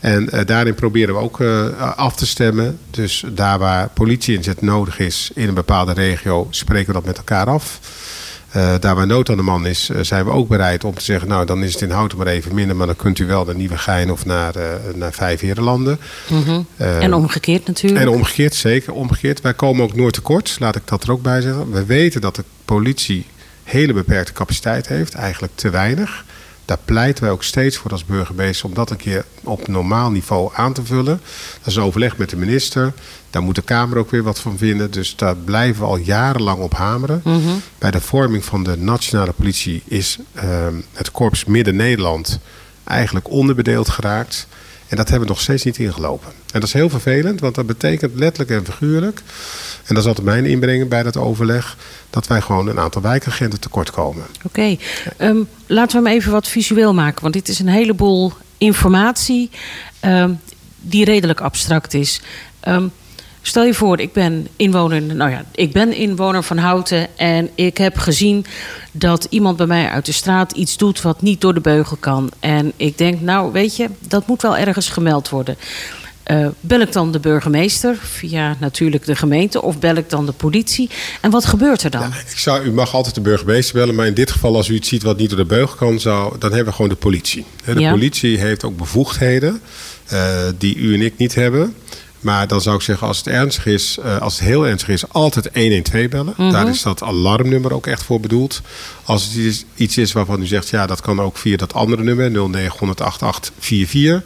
En 0.00 0.30
eh, 0.30 0.46
daarin 0.46 0.74
proberen 0.74 1.14
we 1.14 1.20
ook 1.20 1.40
eh, 1.40 1.96
af 1.96 2.16
te 2.16 2.26
stemmen. 2.26 2.78
Dus 2.90 3.24
daar 3.32 3.58
waar 3.58 3.88
politieinzet 3.88 4.62
nodig 4.62 4.98
is 4.98 5.30
in 5.34 5.48
een 5.48 5.54
bepaalde 5.54 5.92
regio, 5.92 6.46
spreken 6.50 6.86
we 6.86 6.92
dat 6.92 7.04
met 7.04 7.16
elkaar 7.16 7.46
af. 7.46 7.80
Eh, 8.50 8.74
daar 8.80 8.94
waar 8.94 9.06
nood 9.06 9.30
aan 9.30 9.36
de 9.36 9.42
man 9.42 9.66
is, 9.66 9.88
eh, 9.88 10.00
zijn 10.02 10.24
we 10.24 10.30
ook 10.30 10.48
bereid 10.48 10.84
om 10.84 10.94
te 10.94 11.04
zeggen... 11.04 11.28
nou, 11.28 11.46
dan 11.46 11.62
is 11.62 11.72
het 11.72 11.82
in 11.82 11.90
Houten 11.90 12.18
maar 12.18 12.26
even 12.26 12.54
minder... 12.54 12.76
maar 12.76 12.86
dan 12.86 12.96
kunt 12.96 13.18
u 13.18 13.26
wel 13.26 13.44
naar 13.44 13.54
Nieuwegein 13.54 14.10
of 14.12 14.24
naar, 14.24 14.54
eh 14.54 14.62
naar 14.94 15.12
Vijf 15.12 15.40
Herenlanden. 15.40 15.98
Eh, 16.76 17.02
en 17.02 17.14
omgekeerd 17.14 17.66
natuurlijk. 17.66 18.00
en 18.00 18.08
omgekeerd, 18.08 18.54
zeker. 18.54 18.92
Omgekeerd. 18.92 19.40
Wij 19.40 19.54
komen 19.54 19.84
ook 19.84 19.94
nooit 19.94 20.14
tekort, 20.14 20.56
laat 20.58 20.76
ik 20.76 20.82
dat 20.84 21.02
er 21.02 21.10
ook 21.10 21.22
bij 21.22 21.40
zeggen. 21.40 21.70
We 21.70 21.84
weten 21.84 22.20
dat 22.20 22.36
de 22.36 22.44
politie 22.64 23.26
hele 23.62 23.92
beperkte 23.92 24.32
capaciteit 24.32 24.88
heeft, 24.88 25.14
eigenlijk 25.14 25.52
te 25.56 25.70
weinig. 25.70 26.24
Daar 26.66 26.78
pleiten 26.84 27.24
wij 27.24 27.32
ook 27.32 27.42
steeds 27.42 27.76
voor 27.76 27.90
als 27.90 28.04
burgemeester 28.04 28.66
om 28.68 28.74
dat 28.74 28.90
een 28.90 28.96
keer 28.96 29.24
op 29.42 29.68
normaal 29.68 30.10
niveau 30.10 30.50
aan 30.54 30.72
te 30.72 30.84
vullen. 30.84 31.20
Dat 31.58 31.66
is 31.66 31.78
overleg 31.78 32.16
met 32.16 32.30
de 32.30 32.36
minister. 32.36 32.92
Daar 33.30 33.42
moet 33.42 33.54
de 33.54 33.62
Kamer 33.62 33.98
ook 33.98 34.10
weer 34.10 34.22
wat 34.22 34.38
van 34.38 34.58
vinden. 34.58 34.90
Dus 34.90 35.16
daar 35.16 35.36
blijven 35.36 35.82
we 35.82 35.88
al 35.88 35.96
jarenlang 35.96 36.58
op 36.58 36.74
hameren. 36.74 37.22
Bij 37.78 37.90
de 37.90 38.00
vorming 38.00 38.44
van 38.44 38.64
de 38.64 38.76
nationale 38.76 39.32
politie 39.32 39.82
is 39.84 40.18
ehm, 40.34 40.74
het 40.92 41.10
korps 41.10 41.44
Midden-Nederland 41.44 42.38
eigenlijk 42.84 43.30
onderbedeeld 43.30 43.88
geraakt. 43.88 44.46
En 44.88 44.96
dat 44.96 45.08
hebben 45.08 45.28
we 45.28 45.34
nog 45.34 45.42
steeds 45.42 45.64
niet 45.64 45.78
ingelopen. 45.78 46.28
En 46.28 46.60
dat 46.60 46.62
is 46.62 46.72
heel 46.72 46.88
vervelend, 46.90 47.40
want 47.40 47.54
dat 47.54 47.66
betekent 47.66 48.14
letterlijk 48.14 48.50
en 48.50 48.64
figuurlijk... 48.72 49.22
en 49.86 49.94
dat 49.94 50.02
is 50.02 50.08
altijd 50.08 50.26
mijn 50.26 50.44
inbreng 50.44 50.88
bij 50.88 51.02
dat 51.02 51.16
overleg... 51.16 51.76
dat 52.10 52.26
wij 52.26 52.40
gewoon 52.40 52.68
een 52.68 52.78
aantal 52.78 53.02
wijkagenten 53.02 53.60
tekort 53.60 53.90
komen. 53.90 54.24
Oké, 54.42 54.76
ehm, 55.16 55.38
laten 55.66 56.02
we 56.02 56.08
hem 56.08 56.18
even 56.18 56.32
wat 56.32 56.48
visueel 56.48 56.94
maken. 56.94 57.22
Want 57.22 57.34
dit 57.34 57.48
is 57.48 57.58
een 57.58 57.68
heleboel 57.68 58.32
informatie 58.58 59.50
ehm, 60.00 60.32
die 60.80 61.04
redelijk 61.04 61.40
abstract 61.40 61.94
is. 61.94 62.20
Ehm, 62.60 62.86
stel 63.42 63.64
je 63.64 63.74
voor, 63.74 64.00
ik 64.00 64.12
ben 64.12 64.48
inwoner, 64.56 65.02
nou 65.02 65.30
ja, 65.30 65.44
ik 65.52 65.72
ben 65.72 65.92
inwoner 65.92 66.42
van 66.42 66.58
Houten 66.58 67.08
en 67.16 67.50
ik 67.54 67.78
heb 67.78 67.98
gezien 67.98 68.46
dat 68.92 69.26
iemand 69.30 69.56
bij 69.56 69.66
mij 69.66 69.88
uit 69.88 70.06
de 70.06 70.12
straat 70.12 70.52
iets 70.52 70.76
doet 70.76 71.02
wat 71.02 71.22
niet 71.22 71.40
door 71.40 71.54
de 71.54 71.60
beugel 71.60 71.96
kan. 72.00 72.30
En 72.40 72.72
ik 72.76 72.98
denk, 72.98 73.20
nou 73.20 73.52
weet 73.52 73.76
je, 73.76 73.88
dat 73.98 74.26
moet 74.26 74.42
wel 74.42 74.56
ergens 74.56 74.88
gemeld 74.88 75.28
worden. 75.28 75.56
Eh, 76.26 76.46
bel 76.60 76.80
ik 76.80 76.92
dan 76.92 77.12
de 77.12 77.18
burgemeester 77.20 77.96
via 78.02 78.56
natuurlijk 78.60 79.04
de 79.04 79.16
gemeente 79.16 79.62
of 79.62 79.78
bel 79.78 79.94
ik 79.96 80.10
dan 80.10 80.26
de 80.26 80.32
politie? 80.32 80.90
En 81.20 81.30
wat 81.30 81.44
gebeurt 81.44 81.82
er 81.82 81.90
dan? 81.90 82.02
Ik 82.30 82.38
zou, 82.38 82.64
u 82.64 82.72
mag 82.72 82.94
altijd 82.94 83.14
de 83.14 83.20
burgemeester 83.20 83.74
bellen, 83.74 83.94
maar 83.94 84.06
in 84.06 84.14
dit 84.14 84.30
geval, 84.30 84.56
als 84.56 84.68
u 84.68 84.74
iets 84.74 84.88
ziet 84.88 85.02
wat 85.02 85.16
niet 85.16 85.28
door 85.28 85.38
de 85.38 85.44
beugel 85.44 85.76
kan, 85.76 86.00
zou, 86.00 86.38
dan 86.38 86.48
hebben 86.50 86.68
we 86.68 86.72
gewoon 86.74 86.90
de 86.90 86.96
politie. 86.96 87.44
De 87.64 87.80
Ja. 87.80 87.90
politie 87.90 88.38
heeft 88.38 88.64
ook 88.64 88.76
bevoegdheden 88.76 89.60
eh, 90.06 90.34
die 90.58 90.76
u 90.76 90.94
en 90.94 91.02
ik 91.02 91.16
niet 91.16 91.34
hebben. 91.34 91.74
Maar 92.20 92.46
dan 92.48 92.60
zou 92.60 92.76
ik 92.76 92.82
zeggen, 92.82 93.06
als 93.06 93.16
het 93.18 93.26
ernstig 93.26 93.66
is, 93.66 93.98
eh, 94.02 94.20
als 94.20 94.38
het 94.38 94.48
heel 94.48 94.66
ernstig 94.66 94.88
is, 94.88 95.08
altijd 95.08 95.48
112 95.52 96.08
bellen. 96.08 96.34
Daar 96.52 96.68
is 96.68 96.82
dat 96.82 97.02
alarmnummer 97.02 97.72
ook 97.72 97.86
echt 97.86 98.02
voor 98.02 98.20
bedoeld. 98.20 98.60
Als 99.04 99.24
het 99.24 99.34
iets- 99.34 99.64
iets 99.74 99.96
is 99.98 100.12
waarvan 100.12 100.40
u 100.42 100.46
zegt, 100.46 100.68
ja, 100.68 100.86
dat 100.86 101.00
kan 101.00 101.20
ook 101.20 101.36
via 101.36 101.56
dat 101.56 101.74
andere 101.74 102.02
nummer, 102.02 102.30
0900 102.30 103.00
8844. 103.00 104.22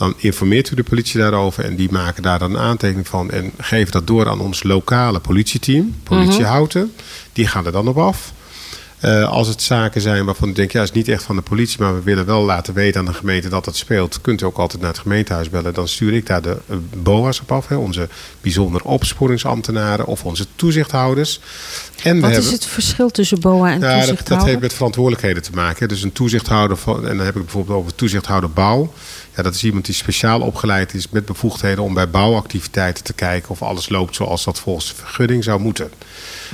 Dan 0.00 0.14
informeert 0.16 0.70
u 0.70 0.74
de 0.74 0.82
politie 0.82 1.20
daarover 1.20 1.64
en 1.64 1.76
die 1.76 1.92
maken 1.92 2.22
daar 2.22 2.38
dan 2.38 2.50
een 2.54 2.60
aantekening 2.60 3.08
van 3.08 3.30
en 3.30 3.52
geven 3.58 3.92
dat 3.92 4.06
door 4.06 4.28
aan 4.28 4.40
ons 4.40 4.62
lokale 4.62 5.20
politieteam, 5.20 5.94
politie 6.02 6.44
Houten. 6.44 6.94
Die 7.32 7.46
gaan 7.46 7.66
er 7.66 7.72
dan 7.72 7.88
op 7.88 7.98
af. 7.98 8.32
Eh, 9.00 9.28
als 9.28 9.48
het 9.48 9.62
zaken 9.62 10.00
zijn 10.00 10.24
waarvan 10.24 10.48
u 10.48 10.52
denkt, 10.52 10.72
ja, 10.72 10.80
het 10.80 10.88
is 10.88 10.94
niet 10.94 11.08
echt 11.08 11.22
van 11.22 11.36
de 11.36 11.42
politie, 11.42 11.80
maar 11.80 11.94
we 11.94 12.02
willen 12.02 12.26
wel 12.26 12.44
laten 12.44 12.74
weten 12.74 13.00
aan 13.00 13.06
de 13.06 13.12
gemeente 13.12 13.48
dat 13.48 13.66
het 13.66 13.76
speelt, 13.76 14.20
kunt 14.20 14.42
u 14.42 14.44
ook 14.44 14.58
altijd 14.58 14.82
naar 14.82 14.90
het 14.90 15.00
gemeentehuis 15.00 15.50
bellen. 15.50 15.74
Dan 15.74 15.88
stuur 15.88 16.12
ik 16.12 16.26
daar 16.26 16.42
de 16.42 16.56
eh, 16.66 16.76
BOA's 16.96 17.40
op 17.40 17.52
af, 17.52 17.68
hè, 17.68 17.76
onze 17.76 18.08
bijzonder 18.40 18.82
opsporingsambtenaren 18.82 20.06
of 20.06 20.24
onze 20.24 20.46
toezichthouders. 20.56 21.40
En 22.02 22.20
Wat 22.20 22.30
hebben, 22.30 22.48
is 22.48 22.54
het 22.54 22.66
verschil 22.66 23.10
tussen 23.10 23.40
BOA 23.40 23.70
en 23.70 23.80
ja, 23.80 23.80
dat, 23.80 23.90
dat 23.90 24.06
toezichthouder? 24.06 24.48
heeft 24.48 24.60
met 24.60 24.72
verantwoordelijkheden 24.72 25.42
te 25.42 25.52
maken. 25.54 25.78
hè. 25.78 25.86
Dus 25.86 26.02
een 26.02 26.12
toezichthouder, 26.12 26.76
van, 26.76 27.06
en 27.06 27.16
dan 27.16 27.26
heb 27.26 27.36
ik 27.36 27.42
bijvoorbeeld 27.42 27.78
over 27.78 27.94
toezichthouder 27.94 28.50
bouw. 28.50 28.92
Ja, 29.40 29.46
dat 29.46 29.54
is 29.54 29.64
iemand 29.64 29.84
die 29.84 29.94
speciaal 29.94 30.40
opgeleid 30.40 30.94
is 30.94 31.08
met 31.08 31.24
bevoegdheden 31.24 31.84
om 31.84 31.94
bij 31.94 32.10
bouwactiviteiten 32.10 33.04
te 33.04 33.12
kijken 33.12 33.50
of 33.50 33.62
alles 33.62 33.88
loopt 33.88 34.14
zoals 34.14 34.44
dat 34.44 34.58
volgens 34.58 34.88
de 34.88 34.94
vergunning 34.94 35.44
zou 35.44 35.60
moeten. 35.60 35.90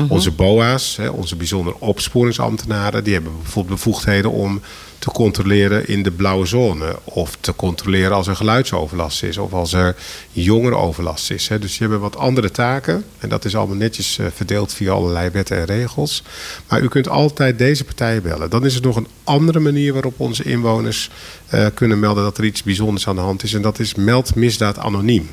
Onze 0.08 0.30
BOA's, 0.30 0.96
hè, 0.96 1.08
onze 1.08 1.36
bijzonder 1.36 1.74
opsporingsambtenaren, 1.78 3.04
die 3.04 3.12
hebben 3.12 3.32
bijvoorbeeld 3.42 3.76
bevoegdheden 3.76 4.30
om 4.30 4.60
te 5.06 5.12
controleren 5.12 5.88
in 5.88 6.02
de 6.02 6.10
blauwe 6.10 6.46
zone. 6.46 6.98
Of 7.04 7.36
te 7.40 7.54
controleren 7.56 8.12
als 8.12 8.26
er 8.26 8.36
geluidsoverlast 8.36 9.22
is. 9.22 9.38
Of 9.38 9.52
als 9.52 9.72
er 9.72 9.96
jongerenoverlast 10.32 11.30
is. 11.30 11.48
Dus 11.48 11.70
die 11.70 11.78
hebben 11.78 12.00
wat 12.00 12.16
andere 12.16 12.50
taken. 12.50 13.04
En 13.18 13.28
dat 13.28 13.44
is 13.44 13.56
allemaal 13.56 13.76
netjes 13.76 14.18
eh, 14.18 14.26
verdeeld 14.34 14.72
via 14.72 14.92
allerlei 14.92 15.30
wetten 15.30 15.56
en 15.56 15.64
regels. 15.64 16.22
Maar 16.68 16.80
u 16.80 16.88
kunt 16.88 17.08
altijd 17.08 17.58
deze 17.58 17.84
partijen 17.84 18.22
bellen. 18.22 18.50
Dan 18.50 18.64
is 18.64 18.74
er 18.74 18.82
nog 18.82 18.96
een 18.96 19.08
andere 19.24 19.60
manier 19.60 19.92
waarop 19.92 20.20
onze 20.20 20.42
inwoners 20.42 21.10
eh, 21.46 21.66
kunnen 21.74 21.98
melden 21.98 22.22
dat 22.22 22.38
er 22.38 22.44
iets 22.44 22.62
bijzonders 22.62 23.08
aan 23.08 23.16
de 23.16 23.20
hand 23.20 23.42
is. 23.42 23.54
En 23.54 23.62
dat 23.62 23.78
is 23.78 23.94
meld 23.94 24.34
misdaad 24.34 24.78
anoniem. 24.78 25.28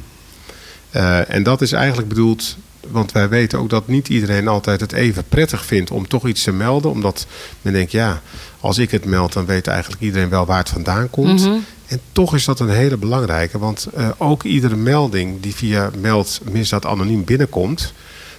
Eh, 0.89 1.29
en 1.29 1.43
dat 1.43 1.61
is 1.61 1.71
eigenlijk 1.71 2.07
bedoeld, 2.07 2.57
want 2.91 3.11
wij 3.11 3.29
weten 3.29 3.59
ook 3.59 3.69
dat 3.69 3.87
niet 3.87 4.09
iedereen 4.09 4.47
altijd 4.47 4.79
het 4.79 4.91
even 4.91 5.23
prettig 5.29 5.65
vindt 5.65 5.91
om 5.91 6.07
toch 6.07 6.27
iets 6.27 6.43
te 6.43 6.51
melden. 6.51 6.91
Omdat 6.91 7.27
men 7.61 7.73
denkt, 7.73 7.91
ja, 7.91 8.21
als 8.59 8.77
ik 8.77 8.91
het 8.91 9.05
meld, 9.05 9.33
dan 9.33 9.45
weet 9.45 9.67
eigenlijk 9.67 10.01
iedereen 10.01 10.29
wel 10.29 10.45
waar 10.45 10.57
het 10.57 10.69
vandaan 10.69 11.09
komt. 11.09 11.49
En 11.85 11.99
toch 12.11 12.35
is 12.35 12.45
dat 12.45 12.59
een 12.59 12.69
hele 12.69 12.97
belangrijke, 12.97 13.57
want 13.59 13.87
eh, 13.93 14.09
ook 14.17 14.43
iedere 14.43 14.75
melding 14.75 15.41
die 15.41 15.55
via 15.55 15.91
meld 15.99 16.41
misdaad 16.51 16.85
anoniem 16.85 17.23
binnenkomt, 17.23 17.93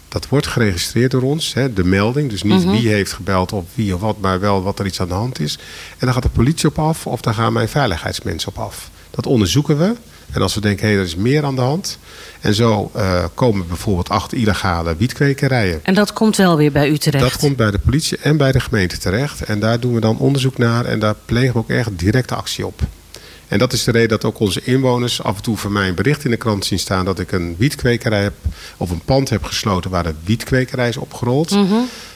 dat 0.09 0.28
wordt 0.28 0.47
geregistreerd 0.47 1.11
door 1.11 1.22
ons, 1.22 1.55
hè, 1.55 1.72
de 1.72 1.84
melding. 1.84 2.30
Dus 2.30 2.42
niet 2.42 2.64
wie 2.64 2.88
heeft 2.88 3.12
gebeld 3.12 3.53
of 3.53 3.64
wie 3.74 3.95
of 3.95 4.01
wat, 4.01 4.20
maar 4.20 4.40
wel 4.40 4.62
wat 4.62 4.78
er 4.78 4.86
iets 4.86 5.01
aan 5.01 5.09
de 5.09 5.14
hand 5.14 5.40
is. 5.40 5.59
En 5.90 6.07
dan 6.07 6.12
gaat 6.12 6.22
de 6.22 6.28
politie 6.28 6.68
op 6.68 6.78
af 6.78 7.07
of 7.07 7.20
dan 7.20 7.34
gaan 7.34 7.53
mijn 7.53 7.68
veiligheidsmensen 7.68 8.49
op 8.49 8.59
af. 8.59 8.90
Dat 9.11 9.26
onderzoeken 9.26 9.78
we. 9.78 9.95
En 10.35 10.43
als 10.43 10.55
we 10.55 10.61
denken, 10.61 10.89
hé, 10.89 10.95
er 10.95 11.03
is 11.03 11.16
meer 11.16 11.45
aan 11.45 11.55
de 11.55 11.61
hand. 11.61 11.99
En 12.41 12.55
zo 12.55 12.91
eh, 12.95 13.24
komen 13.35 13.66
bijvoorbeeld 13.66 14.09
acht 14.09 14.32
illegale 14.32 14.97
wietkwekerijen. 14.97 15.80
En 15.82 15.95
dat 15.95 16.12
komt 16.12 16.37
wel 16.37 16.57
weer 16.57 16.72
bij 16.72 16.89
u 16.89 16.99
terecht. 16.99 17.24
Dat 17.24 17.37
komt 17.37 17.57
bij 17.57 17.70
de 17.70 17.78
politie 17.78 18.18
en 18.18 18.37
bij 18.37 18.53
de 18.53 18.61
gemeente 18.61 18.99
terecht. 18.99 19.43
En 19.43 19.61
daar 19.61 19.80
doen 19.80 19.95
we 19.95 20.01
dan 20.01 20.18
onderzoek 20.18 20.59
naar 20.59 20.85
en 20.85 20.99
daar 20.99 21.14
plegen 21.24 21.53
we 21.53 21.59
ook 21.59 21.70
echt 21.70 21.99
directe 21.99 22.35
actie 22.35 22.66
op. 22.66 22.80
En 23.49 23.59
dat 23.59 23.72
is 23.72 23.85
de 23.85 23.91
reden 23.91 24.09
dat 24.09 24.24
ook 24.24 24.39
onze 24.39 24.61
inwoners 24.64 25.22
af 25.22 25.37
en 25.37 25.43
toe 25.43 25.57
van 25.57 25.72
mij 25.72 25.89
een 25.89 25.95
bericht 25.95 26.24
in 26.24 26.30
de 26.30 26.37
krant 26.37 26.64
zien 26.64 26.78
staan 26.78 27.05
dat 27.05 27.18
ik 27.18 27.32
een 27.32 27.55
wietkwekerij 27.59 28.22
heb 28.22 28.35
of 28.76 28.91
een 28.91 29.03
pand 29.05 29.30
heb 29.30 29.45
gesloten 29.45 29.91
waar 29.91 30.03
de 30.03 30.14
wietkwekerij 30.24 30.89
is 30.89 30.97
opgerold. 30.97 31.57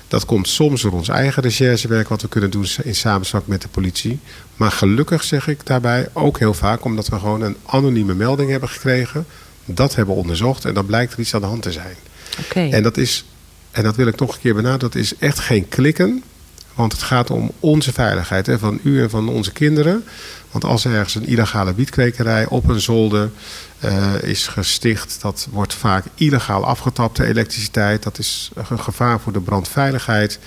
Dat 0.09 0.25
komt 0.25 0.49
soms 0.49 0.83
door 0.83 0.93
ons 0.93 1.09
eigen 1.09 1.43
recherchewerk 1.43 2.09
wat 2.09 2.23
we 2.23 2.29
kunnen 2.29 2.51
doen 2.51 2.67
in 2.83 2.95
samenspraak 2.95 3.47
met 3.47 3.63
de 3.63 3.69
politie. 3.69 4.19
Maar 4.57 4.71
gelukkig 4.71 5.25
zeg 5.25 5.49
ik 5.49 5.67
daarbij 5.67 6.09
ook 6.13 6.39
heel 6.39 6.55
vaak 6.55 6.85
omdat 6.85 7.09
we 7.09 7.19
gewoon 7.19 7.43
een 7.43 7.57
anonieme 7.67 8.15
melding 8.15 8.51
hebben 8.51 8.69
gekregen. 8.69 9.27
Dat 9.65 9.95
hebben 9.95 10.15
we 10.15 10.21
onderzocht 10.21 10.65
en 10.65 10.75
dan 10.75 10.87
blijkt 10.87 11.13
er 11.13 11.19
iets 11.19 11.35
aan 11.35 11.41
de 11.41 11.47
hand 11.47 11.63
te 11.63 11.73
zijn. 11.73 11.97
En 12.73 12.83
dat 12.83 12.97
is, 12.97 13.25
en 13.71 13.83
dat 13.83 13.97
wil 13.97 14.07
ik 14.07 14.19
nog 14.19 14.35
een 14.35 14.41
keer 14.41 14.55
benadrukken, 14.55 15.01
dat 15.01 15.11
is 15.11 15.19
echt 15.19 15.39
geen 15.39 15.69
klikken. 15.69 16.23
Want 16.75 16.93
het 16.93 17.03
gaat 17.03 17.31
om 17.31 17.51
onze 17.61 17.93
veiligheid, 17.93 18.47
hè, 18.47 18.59
van 18.59 18.81
u 18.83 19.03
en 19.03 19.11
van 19.11 19.29
onze 19.29 19.53
kinderen. 19.53 20.05
Want 20.51 20.65
als 20.65 20.85
er 20.85 20.93
ergens 20.95 21.15
een 21.15 21.27
illegale 21.27 21.75
wietkwekerij 21.75 22.47
op 22.47 22.69
een 22.69 22.81
zolder 22.81 23.31
eh, 23.79 24.23
is 24.23 24.47
gesticht, 24.47 25.19
dat 25.21 25.49
wordt 25.51 25.75
vaak 25.75 26.05
illegaal 26.15 26.65
afgetapt, 26.67 27.17
de 27.17 27.27
elektriciteit. 27.27 28.03
Dat 28.03 28.19
is 28.19 28.51
een 28.71 28.81
gevaar 28.81 29.21
voor 29.21 29.33
de 29.33 29.41
brandveiligheid. 29.41 30.39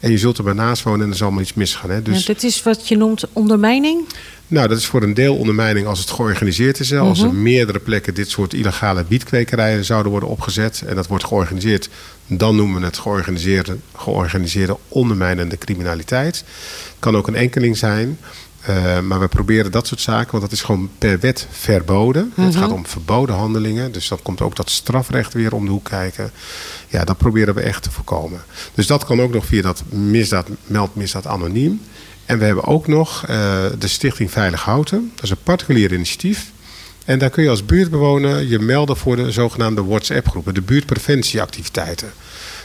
En 0.00 0.10
je 0.10 0.18
zult 0.18 0.38
er 0.38 0.44
bij 0.44 0.52
naast 0.52 0.82
wonen 0.82 1.04
en 1.04 1.10
er 1.10 1.16
zal 1.16 1.26
allemaal 1.26 1.44
iets 1.44 1.54
misgaan. 1.54 1.90
Hè. 1.90 2.02
Dus 2.02 2.18
Ja, 2.20 2.26
dit 2.26 2.42
is 2.42 2.62
wat 2.62 2.88
je 2.88 2.96
noemt 2.96 3.24
ondermijning. 3.32 4.06
nou, 4.46 4.68
dat 4.68 4.78
is 4.78 4.86
voor 4.86 5.02
een 5.02 5.14
deel 5.14 5.36
ondermijning 5.36 5.86
als 5.86 5.98
het 5.98 6.10
georganiseerd 6.10 6.80
is. 6.80 6.90
hè. 6.90 6.98
Als 6.98 7.20
er 7.22 7.34
meerdere 7.34 7.78
plekken 7.78 8.14
dit 8.14 8.30
soort 8.30 8.54
illegale 8.54 9.04
wietkwekerijen 9.08 9.84
zouden 9.84 10.10
worden 10.10 10.28
opgezet 10.28 10.82
en 10.86 10.94
dat 10.94 11.06
wordt 11.06 11.24
georganiseerd, 11.24 11.88
dan 12.26 12.56
noemen 12.56 12.80
we 12.80 12.86
het 12.86 12.98
georganiseerde, 12.98 13.76
georganiseerde 13.96 14.76
ondermijnende 14.88 15.58
criminaliteit. 15.58 16.44
kan 16.98 17.16
ook 17.16 17.26
een 17.28 17.34
enkeling 17.34 17.76
zijn. 17.76 18.18
Eh, 18.60 19.00
maar 19.00 19.20
we 19.20 19.28
proberen 19.28 19.70
dat 19.70 19.86
soort 19.86 20.00
zaken, 20.00 20.30
want 20.30 20.42
dat 20.42 20.52
is 20.52 20.62
gewoon 20.62 20.90
per 20.98 21.20
wet 21.20 21.46
verboden. 21.50 22.32
Het 22.34 22.56
gaat 22.56 22.72
om 22.72 22.86
verboden 22.86 23.34
handelingen. 23.34 23.92
Dus 23.92 24.08
dan 24.08 24.22
komt 24.22 24.40
ook 24.40 24.56
dat 24.56 24.70
strafrecht 24.70 25.32
weer 25.32 25.54
om 25.54 25.64
de 25.64 25.70
hoek 25.70 25.84
kijken. 25.84 26.30
Ja, 26.88 27.04
dat 27.04 27.18
proberen 27.18 27.54
we 27.54 27.60
echt 27.60 27.82
te 27.82 27.90
voorkomen. 27.90 28.40
Dus 28.74 28.86
dat 28.86 29.04
kan 29.04 29.20
ook 29.20 29.32
nog 29.32 29.46
via 29.46 29.62
dat 29.62 29.82
misdaad, 29.88 30.48
meld 30.66 30.94
misdaad 30.94 31.26
anoniem. 31.26 31.80
En 32.24 32.38
we 32.38 32.44
hebben 32.44 32.64
ook 32.64 32.86
nog 32.86 33.26
eh, 33.26 33.64
de 33.78 33.88
Stichting 33.88 34.30
Veilig 34.30 34.62
Houten. 34.62 35.10
Dat 35.14 35.24
is 35.24 35.30
een 35.30 35.42
particulier 35.42 35.92
initiatief. 35.92 36.50
En 37.04 37.18
daar 37.18 37.30
kun 37.30 37.42
je 37.42 37.48
als 37.48 37.66
buurtbewoner 37.66 38.42
je 38.42 38.58
melden 38.58 38.96
voor 38.96 39.16
de 39.16 39.30
zogenaamde 39.30 39.84
WhatsApp-groepen, 39.84 40.54
de 40.54 40.62
buurtpreventieactiviteiten. 40.62 42.12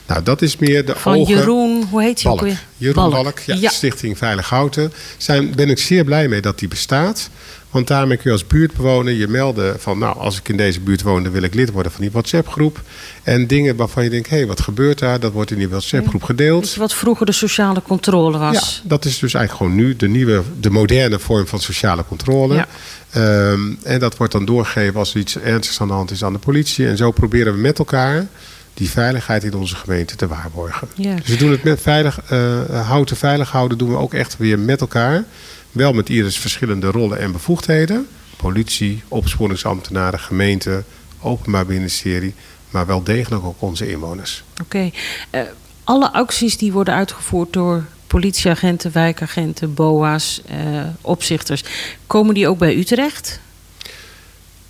Nou, 0.08 0.24
dat 0.24 0.42
is 0.42 0.58
meer 0.58 0.86
de 0.86 0.96
Van 0.96 1.16
ogen... 1.16 1.36
Jeroen, 1.36 1.88
hoe 1.90 2.02
heet 2.02 2.24
hij 2.24 2.32
ook 2.32 2.42
weer? 2.42 2.64
Jeroen 2.78 3.10
Balk, 3.10 3.40
ja, 3.40 3.56
Ja. 3.56 3.70
Stichting 3.70 4.18
Veilig 4.18 4.50
Houten. 4.50 4.94
Zijn, 5.18 5.56
ben 5.56 5.70
ik 5.70 5.80
zeer 5.80 6.04
blij 6.04 6.28
mee 6.28 6.42
dat 6.42 6.60
die 6.60 6.68
bestaat. 6.68 7.30
Want 7.70 7.88
daarmee 7.88 8.18
kun 8.18 8.26
je 8.26 8.32
als 8.32 8.48
buurtbewoner 8.48 9.14
je 9.14 9.28
melden 9.28 9.80
van... 9.80 9.98
nou, 9.98 10.18
als 10.18 10.38
ik 10.38 10.50
in 10.50 10.58
deze 10.58 10.80
buurt 10.80 11.02
woon, 11.02 11.24
dan 11.24 11.32
wil 11.32 11.42
ik 11.42 11.54
lid 11.54 11.72
worden 11.72 11.92
van 11.92 12.02
die 12.02 12.12
WhatsApp-groep. 12.12 12.82
En 13.24 13.48
dingen 13.48 13.76
waarvan 13.76 14.04
je 14.04 14.10
denkt, 14.10 14.30
hé, 14.30 14.38
hey, 14.38 14.48
wat 14.48 14.62
gebeurt 14.62 15.00
daar? 15.00 15.20
Dat 15.20 15.32
wordt 15.32 15.52
in 15.52 15.58
die 15.58 15.70
WhatsApp-groep 15.70 16.24
gedeeld. 16.24 16.74
Je 16.74 16.80
wat 16.80 16.94
vroeger 16.94 17.26
de 17.26 17.32
sociale 17.32 17.82
controle 17.82 18.38
was? 18.38 18.82
Ja, 18.84 18.90
dat 18.90 19.06
is 19.06 19.20
dus 19.20 19.34
eigenlijk 19.34 19.64
gewoon 19.66 19.86
nu 19.86 19.96
de 19.96 20.08
nieuwe, 20.08 20.42
de 20.60 20.70
moderne 20.70 21.20
vorm 21.20 21.48
van 21.48 21.60
sociale 21.60 22.06
controle. 22.08 22.56
Ja. 22.56 22.68
Ehm, 23.10 23.60
en 23.84 24.00
dat 24.00 24.18
wordt 24.18 24.34
dan 24.34 24.46
doorgegeven 24.46 25.00
als 25.00 25.14
er 25.14 25.20
iets 25.20 25.38
ernstigs 25.38 25.82
aan 25.82 25.88
de 25.88 25.94
hand 25.94 26.12
is 26.12 26.24
aan 26.24 26.34
de 26.34 26.40
politie. 26.40 26.88
En 26.88 26.98
zo 26.98 27.12
proberen 27.12 27.54
we 27.54 27.60
met 27.60 27.80
elkaar 27.80 28.28
die 28.76 28.90
veiligheid 28.90 29.44
in 29.44 29.54
onze 29.54 29.76
gemeente 29.76 30.16
te 30.16 30.28
waarborgen. 30.28 30.88
Ja. 30.96 31.16
Dus 31.16 31.28
we 31.28 31.36
doen 31.36 31.52
het 31.52 31.64
met 31.64 31.82
veilig, 31.82 32.20
eh, 32.30 32.88
houten 32.88 33.18
veilig 33.18 33.52
houden 33.52 33.78
doen 33.78 33.90
we 33.90 33.98
ook 33.98 34.14
echt 34.14 34.38
weer 34.38 34.60
met 34.60 34.82
elkaar. 34.82 35.24
Wel 35.72 35.94
met 35.94 36.10
ieders 36.10 36.38
verschillende 36.38 36.88
rollen 36.88 37.20
en 37.20 37.32
bevoegdheden. 37.32 38.08
Politie, 38.38 39.04
opsporingsambtenaren, 39.08 40.20
gemeente, 40.20 40.84
openbaar 41.20 41.66
ministerie. 41.66 42.34
Maar 42.70 42.86
wel 42.86 43.04
degelijk 43.04 43.44
ook 43.44 43.62
onze 43.62 43.90
inwoners. 43.90 44.44
Oké. 44.62 44.92
Eh, 45.30 45.42
alle 45.84 46.12
acties 46.12 46.58
die 46.58 46.72
worden 46.72 46.94
uitgevoerd 46.94 47.54
door 47.54 47.84
politieagenten, 48.08 48.92
wijkagenten, 48.92 49.74
BOA's, 49.74 50.42
eh, 50.48 50.58
opzichters, 51.02 51.64
komen 52.08 52.34
die 52.34 52.48
ook 52.48 52.58
bij 52.58 52.76
u 52.76 52.84
terecht? 52.84 53.40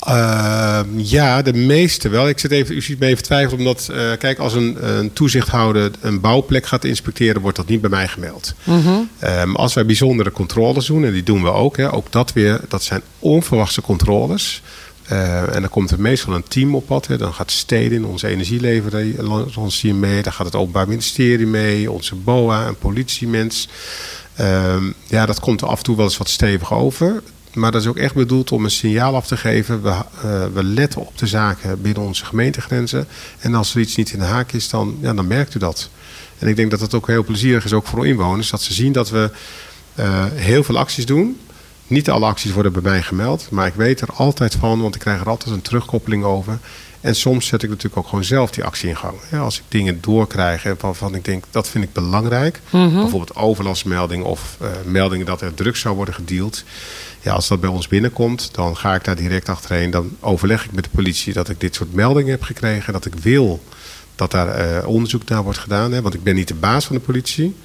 Uh, 0.07 0.79
ja, 0.95 1.41
de 1.41 1.53
meeste 1.53 2.09
wel. 2.09 2.29
Ik 2.29 2.39
zit 2.39 2.51
even, 2.51 2.75
u 2.75 2.81
ziet 2.81 2.99
me 2.99 3.05
even 3.05 3.23
twijfelen, 3.23 3.59
omdat, 3.59 3.87
uh, 3.91 3.97
kijk, 4.19 4.39
als 4.39 4.53
een, 4.53 4.97
een 4.97 5.13
toezichthouder 5.13 5.91
een 6.01 6.19
bouwplek 6.19 6.65
gaat 6.65 6.83
inspecteren, 6.83 7.41
wordt 7.41 7.57
dat 7.57 7.67
niet 7.67 7.81
bij 7.81 7.89
mij 7.89 8.07
gemeld. 8.07 8.53
Mm 8.63 8.81
-hmm. 8.81 9.09
um, 9.23 9.55
als 9.55 9.73
wij 9.73 9.85
bijzondere 9.85 10.31
controles 10.31 10.85
doen, 10.85 11.05
en 11.05 11.13
die 11.13 11.23
doen 11.23 11.43
we 11.43 11.51
ook, 11.51 11.77
hè, 11.77 11.93
ook 11.93 12.11
dat 12.11 12.33
weer, 12.33 12.59
dat 12.67 12.83
zijn 12.83 13.01
onverwachte 13.19 13.81
controles. 13.81 14.61
Uh, 15.11 15.55
en 15.55 15.61
dan 15.61 15.69
komt 15.69 15.91
er 15.91 15.99
meestal 15.99 16.33
een 16.33 16.47
team 16.47 16.75
op 16.75 16.85
pad. 16.85 17.07
Hè. 17.07 17.17
Dan 17.17 17.33
gaat 17.33 17.51
Stedin, 17.51 18.05
onze 18.05 18.27
energieleverancier 18.27 19.95
mee. 19.95 20.21
Dan 20.21 20.33
gaat 20.33 20.45
het 20.45 20.55
Openbaar 20.55 20.87
Ministerie 20.87 21.47
mee. 21.47 21.91
Onze 21.91 22.15
BOA, 22.15 22.67
een 22.67 22.77
politiemens. 22.77 23.69
Um, 24.39 24.93
ja, 25.07 25.25
dat 25.25 25.39
komt 25.39 25.61
er 25.61 25.67
af 25.67 25.77
en 25.77 25.83
toe 25.83 25.95
wel 25.95 26.05
eens 26.05 26.17
wat 26.17 26.29
stevig 26.29 26.73
over. 26.73 27.21
Maar 27.55 27.71
dat 27.71 27.81
is 27.81 27.87
ook 27.87 27.97
echt 27.97 28.13
bedoeld 28.13 28.51
om 28.51 28.63
een 28.63 28.71
signaal 28.71 29.15
af 29.15 29.27
te 29.27 29.37
geven. 29.37 29.81
We, 29.81 29.89
uh, 29.89 30.03
we 30.53 30.63
letten 30.63 31.01
op 31.01 31.17
de 31.17 31.27
zaken 31.27 31.81
binnen 31.81 32.03
onze 32.03 32.25
gemeentegrenzen. 32.25 33.07
En 33.39 33.55
als 33.55 33.75
er 33.75 33.81
iets 33.81 33.95
niet 33.95 34.11
in 34.11 34.19
de 34.19 34.25
haak 34.25 34.51
is, 34.51 34.69
dan, 34.69 34.97
ja, 35.01 35.13
dan 35.13 35.27
merkt 35.27 35.55
u 35.55 35.59
dat. 35.59 35.89
En 36.39 36.47
ik 36.47 36.55
denk 36.55 36.71
dat 36.71 36.79
dat 36.79 36.93
ook 36.93 37.07
heel 37.07 37.23
plezierig 37.23 37.65
is, 37.65 37.73
ook 37.73 37.87
voor 37.87 38.07
inwoners. 38.07 38.49
Dat 38.49 38.61
ze 38.61 38.73
zien 38.73 38.91
dat 38.91 39.09
we 39.09 39.31
uh, 39.99 40.25
heel 40.33 40.63
veel 40.63 40.77
acties 40.77 41.05
doen. 41.05 41.39
Niet 41.87 42.09
alle 42.09 42.25
acties 42.25 42.51
worden 42.51 42.73
bij 42.73 42.81
mij 42.81 43.01
gemeld. 43.01 43.47
Maar 43.51 43.67
ik 43.67 43.73
weet 43.73 44.01
er 44.01 44.09
altijd 44.13 44.55
van, 44.55 44.81
want 44.81 44.95
ik 44.95 45.01
krijg 45.01 45.21
er 45.21 45.29
altijd 45.29 45.55
een 45.55 45.61
terugkoppeling 45.61 46.23
over. 46.23 46.59
En 47.01 47.15
soms 47.15 47.47
zet 47.47 47.63
ik 47.63 47.69
natuurlijk 47.69 47.97
ook 47.97 48.07
gewoon 48.07 48.23
zelf 48.23 48.51
die 48.51 48.63
actie 48.63 48.89
in 48.89 48.97
gang. 48.97 49.17
Ja, 49.31 49.39
als 49.39 49.57
ik 49.57 49.63
dingen 49.67 49.97
doorkrijg 50.01 50.65
waarvan 50.79 51.15
ik 51.15 51.25
denk, 51.25 51.43
dat 51.51 51.69
vind 51.69 51.83
ik 51.83 51.93
belangrijk. 51.93 52.61
Mhm. 52.69 52.93
Bijvoorbeeld 52.93 53.35
overlastmeldingen 53.35 54.25
of 54.25 54.57
uh, 54.61 54.67
meldingen 54.85 55.25
dat 55.25 55.41
er 55.41 55.53
drugs 55.53 55.79
zou 55.79 55.95
worden 55.95 56.13
gedeeld. 56.13 56.63
Ja, 57.25 57.33
als 57.33 57.47
dat 57.47 57.59
bij 57.59 57.69
ons 57.69 57.87
binnenkomt, 57.87 58.49
dan 58.51 58.77
ga 58.77 58.95
ik 58.95 59.03
daar 59.03 59.15
direct 59.15 59.49
achterheen. 59.49 59.91
Dan 59.91 60.17
overleg 60.19 60.65
ik 60.65 60.71
met 60.71 60.83
de 60.83 60.89
politie 60.89 61.33
dat 61.33 61.49
ik 61.49 61.59
dit 61.59 61.75
soort 61.75 61.93
meldingen 61.93 62.31
heb 62.31 62.41
gekregen. 62.41 62.93
Dat 62.93 63.05
ik 63.05 63.15
wil 63.15 63.63
dat 64.15 64.31
daar 64.31 64.77
uh, 64.81 64.87
onderzoek 64.87 65.29
naar 65.29 65.43
wordt 65.43 65.59
gedaan. 65.59 65.91
Hè? 65.91 66.01
Want 66.01 66.13
ik 66.13 66.23
ben 66.23 66.35
niet 66.35 66.47
de 66.47 66.53
baas 66.53 66.85
van 66.85 66.95
de 66.95 67.01
politie. 67.01 67.55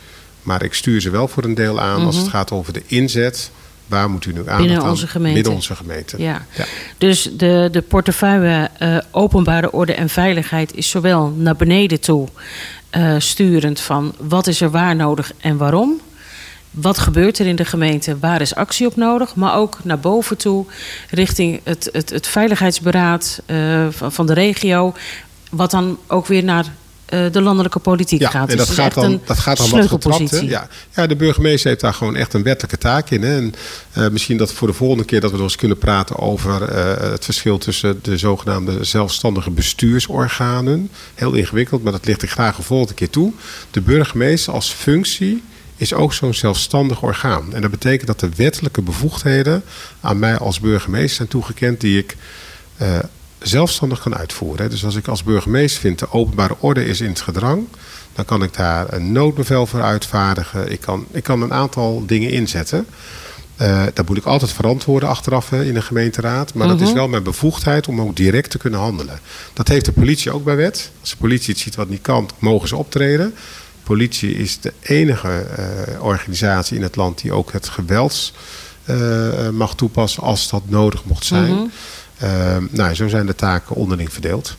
Maar 0.42 0.62
ik 0.62 0.74
stuur 0.74 1.00
ze 1.00 1.10
wel 1.10 1.28
voor 1.28 1.44
een 1.44 1.54
deel 1.54 1.80
aan 1.80 2.04
als 2.04 2.16
het 2.16 2.28
gaat 2.28 2.50
over 2.50 2.72
de 2.72 2.82
inzet. 2.86 3.50
Waar 3.86 4.10
moet 4.10 4.24
u 4.24 4.32
nu 4.32 4.38
aandacht 4.38 4.58
binnen 4.58 4.80
aan? 4.80 4.90
onze 4.90 5.06
gemeente. 5.06 5.34
Binnen 5.34 5.52
onze 5.52 5.76
gemeente. 5.76 6.22
Ja. 6.22 6.46
ja. 6.56 6.64
Dus 6.98 7.30
de, 7.36 7.68
de 7.72 7.82
portefeuille 7.82 8.70
uh, 8.82 8.98
openbare 9.10 9.72
orde 9.72 9.94
en 9.94 10.08
veiligheid 10.08 10.74
is 10.74 10.90
zowel 10.90 11.28
naar 11.36 11.56
beneden 11.56 12.00
toe 12.00 12.28
uh, 12.96 13.14
sturend 13.18 13.80
van 13.80 14.14
wat 14.18 14.46
is 14.46 14.60
er 14.60 14.70
waar 14.70 14.96
nodig 14.96 15.32
en 15.38 15.56
waarom. 15.56 16.00
Wat 16.70 16.98
gebeurt 16.98 17.38
er 17.38 17.46
in 17.46 17.56
de 17.56 17.64
gemeente? 17.64 18.18
Waar 18.18 18.40
is 18.40 18.54
actie 18.54 18.86
op 18.86 18.96
nodig? 18.96 19.34
Maar 19.34 19.56
ook 19.56 19.78
naar 19.82 19.98
boven 19.98 20.36
toe, 20.36 20.66
richting 21.10 21.60
het, 21.64 21.88
het, 21.92 22.10
het 22.10 22.26
veiligheidsberaad 22.26 23.42
uh, 23.46 23.86
van, 23.90 24.12
van 24.12 24.26
de 24.26 24.32
regio. 24.32 24.94
Wat 25.50 25.70
dan 25.70 25.98
ook 26.06 26.26
weer 26.26 26.44
naar 26.44 26.64
uh, 26.64 27.32
de 27.32 27.40
landelijke 27.40 27.78
politiek 27.78 28.20
ja, 28.20 28.30
gaat. 28.30 28.48
En 28.50 28.56
dat, 28.56 28.66
dus 28.66 28.76
gaat 28.76 28.94
dan, 28.94 29.20
dat 29.24 29.38
gaat 29.38 29.56
dan 29.56 29.70
wat 29.70 29.86
getrapt. 29.86 30.30
Hè? 30.30 30.38
Ja. 30.38 30.68
ja, 30.94 31.06
de 31.06 31.16
burgemeester 31.16 31.68
heeft 31.68 31.80
daar 31.80 31.94
gewoon 31.94 32.16
echt 32.16 32.34
een 32.34 32.42
wettelijke 32.42 32.78
taak 32.78 33.10
in. 33.10 33.22
Hè? 33.22 33.36
En 33.36 33.54
uh, 33.98 34.08
misschien 34.08 34.36
dat 34.36 34.52
voor 34.52 34.68
de 34.68 34.74
volgende 34.74 35.04
keer 35.04 35.20
dat 35.20 35.30
we 35.30 35.36
nog 35.36 35.46
eens 35.46 35.56
kunnen 35.56 35.78
praten 35.78 36.18
over 36.18 36.76
uh, 36.76 37.10
het 37.10 37.24
verschil 37.24 37.58
tussen 37.58 37.98
de 38.02 38.18
zogenaamde 38.18 38.84
zelfstandige 38.84 39.50
bestuursorganen. 39.50 40.90
Heel 41.14 41.32
ingewikkeld, 41.32 41.82
maar 41.82 41.92
dat 41.92 42.06
ligt 42.06 42.22
ik 42.22 42.30
graag 42.30 42.58
een 42.58 42.64
volgende 42.64 42.94
keer 42.94 43.10
toe. 43.10 43.32
De 43.70 43.80
burgemeester 43.80 44.52
als 44.52 44.70
functie 44.70 45.42
is 45.80 45.94
ook 45.94 46.12
zo'n 46.12 46.34
zelfstandig 46.34 47.02
orgaan. 47.02 47.54
En 47.54 47.60
dat 47.60 47.70
betekent 47.70 48.06
dat 48.06 48.20
de 48.20 48.28
wettelijke 48.36 48.82
bevoegdheden 48.82 49.62
aan 50.00 50.18
mij 50.18 50.38
als 50.38 50.60
burgemeester 50.60 51.16
zijn 51.16 51.28
toegekend 51.28 51.80
die 51.80 51.98
ik 51.98 52.16
uh, 52.82 52.98
zelfstandig 53.38 54.00
kan 54.00 54.16
uitvoeren. 54.16 54.70
Dus 54.70 54.84
als 54.84 54.96
ik 54.96 55.08
als 55.08 55.22
burgemeester 55.22 55.80
vind 55.80 55.98
de 55.98 56.12
openbare 56.12 56.56
orde 56.58 56.84
is 56.84 57.00
in 57.00 57.08
het 57.08 57.20
gedrang, 57.20 57.66
dan 58.12 58.24
kan 58.24 58.42
ik 58.42 58.54
daar 58.54 58.92
een 58.92 59.12
noodbevel 59.12 59.66
voor 59.66 59.82
uitvaardigen. 59.82 60.72
Ik 60.72 60.80
kan, 60.80 61.06
ik 61.10 61.22
kan 61.22 61.42
een 61.42 61.52
aantal 61.52 62.02
dingen 62.06 62.30
inzetten. 62.30 62.86
Uh, 63.60 63.82
dat 63.94 64.08
moet 64.08 64.16
ik 64.16 64.24
altijd 64.24 64.52
verantwoorden 64.52 65.08
achteraf 65.08 65.50
hè, 65.50 65.64
in 65.64 65.74
de 65.74 65.82
gemeenteraad. 65.82 66.54
Maar 66.54 66.66
uh 66.66 66.70
-huh. 66.70 66.80
dat 66.80 66.88
is 66.88 66.94
wel 66.94 67.08
mijn 67.08 67.22
bevoegdheid 67.22 67.88
om 67.88 68.00
ook 68.00 68.16
direct 68.16 68.50
te 68.50 68.58
kunnen 68.58 68.80
handelen. 68.80 69.20
Dat 69.52 69.68
heeft 69.68 69.84
de 69.84 69.92
politie 69.92 70.32
ook 70.32 70.44
bij 70.44 70.56
wet. 70.56 70.90
Als 71.00 71.10
de 71.10 71.16
politie 71.16 71.52
het 71.52 71.62
ziet 71.62 71.74
wat 71.74 71.88
niet 71.88 72.02
kan, 72.02 72.30
mogen 72.38 72.68
ze 72.68 72.76
optreden 72.76 73.34
politie 73.82 74.34
is 74.34 74.60
de 74.60 74.72
enige 74.80 75.46
uh, 75.58 76.04
organisatie 76.04 76.76
in 76.76 76.82
het 76.82 76.96
land 76.96 77.22
die 77.22 77.32
ook 77.32 77.52
het 77.52 77.68
gewelds 77.68 78.32
uh, 78.90 79.48
mag 79.48 79.74
toepassen 79.74 80.22
als 80.22 80.50
dat 80.50 80.62
nodig 80.66 81.04
mocht 81.04 81.24
zijn. 81.24 81.72
Uh, 82.22 82.56
nou, 82.70 82.94
zo 82.94 83.08
zijn 83.08 83.26
de 83.26 83.34
taken 83.34 83.76
onderling 83.76 84.12
verdeeld. 84.12 84.56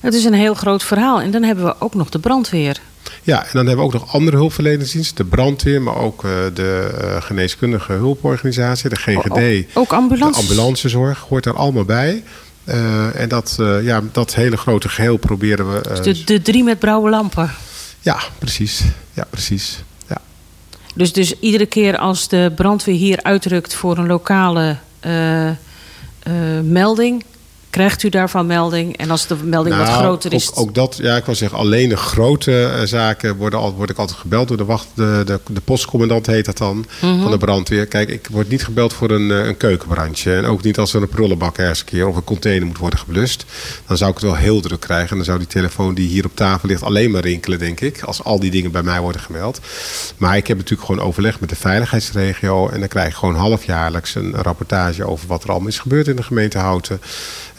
Het 0.00 0.14
is 0.14 0.24
een 0.24 0.34
heel 0.34 0.54
groot 0.54 0.82
verhaal. 0.82 1.20
En 1.20 1.30
dan 1.30 1.42
hebben 1.42 1.64
we 1.64 1.74
ook 1.78 1.94
nog 1.94 2.08
de 2.08 2.18
brandweer. 2.18 2.80
Ja, 3.22 3.42
en 3.42 3.50
dan 3.52 3.66
hebben 3.66 3.76
we 3.76 3.92
ook 3.92 4.00
nog 4.00 4.14
andere 4.14 4.36
hulpverleningsdiensten. 4.36 5.16
De 5.16 5.24
brandweer, 5.24 5.82
maar 5.82 5.96
ook 5.96 6.22
de 6.54 6.88
geneeskundige 7.20 7.92
hulporganisatie, 7.92 8.88
de 8.88 8.96
GGD. 8.96 9.66
Ook, 9.68 9.82
ook 9.82 9.92
ambulance. 9.92 10.40
De 10.40 10.46
ambulancezorg 10.46 11.18
hoort 11.28 11.46
er 11.46 11.56
allemaal 11.56 11.84
bij. 11.84 12.22
Uh, 12.64 13.20
en 13.20 13.28
dat, 13.28 13.58
ja, 13.82 14.02
dat 14.12 14.34
hele 14.34 14.56
grote 14.56 14.88
geheel 14.88 15.16
proberen 15.16 15.72
we... 15.72 15.80
Dus 15.88 16.00
de, 16.00 16.24
de 16.24 16.42
drie 16.42 16.64
met 16.64 16.78
blauwe 16.78 17.10
lampen. 17.10 17.50
Ja, 18.00 18.20
precies. 18.38 18.82
Ja, 19.14 19.26
precies. 19.30 19.82
Ja. 20.08 20.20
Dus, 20.94 21.12
dus 21.12 21.38
iedere 21.40 21.66
keer 21.66 21.98
als 21.98 22.28
de 22.28 22.52
brandweer 22.56 22.94
hier 22.94 23.22
uitrukt 23.22 23.74
voor 23.74 23.98
een 23.98 24.06
lokale 24.06 24.76
uh, 25.06 25.46
uh, 25.46 25.54
melding, 26.62 27.24
krijgt 27.70 28.02
u 28.02 28.08
daarvan 28.08 28.46
melding? 28.46 28.96
En 28.96 29.10
als 29.10 29.26
de 29.26 29.36
melding 29.44 29.74
nou, 29.76 29.88
wat 29.88 29.96
groter 29.96 30.32
is. 30.32 30.50
Ook, 30.50 30.58
ook, 30.58 30.74
dat, 30.74 30.98
ja, 31.02 31.16
ik 31.16 31.24
wil 31.24 31.34
zeggen, 31.34 31.58
alleen 31.58 31.88
de 31.88 31.96
grote 31.96 32.72
uh, 32.76 32.86
zaken 32.86 33.36
worden 33.36 33.58
al, 33.58 33.74
word 33.74 33.90
ik 33.90 33.98
altijd 33.98 34.18
gebeld 34.18 34.48
door 34.48 34.56
de 34.56 34.64
wacht, 34.64 34.86
de, 34.94 35.22
de, 35.26 35.40
de 35.50 35.60
postcommandant 35.60 36.26
heet 36.26 36.44
dat 36.44 36.58
dan, 36.58 36.68
Mhm. 37.00 37.06
mm 37.06 37.12
-hmm. 37.12 37.22
van 37.22 37.30
de 37.30 37.38
brandweer. 37.38 37.86
Kijk, 37.86 38.08
ik 38.08 38.28
word 38.30 38.48
niet 38.48 38.64
gebeld 38.64 38.92
voor 38.92 39.10
een, 39.10 39.30
een 39.30 39.56
keukenbrandje. 39.56 40.34
En 40.36 40.44
ook 40.44 40.62
niet 40.62 40.78
als 40.78 40.94
er 40.94 41.02
een 41.02 41.08
prullenbak 41.08 41.58
ergens 41.58 41.80
een 41.80 41.84
keer 41.86 42.06
of 42.08 42.16
een 42.16 42.24
container 42.24 42.66
moet 42.66 42.78
worden 42.78 42.98
geblust. 42.98 43.44
Dan 43.86 43.96
zou 43.96 44.10
ik 44.10 44.16
het 44.16 44.26
wel 44.26 44.36
heel 44.36 44.60
druk 44.60 44.80
krijgen. 44.80 45.10
En 45.10 45.16
dan 45.16 45.24
zou 45.24 45.38
die 45.38 45.46
telefoon 45.46 45.94
die 45.94 46.08
hier 46.08 46.24
op 46.24 46.36
tafel 46.36 46.68
ligt 46.68 46.82
alleen 46.82 47.10
maar 47.10 47.22
rinkelen, 47.22 47.58
denk 47.58 47.80
ik. 47.80 48.02
Als 48.02 48.24
al 48.24 48.40
die 48.40 48.50
dingen 48.50 48.70
bij 48.70 48.82
mij 48.82 49.00
worden 49.00 49.20
gemeld. 49.20 49.60
Maar 50.16 50.36
ik 50.36 50.46
heb 50.46 50.56
natuurlijk 50.56 50.86
gewoon 50.88 51.06
overleg 51.06 51.40
met 51.40 51.48
de 51.48 51.56
veiligheidsregio. 51.56 52.68
En 52.68 52.78
dan 52.78 52.88
krijg 52.88 53.08
ik 53.08 53.14
gewoon 53.14 53.34
halfjaarlijks 53.34 54.14
een 54.14 54.34
rapportage 54.34 55.04
over 55.04 55.26
wat 55.28 55.44
er 55.44 55.50
allemaal 55.50 55.68
is 55.68 55.78
gebeurd 55.78 56.08
in 56.08 56.16
de 56.16 56.22
gemeente 56.22 56.58
Houten. 56.58 57.00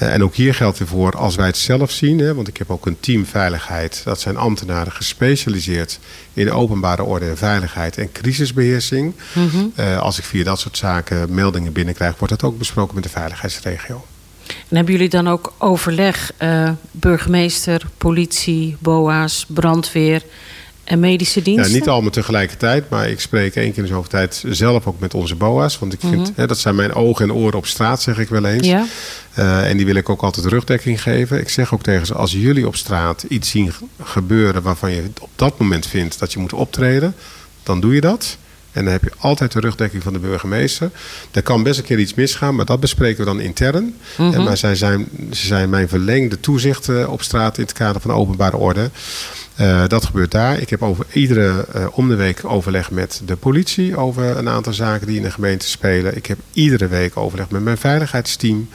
Uh, 0.02 0.14
en 0.14 0.24
ook 0.24 0.36
hier 0.36 0.54
geldt 0.54 0.78
weer 0.78 0.88
voor, 0.88 1.18
als 1.18 1.36
wij 1.36 1.46
het 1.46 1.58
zelf 1.58 1.92
zien, 1.92 2.20
hè, 2.20 2.34
want 2.36 2.48
ik 2.48 2.58
heb 2.58 2.70
ook 2.70 2.86
een 2.86 3.00
team 3.00 3.26
veiligheid. 3.26 4.02
Dat 4.04 4.20
zijn 4.20 4.38
ambtenaren 4.38 4.92
gespecialiseerd 4.92 6.00
in 6.34 6.52
openbare 6.52 7.04
orde 7.04 7.30
en 7.30 7.38
veiligheid 7.38 7.98
en 7.98 8.12
crisisbeheersing. 8.12 9.14
Mhm. 9.34 9.46
Mm 9.46 9.50
-hmm. 9.50 9.74
uh, 9.76 9.98
als 9.98 10.18
ik 10.18 10.24
via 10.24 10.44
dat 10.44 10.60
soort 10.60 10.78
zaken 10.78 11.34
meldingen 11.34 11.74
binnenkrijg, 11.74 12.18
wordt 12.18 12.40
dat 12.40 12.52
ook 12.52 12.58
besproken 12.58 12.96
met 12.96 13.04
de 13.04 13.10
veiligheidsregio. 13.10 14.06
En 14.48 14.76
hebben 14.76 14.94
jullie 14.94 15.10
dan 15.10 15.28
ook 15.28 15.54
overleg, 15.58 16.32
uh, 16.40 16.72
burgemeester, 16.92 17.86
politie, 17.98 18.78
BOA's, 18.80 19.46
brandweer 19.48 20.24
en 20.84 21.00
medische 21.00 21.42
diensten? 21.42 21.72
Ja, 21.72 21.80
niet 21.80 21.90
allemaal 21.90 22.12
tegelijkertijd, 22.12 22.90
maar 22.90 23.10
ik 23.10 23.20
spreek 23.20 23.56
één 23.56 23.70
keer 23.70 23.78
in 23.78 23.84
de 23.84 23.90
zoveel 23.90 24.10
tijd 24.10 24.44
zelf 24.48 24.88
ook 24.88 25.00
met 25.00 25.14
onze 25.14 25.36
BOA's. 25.36 25.80
Want 25.80 25.94
ik 25.94 26.00
vind, 26.00 26.16
mm 26.16 26.24
-hmm. 26.24 26.34
hè, 26.36 26.48
dat 26.48 26.58
zijn 26.58 26.76
mijn 26.76 26.94
ogen 26.94 27.26
en 27.26 27.34
oren 27.34 27.58
op 27.58 27.66
straat, 27.66 28.02
zeg 28.02 28.18
ik 28.20 28.30
wel 28.30 28.46
eens. 28.46 28.68
Ja. 28.68 28.86
Uh, 29.40 29.70
en 29.70 29.78
die 29.78 29.86
wil 29.86 29.96
ik 29.96 30.10
ook 30.10 30.22
altijd 30.22 30.46
rugdekking 30.46 31.02
geven. 31.02 31.40
Ik 31.40 31.50
zeg 31.50 31.74
ook 31.74 31.84
tegen 31.84 32.06
ze, 32.06 32.14
als 32.14 32.32
jullie 32.32 32.68
op 32.68 32.76
straat 32.76 33.26
iets 33.28 33.50
zien 33.50 33.74
gebeuren 34.04 34.62
waarvan 34.62 34.92
je 34.92 35.04
op 35.22 35.30
dat 35.36 35.60
moment 35.60 35.88
vindt 35.88 36.20
dat 36.20 36.34
je 36.34 36.40
moet 36.40 36.54
optreden, 36.54 37.16
dan 37.64 37.80
doe 37.80 37.94
je 37.94 38.02
dat. 38.02 38.38
En 38.72 38.84
dan 38.84 38.94
heb 38.94 39.04
je 39.04 39.12
altijd 39.18 39.52
de 39.52 39.60
rugdekking 39.60 40.04
van 40.04 40.14
de 40.14 40.20
burgemeester. 40.20 40.92
Er 41.32 41.42
kan 41.42 41.64
best 41.64 41.80
een 41.80 41.86
keer 41.86 42.00
iets 42.00 42.14
misgaan, 42.14 42.56
maar 42.56 42.66
dat 42.66 42.80
bespreken 42.80 43.20
we 43.20 43.26
dan 43.26 43.40
intern. 43.40 43.96
en, 44.18 44.44
maar 44.44 44.58
zij 44.58 44.76
zijn, 44.76 45.08
ze 45.32 45.46
zijn 45.46 45.70
mijn 45.70 45.90
verlengde 45.90 46.40
toezicht 46.40 46.90
eh, 46.90 47.12
op 47.12 47.22
straat 47.22 47.58
in 47.58 47.64
het 47.64 47.74
kader 47.74 48.02
van 48.02 48.12
openbare 48.12 48.58
orde. 48.58 48.90
Eh, 49.56 49.88
dat 49.88 50.06
gebeurt 50.06 50.32
daar. 50.32 50.60
Ik 50.60 50.70
heb 50.70 50.82
over 50.82 51.06
iedere 51.12 51.66
eh, 51.74 51.88
om 51.92 52.10
de 52.10 52.16
week 52.16 52.46
overleg 52.46 52.92
met 52.92 53.22
de 53.26 53.36
politie 53.36 53.98
over 53.98 54.38
een 54.38 54.50
aantal 54.50 54.74
zaken 54.74 55.08
die 55.08 55.18
in 55.18 55.24
de 55.24 55.32
gemeente 55.32 55.68
spelen. 55.68 56.16
Ik 56.16 56.26
heb 56.26 56.40
iedere 56.54 56.88
week 56.88 57.18
overleg 57.18 57.50
met 57.50 57.64
mijn 57.64 57.78
veiligheidsteam. 57.78 58.70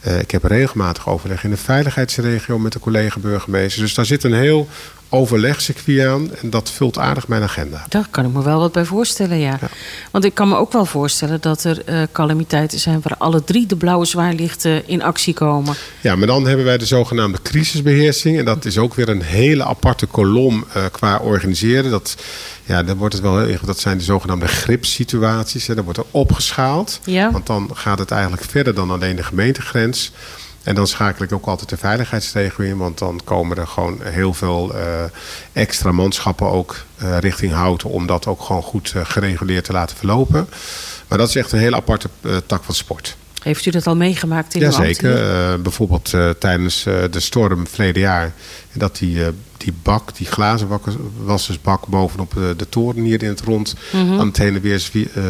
Eh, 0.00 0.18
ik 0.18 0.30
heb 0.30 0.44
regelmatig 0.44 1.08
overleg 1.08 1.44
in 1.44 1.50
de 1.50 1.56
veiligheidsregio 1.56 2.58
met 2.58 2.72
de 2.72 2.78
collega-burgemeester. 2.78 3.82
Dus 3.82 3.94
daar 3.94 4.06
zit 4.06 4.24
een 4.24 4.34
heel 4.34 4.68
overlegcircuit 5.14 6.00
aan 6.00 6.34
en 6.42 6.50
dat 6.50 6.70
vult 6.70 6.98
aardig 6.98 7.28
mijn 7.28 7.42
agenda. 7.42 7.84
Daar 7.88 8.06
kan 8.10 8.24
ik 8.24 8.32
me 8.32 8.42
wel 8.42 8.58
wat 8.58 8.72
bij 8.72 8.84
voorstellen, 8.84 9.38
ja. 9.38 9.58
Want 10.10 10.24
ik 10.24 10.34
kan 10.34 10.48
me 10.48 10.56
ook 10.56 10.72
wel 10.72 10.84
voorstellen 10.84 11.40
dat 11.40 11.64
er 11.64 11.84
eh, 11.84 12.02
calamiteiten 12.12 12.78
zijn 12.78 13.00
waar 13.02 13.16
alle 13.18 13.44
drie 13.44 13.66
de 13.66 13.76
blauwe 13.76 14.04
zwaarlichten 14.04 14.88
in 14.88 15.02
actie 15.02 15.34
komen. 15.34 15.74
Ja, 16.00 16.16
maar 16.16 16.26
dan 16.26 16.46
hebben 16.46 16.64
wij 16.64 16.78
de 16.78 16.86
zogenaamde 16.86 17.38
crisisbeheersing. 17.42 18.38
En 18.38 18.44
dat 18.44 18.64
is 18.64 18.78
ook 18.78 18.94
weer 18.94 19.08
een 19.08 19.22
hele 19.22 19.64
aparte 19.64 20.06
kolom 20.06 20.64
eh, 20.72 20.82
qua 20.90 21.18
organiseren. 21.18 21.90
Dat, 21.90 22.16
ja, 22.64 22.82
dan 22.82 22.96
wordt 22.96 23.14
het 23.14 23.22
wel 23.22 23.38
heel. 23.38 23.58
Dat 23.64 23.80
zijn 23.80 23.98
de 23.98 24.04
zogenaamde 24.04 24.46
gripsituaties. 24.46 25.66
Dan 25.66 25.84
wordt 25.84 25.98
er 25.98 26.04
opgeschaald. 26.10 27.00
Ja. 27.04 27.30
Want 27.30 27.46
dan 27.46 27.70
gaat 27.74 27.98
het 27.98 28.10
eigenlijk 28.10 28.44
verder 28.44 28.74
dan 28.74 28.90
alleen 28.90 29.16
de 29.16 29.22
gemeentegrens. 29.22 30.12
En 30.64 30.74
dan 30.74 30.86
schakel 30.86 31.24
ik 31.24 31.32
ook 31.32 31.46
altijd 31.46 31.68
de 31.68 31.76
veiligheidsregio 31.76 32.64
in. 32.64 32.76
Want 32.76 32.98
dan 32.98 33.20
komen 33.24 33.56
er 33.56 33.66
gewoon 33.66 33.98
heel 34.02 34.34
veel 34.34 34.74
eh, 34.74 35.04
extra 35.52 35.92
manschappen 35.92 36.50
ook 36.50 36.84
eh, 36.96 37.18
richting 37.18 37.52
Houten. 37.52 37.90
Om 37.90 38.06
dat 38.06 38.26
ook 38.26 38.42
gewoon 38.42 38.62
goed 38.62 38.92
eh, 38.94 39.04
gereguleerd 39.04 39.64
te 39.64 39.72
laten 39.72 39.96
verlopen. 39.96 40.48
Maar 41.08 41.18
dat 41.18 41.28
is 41.28 41.36
echt 41.36 41.52
een 41.52 41.58
hele 41.58 41.76
aparte 41.76 42.08
tak 42.46 42.64
van 42.64 42.74
sport. 42.74 43.16
Heeft 43.44 43.66
u 43.66 43.70
dat 43.70 43.86
al 43.86 43.96
meegemaakt 43.96 44.54
in 44.54 44.60
uw 44.60 44.70
Jazeker. 44.70 45.10
ambt? 45.10 45.56
Uh, 45.56 45.62
bijvoorbeeld 45.62 46.12
uh, 46.12 46.30
tijdens 46.30 46.86
uh, 46.86 46.94
de 47.10 47.20
storm 47.20 47.66
verleden 47.66 48.02
jaar. 48.02 48.32
Dat 48.72 48.96
die, 48.96 49.22
die 49.56 49.72
bak, 49.82 50.16
die 50.16 50.26
glazen 50.26 50.68
wassersbak 51.24 51.86
bovenop 51.86 52.34
de, 52.34 52.54
de 52.56 52.68
toren 52.68 53.02
hier 53.02 53.22
in 53.22 53.28
het 53.28 53.40
rond... 53.40 53.74
Mhm. 53.74 54.02
Mm 54.02 54.08
-hmm. 54.08 54.20
aan 54.20 54.26
het 54.26 54.36
heen 54.36 54.54
en 54.54 54.60
weer 54.60 54.82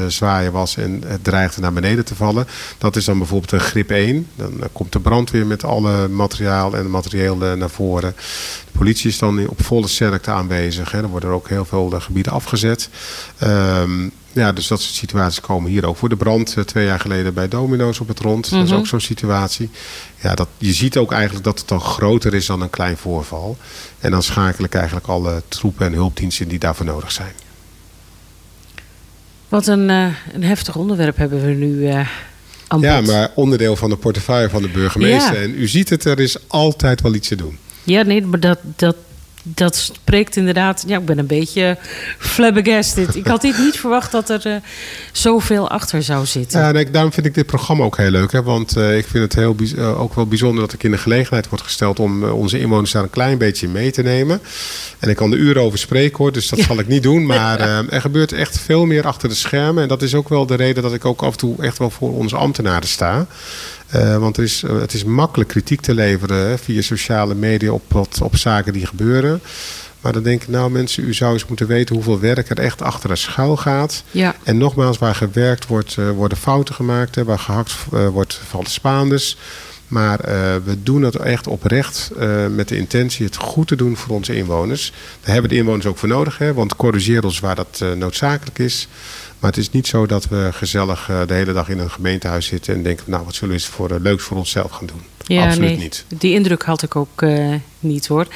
zwaaien 0.09 0.53
was 0.53 0.77
en 0.77 1.03
het 1.07 1.25
dreigde 1.25 1.61
naar 1.61 1.73
beneden 1.73 2.05
te 2.05 2.15
vallen. 2.15 2.47
Dat 2.79 2.97
is 2.97 3.05
dan 3.05 3.19
bijvoorbeeld 3.19 3.53
een 3.53 3.61
grip 3.61 3.91
1. 3.91 4.27
Dan 4.37 4.53
komt 4.73 4.93
de 4.93 5.01
brandweer 5.01 5.47
met 5.47 5.65
alle 5.65 6.09
materiaal 6.09 6.77
en 6.77 6.91
materieel 6.91 7.37
naar 7.37 7.71
voren. 7.71 8.15
De 8.73 8.79
politie 8.79 9.11
is 9.11 9.19
dan 9.19 9.49
op 9.49 9.65
volle 9.65 9.89
sterkte 9.89 10.31
aanwezig. 10.31 10.91
Hè. 10.91 11.03
Er 11.03 11.09
worden 11.09 11.31
ook 11.31 11.49
heel 11.49 11.65
veel 11.65 11.91
gebieden 11.91 12.33
afgezet. 12.33 12.89
Um, 13.43 14.12
ja, 14.35 14.53
dus 14.53 14.66
dat 14.66 14.80
soort 14.80 14.95
situaties 14.95 15.41
komen 15.41 15.70
hier 15.70 15.87
ook 15.87 15.97
voor. 15.97 16.09
De 16.09 16.16
brand 16.16 16.55
uh, 16.59 16.64
twee 16.64 16.87
jaar 16.87 17.01
geleden 17.01 17.35
bij 17.35 17.49
Domino's 17.49 18.01
op 18.01 18.09
het 18.09 18.18
rond. 18.20 18.51
Mm 18.51 18.59
-hmm. 18.59 18.66
Dat 18.66 18.74
is 18.74 18.78
ook 18.78 18.87
zo'n 18.87 19.01
situatie. 19.01 19.70
Ja, 20.20 20.35
dat, 20.35 20.49
je 20.59 20.72
ziet 20.72 20.97
ook 20.97 21.12
eigenlijk 21.12 21.45
dat 21.45 21.59
het 21.59 21.68
dan 21.68 21.80
groter 21.80 22.35
is 22.35 22.47
dan 22.47 22.61
een 22.61 22.70
klein 22.70 22.97
voorval. 22.97 23.57
En 23.99 24.11
dan 24.11 24.22
schakel 24.22 24.64
ik 24.64 24.74
eigenlijk 24.74 25.07
alle 25.07 25.43
troepen 25.49 25.87
en 25.87 25.93
hulpdiensten 25.93 26.49
die 26.49 26.59
daarvoor 26.59 26.87
nodig 26.87 27.12
zijn. 27.12 27.32
Wat 29.49 29.66
een, 29.66 29.89
uh, 29.89 30.07
een 30.32 30.45
heftig 30.45 30.76
onderwerp 30.76 31.16
hebben 31.16 31.45
we 31.45 31.51
nu 31.51 31.72
uh, 31.72 32.09
Ja, 32.80 33.01
maar 33.01 33.30
onderdeel 33.35 33.76
van 33.76 33.91
de 33.91 33.97
portefeuille 33.97 34.51
van 34.51 34.62
de 34.62 34.68
burgemeester. 34.68 35.35
Ja. 35.35 35.43
En 35.43 35.55
u 35.59 35.68
ziet 35.68 35.89
het, 35.89 36.05
er 36.05 36.20
is 36.20 36.49
altijd 36.49 37.01
wel 37.01 37.14
iets 37.14 37.28
te 37.28 37.37
doen. 37.37 37.59
Ja, 37.82 38.03
nee, 38.03 38.26
maar 38.26 38.41
dat, 38.41 38.59
dat, 38.76 38.97
dat 39.47 39.76
spreekt 39.76 40.36
inderdaad. 40.36 40.84
Ja, 40.86 40.99
ik 40.99 41.05
ben 41.05 41.18
een 41.18 41.26
beetje 41.26 41.78
flabbergasted. 42.18 43.16
ik 43.16 43.26
had 43.26 43.40
dit 43.40 43.59
niet 43.59 43.76
verwacht 43.76 44.12
dat 44.12 44.28
er 44.28 44.47
uh, 44.47 44.57
zoveel 45.12 45.70
achter 45.70 46.03
zou 46.03 46.26
zitten. 46.26 46.61
Ja, 46.61 46.70
nee, 46.70 46.90
daarom 46.90 47.12
vind 47.12 47.26
ik 47.26 47.34
dit 47.34 47.47
programma 47.47 47.84
ook 47.84 47.97
heel 47.97 48.11
leuk. 48.11 48.32
Hè? 48.32 48.42
Want 48.42 48.76
uh, 48.76 48.97
ik 48.97 49.07
vind 49.07 49.24
het 49.24 49.34
heel, 49.34 49.57
uh, 49.59 50.01
ook 50.01 50.14
wel 50.14 50.26
bijzonder 50.26 50.61
dat 50.61 50.72
ik 50.72 50.82
in 50.82 50.90
de 50.90 50.99
gelegenheid 50.99 51.49
word 51.49 51.62
gesteld 51.62 52.01
om 52.01 52.24
onze 52.24 52.59
inwoners 52.59 52.92
daar 52.92 53.03
een 53.03 53.11
klein 53.11 53.38
beetje 53.38 53.68
mee 53.68 53.90
te 53.90 54.03
nemen. 54.03 54.40
En 54.99 55.09
ik 55.09 55.16
kan 55.16 55.32
er 55.32 55.38
uren 55.38 55.62
over 55.62 55.78
spreken 55.78 56.18
hoor, 56.18 56.32
dus 56.32 56.49
dat 56.49 56.59
ja. 56.59 56.64
zal 56.64 56.78
ik 56.78 56.88
niet 56.88 57.03
doen. 57.03 57.26
Maar 57.34 57.61
er 57.88 58.01
gebeurt 58.01 58.32
echt 58.32 58.59
veel 58.59 58.86
meer 58.86 59.07
achter 59.07 59.28
de 59.28 59.34
schermen. 59.34 59.82
En 59.82 59.88
dat 59.88 60.03
is 60.03 60.14
ook 60.14 60.28
wel 60.28 60.47
de 60.47 60.55
reden 60.55 60.82
dat 60.82 60.95
ik 60.95 61.05
ook 61.05 61.22
af 61.22 61.32
en 61.32 61.38
toe 61.38 61.62
echt 61.62 61.78
wel 61.78 61.90
voor 61.90 62.12
onze 62.12 62.36
ambtenaren 62.36 62.88
sta. 62.88 63.26
Uh, 63.95 64.16
want 64.16 64.37
er 64.37 64.43
is, 64.43 64.62
uh, 64.62 64.80
het 64.80 64.95
is 64.95 65.05
makkelijk 65.05 65.51
kritiek 65.51 65.80
te 65.80 65.95
leveren 65.95 66.49
hè, 66.49 66.59
via 66.59 66.82
sociale 66.82 67.35
media 67.35 67.72
op, 67.72 67.82
wat, 67.89 68.18
op 68.22 68.37
zaken 68.37 68.72
die 68.72 68.87
gebeuren. 68.87 69.41
Maar 70.01 70.12
dan 70.12 70.22
denk 70.22 70.43
ik, 70.43 70.49
nou 70.49 70.70
mensen, 70.70 71.05
u 71.05 71.14
zou 71.14 71.32
eens 71.32 71.47
moeten 71.47 71.66
weten 71.66 71.95
hoeveel 71.95 72.20
werk 72.20 72.51
er 72.51 72.59
echt 72.59 72.82
achter 72.82 73.09
de 73.09 73.16
schuil 73.16 73.57
gaat. 73.57 74.03
Ja. 74.11 74.35
En 74.43 74.59
nogmaals, 74.59 74.99
waar 74.99 75.14
gewerkt 75.14 75.66
wordt, 75.66 75.97
uh, 75.97 76.11
worden 76.11 76.39
fouten 76.39 76.74
gemaakt. 76.74 77.14
Hè, 77.14 77.24
waar 77.24 77.39
gehakt 77.39 77.74
wordt, 77.91 78.41
vallen 78.49 78.70
spaanders. 78.70 79.37
Maar 79.89 80.18
we 80.64 80.82
doen 80.82 81.03
het 81.03 81.16
echt 81.16 81.47
oprecht 81.47 82.11
met 82.51 82.68
de 82.68 82.76
intentie 82.76 83.26
het 83.26 83.37
goed 83.37 83.68
te 83.68 83.76
doen 83.76 83.97
voor 83.97 84.14
onze 84.14 84.37
inwoners. 84.37 84.93
Daar 85.20 85.32
hebben 85.32 85.51
de 85.51 85.57
inwoners 85.57 85.87
ook 85.87 85.99
voor 85.99 86.09
nodig. 86.09 86.39
Hè, 86.39 86.55
want 86.55 86.76
corrigeer 86.76 87.24
ons 87.24 87.41
waar 87.41 87.55
dat 87.55 87.85
noodzakelijk 87.97 88.59
is. 88.59 88.89
Maar 89.45 89.53
het 89.53 89.62
is 89.62 89.70
niet 89.70 89.86
zo 89.86 90.07
dat 90.07 90.28
we 90.28 90.49
gezellig 90.53 91.09
uh, 91.11 91.26
de 91.26 91.34
hele 91.34 91.53
dag 91.53 91.68
in 91.68 91.78
een 91.78 91.90
gemeentehuis 91.90 92.47
zitten 92.47 92.74
en 92.74 92.82
denken, 92.82 93.05
nou 93.11 93.24
wat 93.24 93.34
zullen 93.34 93.49
we 93.49 93.61
eens 93.61 93.70
voor 93.70 93.90
uh, 93.90 94.01
leuks 94.01 94.22
voor 94.22 94.36
onszelf 94.36 94.70
gaan 94.70 94.86
doen? 94.86 95.03
Ja, 95.26 95.45
Absoluut 95.45 95.68
nee, 95.68 95.78
niet. 95.78 96.05
Die 96.09 96.34
indruk 96.34 96.62
had 96.62 96.82
ik 96.82 96.97
ook 96.97 97.22
uh, 97.22 97.55
niet 97.78 98.07
hoor. 98.07 98.26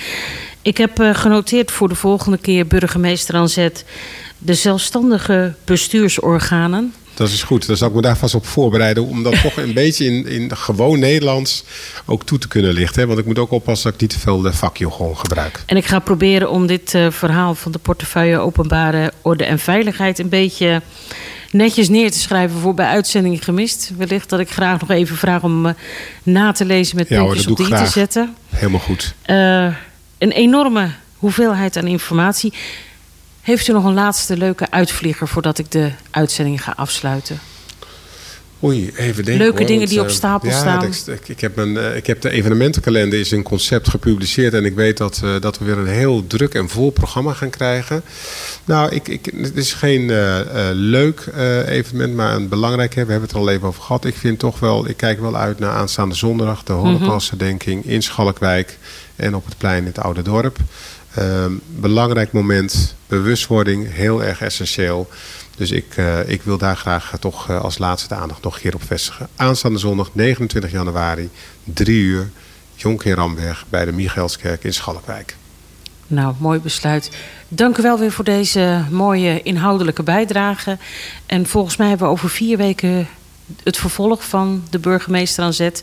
Ik 0.63 0.77
heb 0.77 0.93
genoteerd 1.13 1.71
voor 1.71 1.89
de 1.89 1.95
volgende 1.95 2.39
keer 2.39 2.67
burgemeester 2.67 3.35
aan 3.35 3.49
zet 3.49 3.85
de 4.39 4.55
zelfstandige 4.55 5.55
bestuursorganen. 5.65 6.95
Dat 7.19 7.29
is 7.29 7.43
goed. 7.43 7.67
Dan 7.67 7.77
zal 7.77 7.89
ik 7.89 7.95
me 7.95 8.01
daar 8.01 8.17
vast 8.17 8.35
op 8.35 8.47
voorbereiden. 8.47 9.07
Om 9.07 9.23
dat 9.23 9.43
toch 9.43 9.57
een 9.57 9.73
beetje 9.83 10.05
in, 10.05 10.27
in 10.27 10.57
gewoon 10.57 10.99
Nederlands 10.99 11.65
ook 12.07 12.25
toe 12.25 12.39
te 12.39 12.49
kunnen 12.49 12.73
lichten. 12.73 13.01
Hè? 13.01 13.07
Want 13.07 13.19
ik 13.19 13.27
moet 13.27 13.39
ook 13.39 13.51
oppassen 13.51 13.85
dat 13.85 13.95
ik 13.95 14.01
niet 14.01 14.11
te 14.11 14.19
veel 14.19 14.41
de 14.41 14.53
vakjargon 14.53 15.17
gebruik. 15.17 15.63
En 15.67 15.77
ik 15.77 15.85
ga 15.85 15.99
proberen 15.99 16.51
om 16.51 16.67
dit 16.67 16.95
uh, 16.95 17.11
verhaal 17.11 17.55
van 17.55 17.73
de 17.73 17.79
portefeuille 17.79 18.39
openbare 18.39 19.13
orde 19.23 19.45
en 19.45 19.59
veiligheid 19.59 20.19
een 20.19 20.29
beetje 20.29 20.83
netjes 21.51 21.89
neer 21.89 22.11
te 22.11 22.19
schrijven 22.19 22.61
voor 22.61 22.75
bij 22.75 22.87
uitzending 22.87 23.45
gemist. 23.45 23.93
Wellicht 23.97 24.29
dat 24.29 24.41
ik 24.41 24.51
graag 24.51 24.81
nog 24.81 24.91
even 24.91 25.17
vraag 25.17 25.43
om 25.43 25.67
uh, 25.67 25.73
na 26.23 26.53
te 26.53 26.65
lezen 26.65 26.97
met 26.97 27.09
ja, 27.09 27.25
puntjes 27.25 27.47
op 27.47 27.59
i 27.59 27.65
te 27.65 27.87
zetten. 27.87 28.35
Helemaal 28.49 28.81
goed. 28.81 29.15
Uh, 29.27 29.75
een 30.19 30.33
enorme 30.33 30.91
hoeveelheid 31.17 31.77
aan 31.77 31.87
informatie. 31.87 32.53
Heeft 33.49 33.69
u 33.69 33.73
nog 33.73 33.85
een 33.85 33.95
laatste 33.95 34.37
leuke 34.37 34.71
uitvlieger 34.71 35.29
voordat 35.29 35.59
ik 35.59 35.71
de 35.71 35.91
uitzending 36.11 36.63
ga 36.63 36.73
afsluiten? 36.77 37.41
Oei, 38.63 38.91
even 38.97 39.25
denken. 39.25 39.45
Leuke 39.45 39.59
hoor, 39.59 39.67
dingen 39.67 39.79
want, 39.79 39.91
die 39.91 40.01
op 40.01 40.07
uh, 40.07 40.13
stapel 40.13 40.49
ja, 40.49 40.59
staan. 40.59 40.85
Ik, 41.07 41.29
ik, 41.29 41.41
heb 41.41 41.57
mijn, 41.57 41.69
uh, 41.69 41.97
ik 41.97 42.07
heb 42.07 42.21
de 42.21 42.31
evenementenkalender 42.31 43.19
is 43.19 43.31
een 43.31 43.43
concept 43.43 43.89
gepubliceerd. 43.89 44.55
En 44.55 44.65
ik 44.65 44.75
weet 44.75 44.97
dat, 44.97 45.21
uh, 45.25 45.41
dat 45.41 45.59
we 45.59 45.65
weer 45.65 45.79
een 45.79 45.87
heel 45.87 46.27
druk 46.27 46.55
en 46.55 46.69
vol 46.69 46.91
programma 46.91 47.33
gaan 47.33 47.51
krijgen. 47.51 48.03
Nou, 48.65 48.95
ik, 48.95 49.09
ik, 49.09 49.33
het 49.37 49.57
is 49.57 49.73
geen 49.73 50.07
leuk 50.73 51.27
evenement, 51.67 52.15
maar 52.15 52.35
een 52.35 52.49
belangrijk. 52.49 52.95
Hè. 52.95 53.05
We 53.05 53.11
hebben 53.11 53.29
het 53.29 53.39
er 53.39 53.43
al 53.43 53.51
even 53.51 53.69
over 53.69 53.83
gehad. 53.83 54.05
Ik 54.05 54.17
vind 54.17 54.39
toch 54.39 54.59
wel, 54.59 54.89
ik 54.89 54.97
kijk 54.97 55.21
wel 55.21 55.37
uit 55.37 55.59
naar 55.59 55.73
aanstaande 55.73 56.15
zondag. 56.15 56.63
De 56.63 56.73
Holocaustherdenking 56.73 57.85
in 57.85 58.03
Schalkwijk. 58.03 58.79
En 59.17 59.35
op 59.35 59.45
het 59.45 59.59
plein 59.59 59.79
in 59.79 59.87
het 59.87 59.99
Oude 59.99 60.23
Dorp. 60.23 60.59
Um, 61.19 61.61
belangrijk 61.67 62.33
moment, 62.33 62.95
bewustwording, 63.07 63.93
heel 63.93 64.23
erg 64.25 64.41
essentieel. 64.41 65.09
Dus 65.57 65.71
ik, 65.71 65.97
uh, 65.97 66.29
ik 66.29 66.43
wil 66.43 66.59
daar 66.59 66.77
graag 66.77 67.13
uh, 67.13 67.19
toch 67.19 67.51
uh, 67.51 67.61
als 67.61 67.79
laatste 67.79 68.09
de 68.09 68.15
aandacht 68.15 68.43
nog 68.43 68.55
een 68.55 68.61
keer 68.61 68.75
op 68.75 68.83
vestigen. 68.83 69.29
Aanstaande 69.37 69.79
zondag 69.79 70.11
29 70.13 70.71
januari, 70.71 71.31
3 71.65 72.03
uur, 72.03 72.31
Jonker 72.75 73.15
Ramberg 73.15 73.65
bij 73.69 73.85
de 73.85 73.93
Michaelskerk 73.93 74.65
in 74.65 74.75
Schalkwijk. 74.75 75.37
Nou, 76.07 76.35
mooi 76.39 76.61
besluit. 76.61 77.11
Dank 77.49 77.79
u 77.79 77.83
wel 77.83 77.99
weer 77.99 78.13
voor 78.13 78.25
deze 78.25 78.85
mooie 78.91 79.43
inhoudelijke 79.43 80.03
bijdrage. 80.03 80.79
En 81.27 81.47
volgens 81.47 81.77
mij 81.77 81.89
hebben 81.89 82.07
we 82.07 82.13
over 82.13 82.31
vier 82.31 82.57
weken 82.57 83.09
het 83.63 83.77
vervolg 83.77 84.25
van 84.25 84.65
de 84.71 84.79
burgemeester 84.79 85.45
aan 85.45 85.53
zet. 85.53 85.83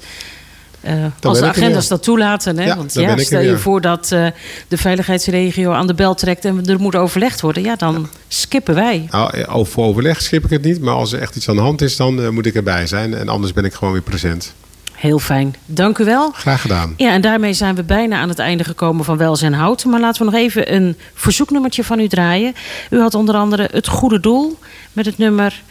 Uh, 0.87 1.05
als 1.21 1.39
de 1.39 1.45
agendas 1.45 1.87
dat 1.87 2.03
toelaten. 2.03 2.57
Hè? 2.57 2.65
Ja, 2.65 2.75
Want 2.75 2.93
ja, 2.93 3.17
stel 3.17 3.41
je 3.41 3.57
voor 3.57 3.81
dat 3.81 4.11
uh, 4.13 4.27
de 4.67 4.77
veiligheidsregio 4.77 5.71
aan 5.71 5.87
de 5.87 5.93
bel 5.93 6.15
trekt 6.15 6.45
en 6.45 6.65
er 6.65 6.79
moet 6.79 6.95
overlegd 6.95 7.41
worden. 7.41 7.63
Ja, 7.63 7.75
dan 7.75 7.93
ja. 7.93 8.19
skippen 8.27 8.75
wij. 8.75 9.07
Nou, 9.11 9.45
over 9.45 9.81
overleg 9.81 10.21
skip 10.21 10.43
ik 10.43 10.49
het 10.49 10.61
niet. 10.63 10.81
Maar 10.81 10.93
als 10.93 11.13
er 11.13 11.19
echt 11.19 11.35
iets 11.35 11.49
aan 11.49 11.55
de 11.55 11.61
hand 11.61 11.81
is, 11.81 11.95
dan 11.95 12.19
uh, 12.19 12.29
moet 12.29 12.45
ik 12.45 12.55
erbij 12.55 12.87
zijn. 12.87 13.13
En 13.13 13.29
anders 13.29 13.53
ben 13.53 13.65
ik 13.65 13.73
gewoon 13.73 13.93
weer 13.93 14.01
present. 14.01 14.53
Heel 14.95 15.19
fijn. 15.19 15.55
Dank 15.65 15.97
u 15.97 16.05
wel. 16.05 16.31
Graag 16.31 16.61
gedaan. 16.61 16.93
Ja, 16.97 17.11
en 17.11 17.21
daarmee 17.21 17.53
zijn 17.53 17.75
we 17.75 17.83
bijna 17.83 18.19
aan 18.19 18.29
het 18.29 18.39
einde 18.39 18.63
gekomen 18.63 19.05
van 19.05 19.17
Welzijn 19.17 19.53
Hout. 19.53 19.85
Maar 19.85 19.99
laten 19.99 20.25
we 20.25 20.31
nog 20.31 20.39
even 20.41 20.73
een 20.73 20.97
verzoeknummertje 21.13 21.83
van 21.83 21.99
u 21.99 22.07
draaien. 22.07 22.53
U 22.89 22.99
had 22.99 23.13
onder 23.13 23.35
andere 23.35 23.69
het 23.71 23.87
goede 23.87 24.19
doel 24.19 24.59
met 24.93 25.05
het 25.05 25.17
nummer 25.17 25.63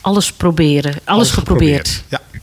Alles 0.00 0.32
proberen. 0.32 0.90
Alles, 0.90 1.02
Alles 1.04 1.30
geprobeerd. 1.30 1.88
geprobeerd. 1.88 2.04
Ja. 2.08 2.38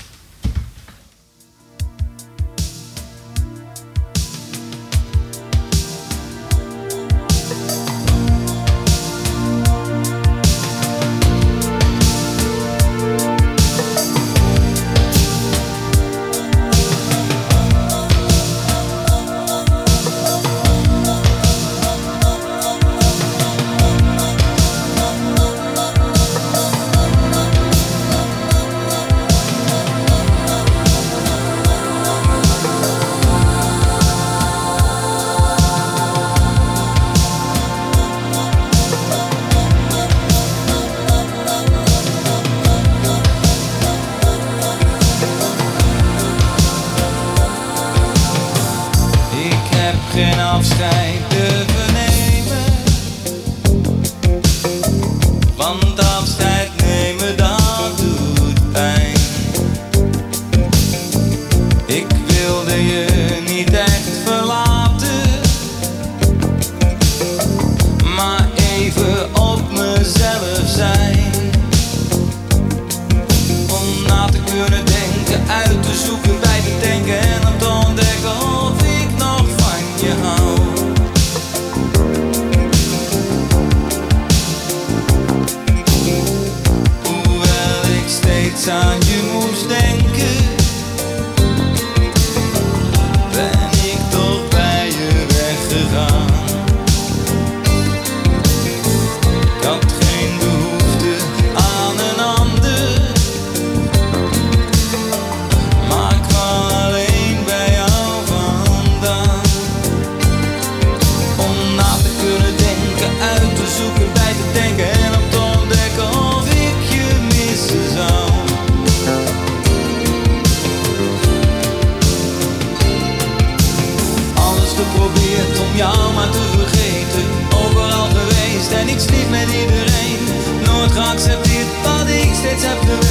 om 125.65 125.75
jou 125.75 126.13
maar 126.13 126.29
te 126.29 126.43
vergeten. 126.57 127.25
Overal 127.65 128.07
geweest 128.07 128.71
en 128.71 128.87
ik 128.87 128.99
lief 129.09 129.29
met 129.29 129.49
iedereen. 129.61 130.19
Nooit 130.65 130.91
geaccepteerd 130.91 131.67
wat 131.83 132.07
ik 132.07 132.33
steeds 132.33 132.63
heb 132.63 132.79
geweest. 132.79 133.04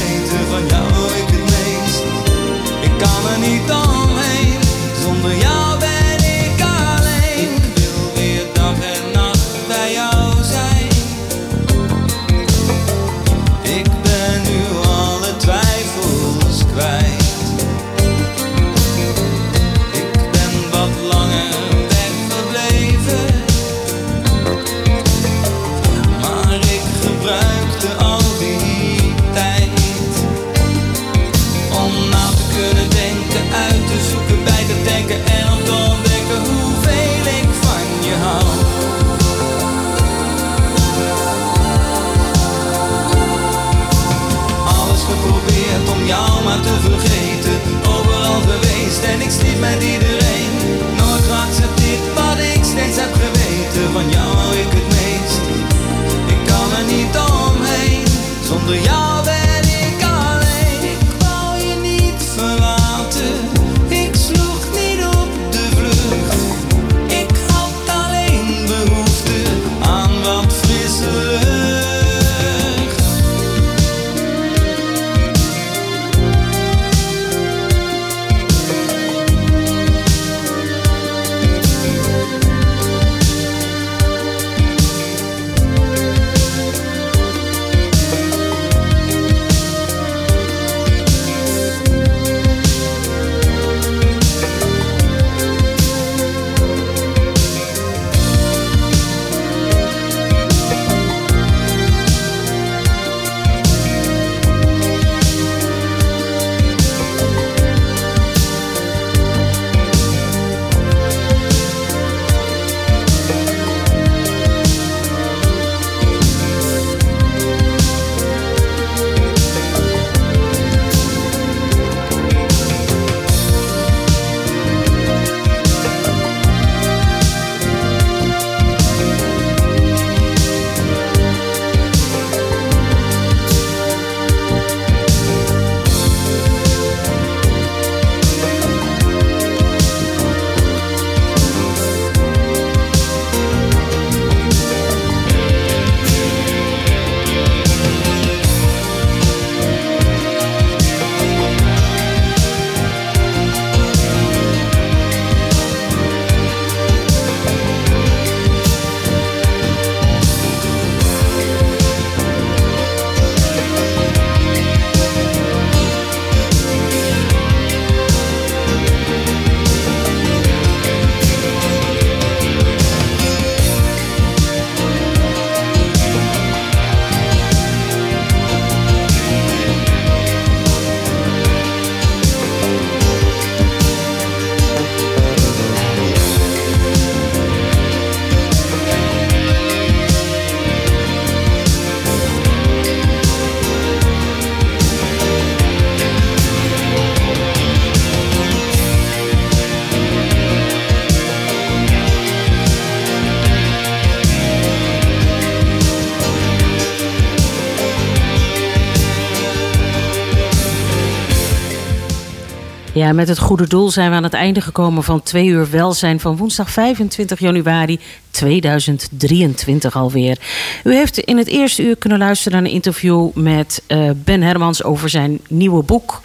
Ja, 212.95 213.12
met 213.12 213.28
het 213.28 213.38
goede 213.38 213.68
doel 213.68 213.90
zijn 213.90 214.11
we 214.11 214.16
aan 214.16 214.22
het 214.22 214.34
einde 214.34 214.61
gekomen 214.61 215.03
van 215.03 215.22
twee 215.22 215.47
uur 215.47 215.70
welzijn 215.70 216.20
van 216.20 216.36
woensdag 216.36 216.70
25 216.70 217.38
januari 217.38 218.01
2023 218.30 219.97
alweer. 219.97 220.38
U 220.84 220.95
heeft 220.95 221.18
in 221.18 221.36
het 221.36 221.47
eerste 221.47 221.82
uur 221.82 221.97
kunnen 221.97 222.18
luisteren 222.18 222.53
naar 222.53 222.70
een 222.70 222.74
interview 222.76 223.30
met 223.32 223.82
uh, 223.88 224.11
Ben 224.14 224.42
Hermans 224.42 224.82
over 224.82 225.09
zijn 225.09 225.40
nieuwe 225.49 225.82
boek. 225.82 226.20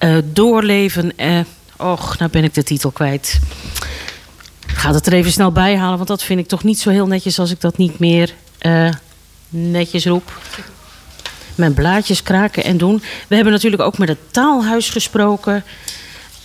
Uh, 0.00 0.16
doorleven. 0.24 1.12
Uh, 1.16 1.38
och, 1.76 2.18
nou 2.18 2.30
ben 2.30 2.44
ik 2.44 2.54
de 2.54 2.62
titel 2.62 2.90
kwijt. 2.90 3.38
Ik 4.66 4.76
ga 4.76 4.92
het 4.92 5.06
er 5.06 5.12
even 5.12 5.32
snel 5.32 5.52
bij 5.52 5.76
halen, 5.76 5.96
want 5.96 6.08
dat 6.08 6.22
vind 6.22 6.40
ik 6.40 6.48
toch 6.48 6.64
niet 6.64 6.78
zo 6.78 6.90
heel 6.90 7.06
netjes 7.06 7.38
als 7.38 7.50
ik 7.50 7.60
dat 7.60 7.76
niet 7.76 7.98
meer 7.98 8.34
netjes 9.48 10.06
roep 10.06 10.32
mijn 11.56 11.74
blaadjes 11.74 12.22
kraken 12.22 12.64
en 12.64 12.76
doen. 12.76 13.02
We 13.28 13.34
hebben 13.34 13.52
natuurlijk 13.52 13.82
ook 13.82 13.98
met 13.98 14.08
het 14.08 14.18
taalhuis 14.30 14.90
gesproken. 14.90 15.64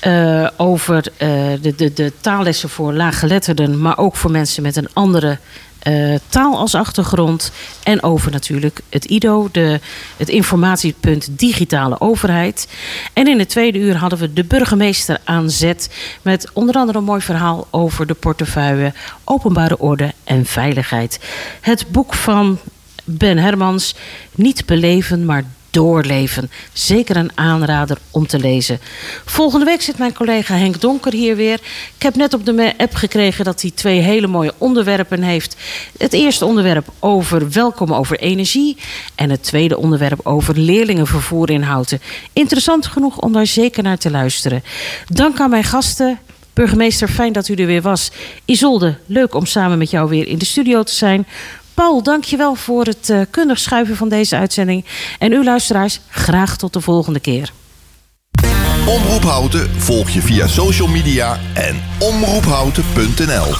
Uh, 0.08 0.48
over 0.58 0.96
uh, 0.96 1.30
de, 1.62 1.76
de, 1.76 1.94
de 1.94 2.14
taallessen 2.22 2.70
voor 2.70 2.94
laaggeletterden, 2.94 3.82
maar 3.82 3.98
ook 3.98 4.16
voor 4.16 4.32
mensen 4.32 4.64
met 4.64 4.76
een 4.76 4.90
andere 4.94 5.38
uh, 5.88 6.16
taal 6.30 6.58
als 6.58 6.76
achtergrond. 6.76 7.52
En 7.84 8.04
over 8.04 8.32
natuurlijk 8.32 8.80
het 8.90 9.06
IDO, 9.06 9.50
de, 9.52 9.80
het 10.18 10.30
informatiepunt 10.30 11.28
digitale 11.32 12.00
overheid. 12.00 12.68
En 13.14 13.28
in 13.28 13.40
het 13.40 13.50
tweede 13.50 13.80
uur 13.80 13.96
hadden 13.96 14.20
we 14.20 14.34
de 14.34 14.44
burgemeester 14.44 15.18
aan 15.24 15.50
zet. 15.50 15.90
Met 16.22 16.50
onder 16.54 16.76
andere 16.76 16.98
een 16.98 17.04
mooi 17.04 17.22
verhaal 17.22 17.68
over 17.70 18.08
de 18.08 18.14
portefeuille, 18.14 18.94
openbare 19.24 19.80
orde 19.80 20.14
en 20.24 20.46
veiligheid. 20.46 21.20
Het 21.62 21.86
boek 21.92 22.14
van 22.14 22.60
Ben 23.18 23.38
Hermans, 23.38 23.96
Niet 24.36 24.66
beleven, 24.66 25.26
maar 25.26 25.46
doorleven. 25.72 26.52
Zeker 26.74 27.16
een 27.16 27.32
aanrader 27.36 27.98
om 28.12 28.28
te 28.28 28.40
lezen. 28.40 28.80
Volgende 29.26 29.66
week 29.66 29.82
zit 29.82 29.98
mijn 29.98 30.14
collega 30.14 30.56
Henk 30.56 30.82
Donker 30.82 31.14
hier 31.14 31.36
weer. 31.36 31.60
Ik 31.98 32.04
heb 32.04 32.16
net 32.16 32.34
op 32.34 32.46
de 32.46 32.74
app 32.78 32.96
gekregen 32.96 33.46
dat 33.46 33.62
hij 33.62 33.72
twee 33.72 34.00
hele 34.00 34.28
mooie 34.28 34.54
onderwerpen 34.58 35.22
heeft. 35.22 35.56
Het 35.98 36.14
eerste 36.14 36.46
onderwerp 36.46 36.88
over 37.00 37.52
welkom 37.52 37.94
over 37.94 38.20
energie. 38.20 38.78
En 39.16 39.30
het 39.30 39.44
tweede 39.44 39.78
onderwerp 39.78 40.20
over 40.24 40.58
leerlingenvervoer 40.58 41.50
in 41.50 41.62
Houten. 41.62 42.02
Interessant 42.34 42.86
genoeg 42.86 43.18
om 43.18 43.34
daar 43.34 43.48
zeker 43.48 43.84
naar 43.84 43.98
te 43.98 44.12
luisteren. 44.12 44.64
Dank 45.08 45.40
aan 45.40 45.50
mijn 45.50 45.64
gasten. 45.64 46.20
Burgemeester, 46.54 47.08
fijn 47.08 47.34
dat 47.34 47.48
u 47.48 47.54
er 47.54 47.66
weer 47.66 47.82
was. 47.82 48.12
Isolde, 48.46 48.98
leuk 49.06 49.36
om 49.36 49.46
samen 49.46 49.78
met 49.78 49.90
jou 49.90 50.10
weer 50.10 50.28
in 50.28 50.38
de 50.38 50.46
studio 50.46 50.84
te 50.84 50.94
zijn. 50.94 51.28
Paul, 51.82 52.04
dankjewel 52.04 52.56
voor 52.56 52.86
het 52.86 53.10
uh, 53.10 53.22
kundig 53.30 53.60
schuiven 53.60 53.96
van 53.96 54.10
deze 54.10 54.36
uitzending. 54.36 54.86
En 55.20 55.32
u 55.32 55.44
luisteraars, 55.44 56.00
graag 56.10 56.58
tot 56.58 56.74
de 56.74 56.82
volgende 56.82 57.20
keer. 57.20 57.52
Omroep 58.88 59.24
Houten 59.24 59.70
volg 59.82 60.10
je 60.10 60.22
via 60.22 60.48
social 60.48 60.88
media 60.88 61.40
en 61.54 61.82
omroephouten.nl 62.00 63.54